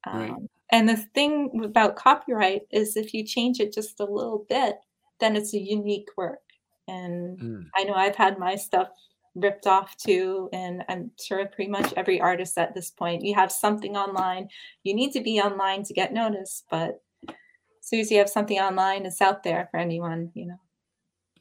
Um, 0.08 0.20
right. 0.20 0.34
And 0.72 0.90
the 0.90 0.98
thing 0.98 1.62
about 1.64 1.96
copyright 1.96 2.64
is 2.72 2.98
if 2.98 3.14
you 3.14 3.24
change 3.24 3.60
it 3.60 3.74
just 3.74 4.00
a 4.00 4.06
little 4.06 4.46
bit, 4.50 4.78
then 5.20 5.36
it's 5.36 5.54
a 5.54 5.60
unique 5.60 6.08
work. 6.18 6.40
And 6.88 7.40
mm. 7.40 7.66
I 7.76 7.84
know 7.84 7.94
I've 7.94 8.16
had 8.16 8.40
my 8.40 8.56
stuff 8.56 8.90
ripped 9.36 9.68
off 9.68 9.96
too. 9.98 10.50
And 10.54 10.84
I'm 10.90 11.12
sure 11.22 11.46
pretty 11.46 11.70
much 11.70 11.94
every 11.96 12.20
artist 12.20 12.58
at 12.58 12.74
this 12.74 12.90
point, 12.90 13.24
you 13.24 13.36
have 13.36 13.52
something 13.52 13.96
online. 13.96 14.50
You 14.84 14.96
need 14.96 15.12
to 15.12 15.22
be 15.22 15.40
online 15.40 15.84
to 15.84 15.94
get 15.94 16.14
noticed, 16.14 16.66
but 16.72 17.02
as 17.28 17.36
soon 17.82 18.00
as 18.00 18.10
you 18.10 18.18
have 18.18 18.30
something 18.30 18.60
online, 18.60 19.06
it's 19.06 19.22
out 19.22 19.44
there 19.44 19.68
for 19.70 19.78
anyone, 19.80 20.32
you 20.34 20.48
know. 20.48 20.60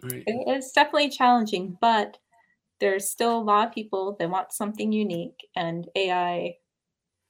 Right. 0.03 0.25
It's 0.27 0.73
definitely 0.73 1.09
challenging, 1.09 1.79
but 1.81 2.19
there's 2.81 3.09
still 3.09 3.39
a 3.39 3.41
lot 3.41 3.69
of 3.69 3.75
people 3.75 4.17
that 4.19 4.29
want 4.29 4.53
something 4.53 4.93
unique, 4.93 5.47
and 5.57 5.89
AI 5.95 6.57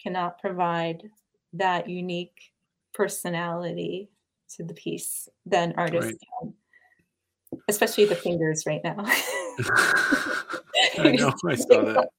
cannot 0.02 0.40
provide 0.40 1.10
that 1.52 1.88
unique 1.88 2.52
personality 2.92 4.10
to 4.56 4.64
the 4.64 4.74
piece 4.74 5.28
than 5.46 5.74
artists 5.76 6.10
right. 6.10 6.20
can, 6.40 6.54
especially 7.68 8.06
the 8.06 8.14
fingers 8.14 8.64
right 8.66 8.80
now. 8.84 8.96
I 10.98 11.12
know, 11.12 11.32
I 11.46 11.54
saw 11.54 11.82
that. 11.82 12.08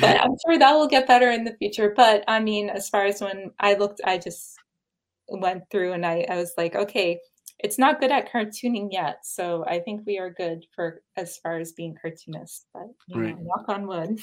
But 0.00 0.20
I'm 0.20 0.34
sure 0.44 0.58
that 0.58 0.72
will 0.72 0.88
get 0.88 1.06
better 1.06 1.30
in 1.30 1.44
the 1.44 1.54
future. 1.58 1.92
But 1.94 2.24
I 2.26 2.40
mean, 2.40 2.70
as 2.70 2.88
far 2.88 3.04
as 3.04 3.20
when 3.20 3.52
I 3.60 3.74
looked, 3.74 4.00
I 4.04 4.18
just 4.18 4.56
went 5.28 5.62
through 5.70 5.92
and 5.92 6.04
I, 6.04 6.26
I 6.28 6.36
was 6.36 6.54
like, 6.58 6.74
okay, 6.74 7.20
it's 7.60 7.78
not 7.78 8.00
good 8.00 8.10
at 8.10 8.32
cartooning 8.32 8.88
yet, 8.90 9.18
so 9.22 9.64
I 9.66 9.78
think 9.78 10.02
we 10.06 10.18
are 10.18 10.30
good 10.30 10.66
for 10.74 11.02
as 11.16 11.38
far 11.38 11.58
as 11.58 11.70
being 11.70 11.96
cartoonists. 12.00 12.66
But 12.74 12.88
you 13.06 13.20
right. 13.20 13.38
know, 13.38 13.44
knock 13.44 13.68
on 13.68 13.86
wood. 13.86 14.18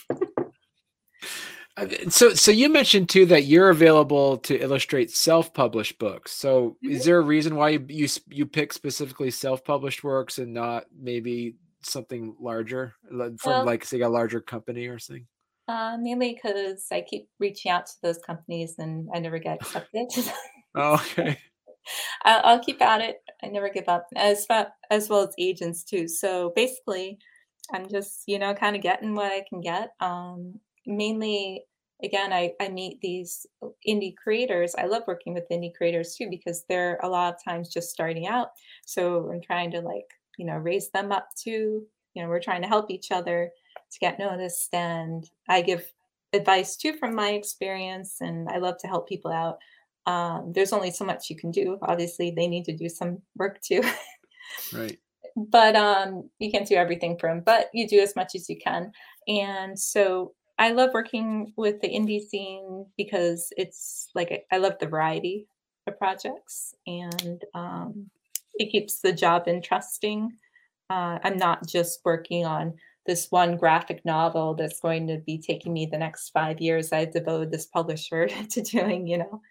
So, 2.10 2.34
so 2.34 2.52
you 2.52 2.70
mentioned 2.70 3.10
too 3.10 3.26
that 3.28 3.46
you're 3.46 3.70
available 3.70 4.38
to 4.40 4.60
illustrate 4.60 5.10
self-published 5.10 6.00
books. 6.00 6.32
So, 6.34 6.78
mm-hmm. 6.84 6.92
is 6.92 7.06
there 7.06 7.18
a 7.18 7.24
reason 7.24 7.56
why 7.56 7.70
you, 7.70 7.86
you 7.88 8.08
you 8.30 8.46
pick 8.46 8.74
specifically 8.74 9.32
self-published 9.32 10.04
works 10.04 10.38
and 10.38 10.54
not 10.54 10.86
maybe 10.98 11.56
something 11.84 12.36
larger 12.40 12.94
from 13.10 13.38
well, 13.46 13.66
like 13.66 13.86
say 13.86 14.02
a 14.02 14.10
larger 14.10 14.42
company 14.42 14.88
or 14.88 15.00
something? 15.00 15.28
Uh, 15.68 15.98
mainly 15.98 16.34
because 16.34 16.86
I 16.92 17.02
keep 17.02 17.30
reaching 17.40 17.72
out 17.72 17.86
to 17.86 17.94
those 18.04 18.18
companies 18.18 18.76
and 18.78 19.08
I 19.14 19.20
never 19.20 19.40
get 19.40 19.62
accepted. 19.62 20.08
Oh, 20.74 20.94
okay. 20.94 21.38
I- 22.24 22.40
I'll 22.46 22.64
keep 22.64 22.82
at 22.82 23.02
it. 23.02 23.18
I 23.44 23.48
never 23.48 23.68
give 23.68 23.90
up, 23.90 24.08
as 24.16 24.48
as 24.90 25.10
well 25.10 25.24
as 25.24 25.36
agents 25.38 25.84
too. 25.84 26.08
So 26.08 26.54
basically, 26.56 27.20
I'm 27.74 27.90
just 27.90 28.24
you 28.26 28.40
know 28.40 28.54
kind 28.54 28.78
of 28.78 28.82
getting 28.82 29.14
what 29.14 29.34
I 29.34 29.44
can 29.50 29.60
get. 29.60 29.90
Um, 30.00 30.62
mainly, 30.86 31.66
again, 32.04 32.34
I 32.34 32.54
I 32.60 32.70
meet 32.70 33.00
these 33.02 33.46
indie 33.88 34.16
creators. 34.16 34.76
I 34.76 34.86
love 34.86 35.04
working 35.08 35.34
with 35.34 35.50
indie 35.50 35.74
creators 35.74 36.16
too 36.16 36.30
because 36.30 36.64
they're 36.68 37.00
a 37.04 37.10
lot 37.10 37.34
of 37.34 37.44
times 37.44 37.70
just 37.70 37.90
starting 37.90 38.28
out. 38.28 38.50
So 38.86 39.30
I'm 39.32 39.42
trying 39.42 39.72
to 39.72 39.82
like 39.82 40.08
you 40.38 40.46
know 40.46 40.58
raise 40.58 40.90
them 40.90 41.12
up 41.12 41.30
too. 41.36 41.86
You 42.14 42.24
know, 42.24 42.30
we're 42.30 42.42
trying 42.42 42.62
to 42.62 42.68
help 42.68 42.92
each 42.92 43.12
other 43.12 43.52
to 43.92 44.00
get 44.00 44.20
noticed, 44.20 44.74
and 44.74 45.30
I 45.50 45.62
give 45.62 45.92
advice 46.34 46.76
too 46.78 46.94
from 46.98 47.16
my 47.16 47.32
experience, 47.32 48.18
and 48.22 48.50
I 48.50 48.58
love 48.58 48.78
to 48.80 48.88
help 48.88 49.08
people 49.08 49.32
out 49.32 49.58
um, 50.06 50.52
there's 50.54 50.74
only 50.74 50.92
so 50.92 51.06
much 51.06 51.30
you 51.30 51.36
can 51.36 51.52
do. 51.52 51.78
Obviously, 51.84 52.32
they 52.32 52.48
need 52.48 52.66
to 52.66 52.76
do 52.76 52.90
some 52.90 53.22
work 53.36 53.62
too. 53.62 53.82
Right. 54.74 54.98
but 55.36 55.76
um, 55.76 56.30
you 56.40 56.52
can't 56.52 56.68
do 56.68 56.76
everything 56.76 57.18
for 57.18 57.30
them, 57.30 57.42
but 57.46 57.70
you 57.74 57.88
do 57.88 58.00
as 58.00 58.16
much 58.16 58.36
as 58.36 58.50
you 58.50 58.58
can. 58.58 58.92
And 59.28 59.80
so 59.80 60.34
I 60.62 60.70
love 60.74 60.92
working 60.94 61.54
with 61.58 61.82
the 61.82 61.90
indie 61.90 62.22
scene 62.22 62.86
because 62.96 63.52
it's 63.58 64.10
like 64.14 64.46
I 64.52 64.58
love 64.58 64.76
the 64.80 64.86
variety 64.86 65.48
of 65.88 65.98
projects 65.98 66.76
and 66.86 67.44
um, 67.56 68.12
it 68.54 68.72
keeps 68.72 69.00
the 69.00 69.12
job 69.12 69.48
interesting. 69.48 70.30
Uh, 70.88 71.18
I'm 71.24 71.38
not 71.38 71.66
just 71.66 72.02
working 72.06 72.46
on 72.46 72.76
this 73.08 73.32
one 73.32 73.58
graphic 73.58 74.06
novel 74.06 74.54
that's 74.54 74.80
going 74.80 75.08
to 75.08 75.18
be 75.26 75.40
taking 75.40 75.74
me 75.74 75.88
the 75.88 75.98
next 75.98 76.30
five 76.30 76.62
years. 76.62 76.92
I've 76.92 77.12
devoted 77.12 77.50
this 77.50 77.66
publisher 77.66 78.28
to 78.52 78.62
doing, 78.62 79.08
you 79.08 79.18
know, 79.18 79.42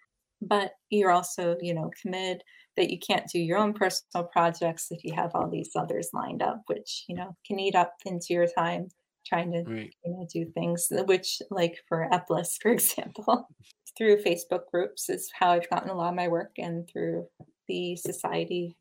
but 0.40 0.74
you're 0.90 1.10
also, 1.10 1.56
you 1.60 1.74
know, 1.74 1.90
committed 2.00 2.44
that 2.76 2.88
you 2.88 3.00
can't 3.00 3.26
do 3.26 3.40
your 3.40 3.58
own 3.58 3.72
personal 3.72 4.28
projects 4.28 4.86
if 4.92 5.02
you 5.02 5.12
have 5.14 5.32
all 5.34 5.50
these 5.50 5.72
others 5.74 6.10
lined 6.12 6.40
up, 6.40 6.62
which, 6.68 7.02
you 7.08 7.16
know, 7.16 7.36
can 7.44 7.58
eat 7.58 7.74
up 7.74 7.94
into 8.06 8.32
your 8.32 8.46
time 8.46 8.90
trying 9.30 9.52
to, 9.52 9.62
Right. 9.62 9.94
you 10.04 10.12
know, 10.12 10.26
do 10.32 10.44
things, 10.52 10.88
which, 11.06 11.40
like 11.50 11.78
for 11.88 12.08
Eplis, 12.12 12.58
for 12.62 12.70
example, 12.70 13.48
through 13.96 14.22
Facebook 14.22 14.66
groups 14.72 15.08
is 15.08 15.30
how 15.32 15.52
I've 15.52 15.70
gotten 15.70 15.90
a 15.90 15.94
lot 15.94 16.10
of 16.10 16.16
my 16.16 16.28
work 16.28 16.52
and 16.58 16.88
through 16.88 17.26
the 17.68 17.96
society 17.96 18.76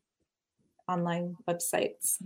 online 0.88 1.36
websites. 1.48 2.16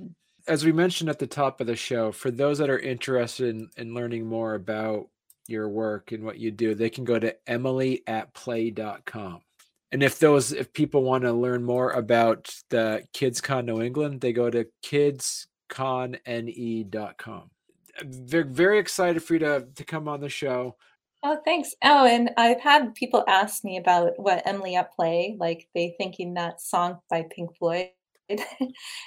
As 0.48 0.64
we 0.64 0.72
mentioned 0.72 1.10
at 1.10 1.18
the 1.18 1.26
top 1.26 1.60
of 1.60 1.66
the 1.66 1.76
show, 1.76 2.12
for 2.12 2.30
those 2.30 2.58
that 2.58 2.70
are 2.70 2.78
interested 2.78 3.54
in, 3.54 3.68
in 3.76 3.94
learning 3.94 4.26
more 4.26 4.54
about 4.54 5.08
your 5.46 5.68
work 5.68 6.12
and 6.12 6.24
what 6.24 6.38
you 6.38 6.50
do, 6.50 6.74
they 6.74 6.90
can 6.90 7.04
go 7.04 7.18
to 7.18 7.34
emily 7.46 8.02
at 8.06 8.32
play.com. 8.34 9.40
And 9.92 10.02
if 10.02 10.18
those 10.18 10.52
if 10.52 10.72
people 10.72 11.04
want 11.04 11.22
to 11.24 11.32
learn 11.32 11.62
more 11.62 11.90
about 11.92 12.52
the 12.70 13.04
Kids 13.12 13.40
Con 13.40 13.66
New 13.66 13.80
England, 13.80 14.20
they 14.20 14.32
go 14.32 14.50
to 14.50 14.66
kidsconne.com. 14.84 17.50
They're 18.02 18.44
very 18.44 18.78
excited 18.78 19.22
for 19.22 19.34
you 19.34 19.40
to, 19.40 19.66
to 19.74 19.84
come 19.84 20.08
on 20.08 20.20
the 20.20 20.28
show. 20.28 20.76
Oh, 21.22 21.38
thanks. 21.44 21.74
Oh, 21.82 22.06
and 22.06 22.30
I've 22.36 22.60
had 22.60 22.94
people 22.94 23.24
ask 23.26 23.64
me 23.64 23.78
about 23.78 24.12
what 24.16 24.46
Emily 24.46 24.76
at 24.76 24.94
Play, 24.94 25.36
like 25.38 25.68
they 25.74 25.94
thinking 25.96 26.34
that 26.34 26.60
song 26.60 26.98
by 27.08 27.26
Pink 27.30 27.56
Floyd. 27.56 27.90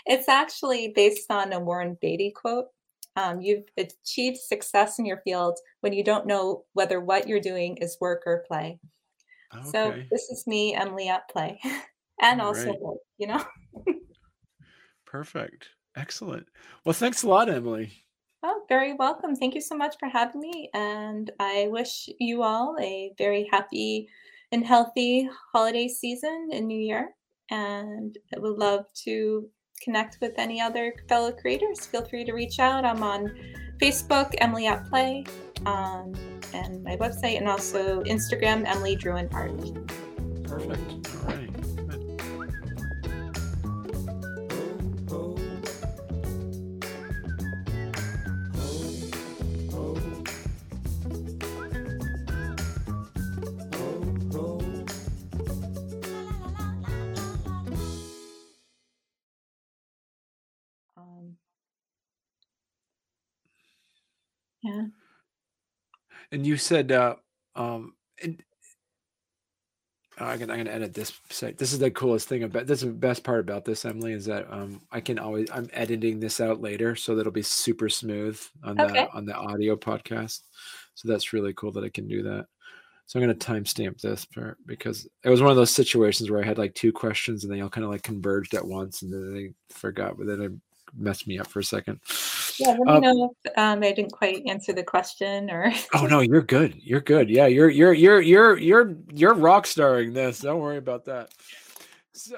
It's 0.06 0.30
actually 0.30 0.94
based 0.96 1.30
on 1.30 1.52
a 1.52 1.60
Warren 1.60 1.98
Beatty 2.00 2.32
quote. 2.32 2.68
Um, 3.16 3.42
you've 3.42 3.66
achieved 3.78 4.38
success 4.38 5.00
in 5.00 5.06
your 5.06 5.22
field 5.24 5.58
when 5.82 5.92
you 5.92 6.04
don't 6.04 6.28
know 6.28 6.66
whether 6.74 7.02
what 7.02 7.28
you're 7.28 7.40
doing 7.40 7.78
is 7.78 7.98
work 8.00 8.24
or 8.26 8.46
play. 8.48 8.80
So 9.72 9.96
this 10.12 10.30
is 10.30 10.46
me, 10.46 10.76
Emily 10.76 11.08
at 11.08 11.28
Play, 11.30 11.60
and 12.22 12.42
All 12.42 12.48
also 12.48 12.68
right. 12.68 12.98
you 13.18 13.28
know. 13.28 13.44
Perfect. 15.06 15.70
Excellent. 15.96 16.48
Well, 16.86 16.94
thanks 16.94 17.24
a 17.24 17.30
lot, 17.30 17.50
Emily. 17.50 17.92
Oh, 18.50 18.64
very 18.70 18.94
welcome. 18.94 19.36
Thank 19.36 19.56
you 19.56 19.62
so 19.62 19.76
much 19.76 19.98
for 20.00 20.08
having 20.08 20.40
me, 20.40 20.70
and 20.74 21.30
I 21.38 21.68
wish 21.70 22.08
you 22.18 22.44
all 22.44 22.78
a 22.80 23.12
very 23.18 23.46
happy 23.52 24.08
and 24.54 24.66
healthy 24.66 25.30
holiday 25.52 25.90
season 25.90 26.52
and 26.54 26.66
New 26.66 26.80
Year. 26.80 27.10
And 27.52 28.18
I 28.34 28.40
would 28.40 28.58
love 28.58 28.86
to 29.04 29.50
connect 29.84 30.20
with 30.22 30.32
any 30.38 30.62
other 30.62 30.94
fellow 31.10 31.34
creators. 31.34 31.86
Feel 31.86 32.06
free 32.06 32.24
to 32.24 32.32
reach 32.32 32.58
out. 32.58 32.86
I'm 32.86 33.04
on 33.04 33.38
Facebook, 33.82 34.34
Emily 34.38 34.68
at 34.68 34.86
Play, 34.86 35.26
um, 35.66 36.14
and 36.54 36.82
my 36.86 36.96
website, 36.96 37.38
and 37.38 37.50
also 37.50 38.02
Instagram, 38.04 38.66
Emily 38.66 38.96
Drouin 38.96 39.28
Art. 39.34 39.60
Perfect. 40.48 41.10
All 41.26 41.36
right. 41.36 41.47
And 66.32 66.46
you 66.46 66.58
said, 66.58 66.92
uh, 66.92 67.16
um, 67.56 67.94
and 68.22 68.42
oh, 70.20 70.26
I'm 70.26 70.40
gonna, 70.40 70.54
I'm 70.54 70.60
gonna 70.60 70.72
edit 70.72 70.94
this. 70.94 71.14
Site. 71.30 71.58
This 71.58 71.74
is 71.74 71.80
the 71.80 71.92
coolest 71.92 72.28
thing 72.28 72.44
about 72.44 72.68
this. 72.68 72.82
Is 72.82 72.88
the 72.88 72.94
best 72.94 73.24
part 73.24 73.40
about 73.40 73.64
this, 73.66 73.86
Emily, 73.86 74.14
is 74.14 74.26
that 74.26 74.52
um, 74.52 74.82
I 74.92 75.00
can 75.00 75.20
always 75.20 75.50
I'm 75.52 75.70
editing 75.74 76.20
this 76.20 76.42
out 76.42 76.62
later, 76.62 76.96
so 76.96 77.16
that'll 77.16 77.32
be 77.32 77.42
super 77.42 77.90
smooth 77.90 78.40
on 78.64 78.80
Okay. 78.80 78.94
the 79.06 79.12
on 79.12 79.26
the 79.26 79.36
audio 79.36 79.76
podcast. 79.76 80.42
So 80.96 81.08
that's 81.08 81.34
really 81.34 81.54
cool 81.54 81.72
that 81.74 81.84
I 81.84 81.90
can 81.90 82.08
do 82.08 82.24
that. 82.24 82.48
So 83.06 83.18
I'm 83.20 83.24
gonna 83.24 83.36
timestamp 83.36 84.02
this 84.02 84.28
for 84.34 84.58
because 84.66 85.08
it 85.24 85.30
was 85.30 85.42
one 85.42 85.52
of 85.52 85.56
those 85.56 85.72
situations 85.72 86.30
where 86.30 86.44
I 86.44 86.46
had 86.46 86.58
like 86.58 86.76
two 86.76 86.92
questions 86.92 87.46
and 87.46 87.54
they 87.54 87.62
all 87.62 87.70
kind 87.70 87.86
of 87.86 87.92
like 87.92 88.04
converged 88.04 88.54
at 88.54 88.68
once, 88.68 89.02
and 89.02 89.14
then 89.14 89.38
I 89.38 89.74
forgot, 89.74 90.18
but 90.18 90.28
then 90.28 90.42
it 90.42 90.52
messed 90.94 91.26
me 91.26 91.40
up 91.40 91.48
for 91.48 91.60
a 91.60 91.64
second. 91.64 92.02
Yeah, 92.60 92.70
let 92.70 92.80
me 92.80 92.92
Uh, 92.92 93.00
know 93.00 93.34
if 93.46 93.58
um, 93.58 93.84
I 93.84 93.92
didn't 93.92 94.12
quite 94.12 94.44
answer 94.48 94.74
the 94.74 94.84
question 94.84 95.50
or. 95.50 95.72
Oh 95.94 96.06
no, 96.06 96.22
you're 96.22 96.42
good. 96.42 96.76
You're 96.82 97.02
good. 97.02 97.30
Yeah, 97.30 97.48
you're 97.48 97.70
you're 97.70 97.94
you're 97.94 98.22
you're 98.22 98.58
you're 98.58 98.96
you're 99.14 99.34
rock 99.34 99.68
starring 99.68 100.14
this. 100.14 100.40
Don't 100.40 100.60
worry 100.60 100.78
about 100.78 101.06
that. 101.06 101.30
So 102.14 102.38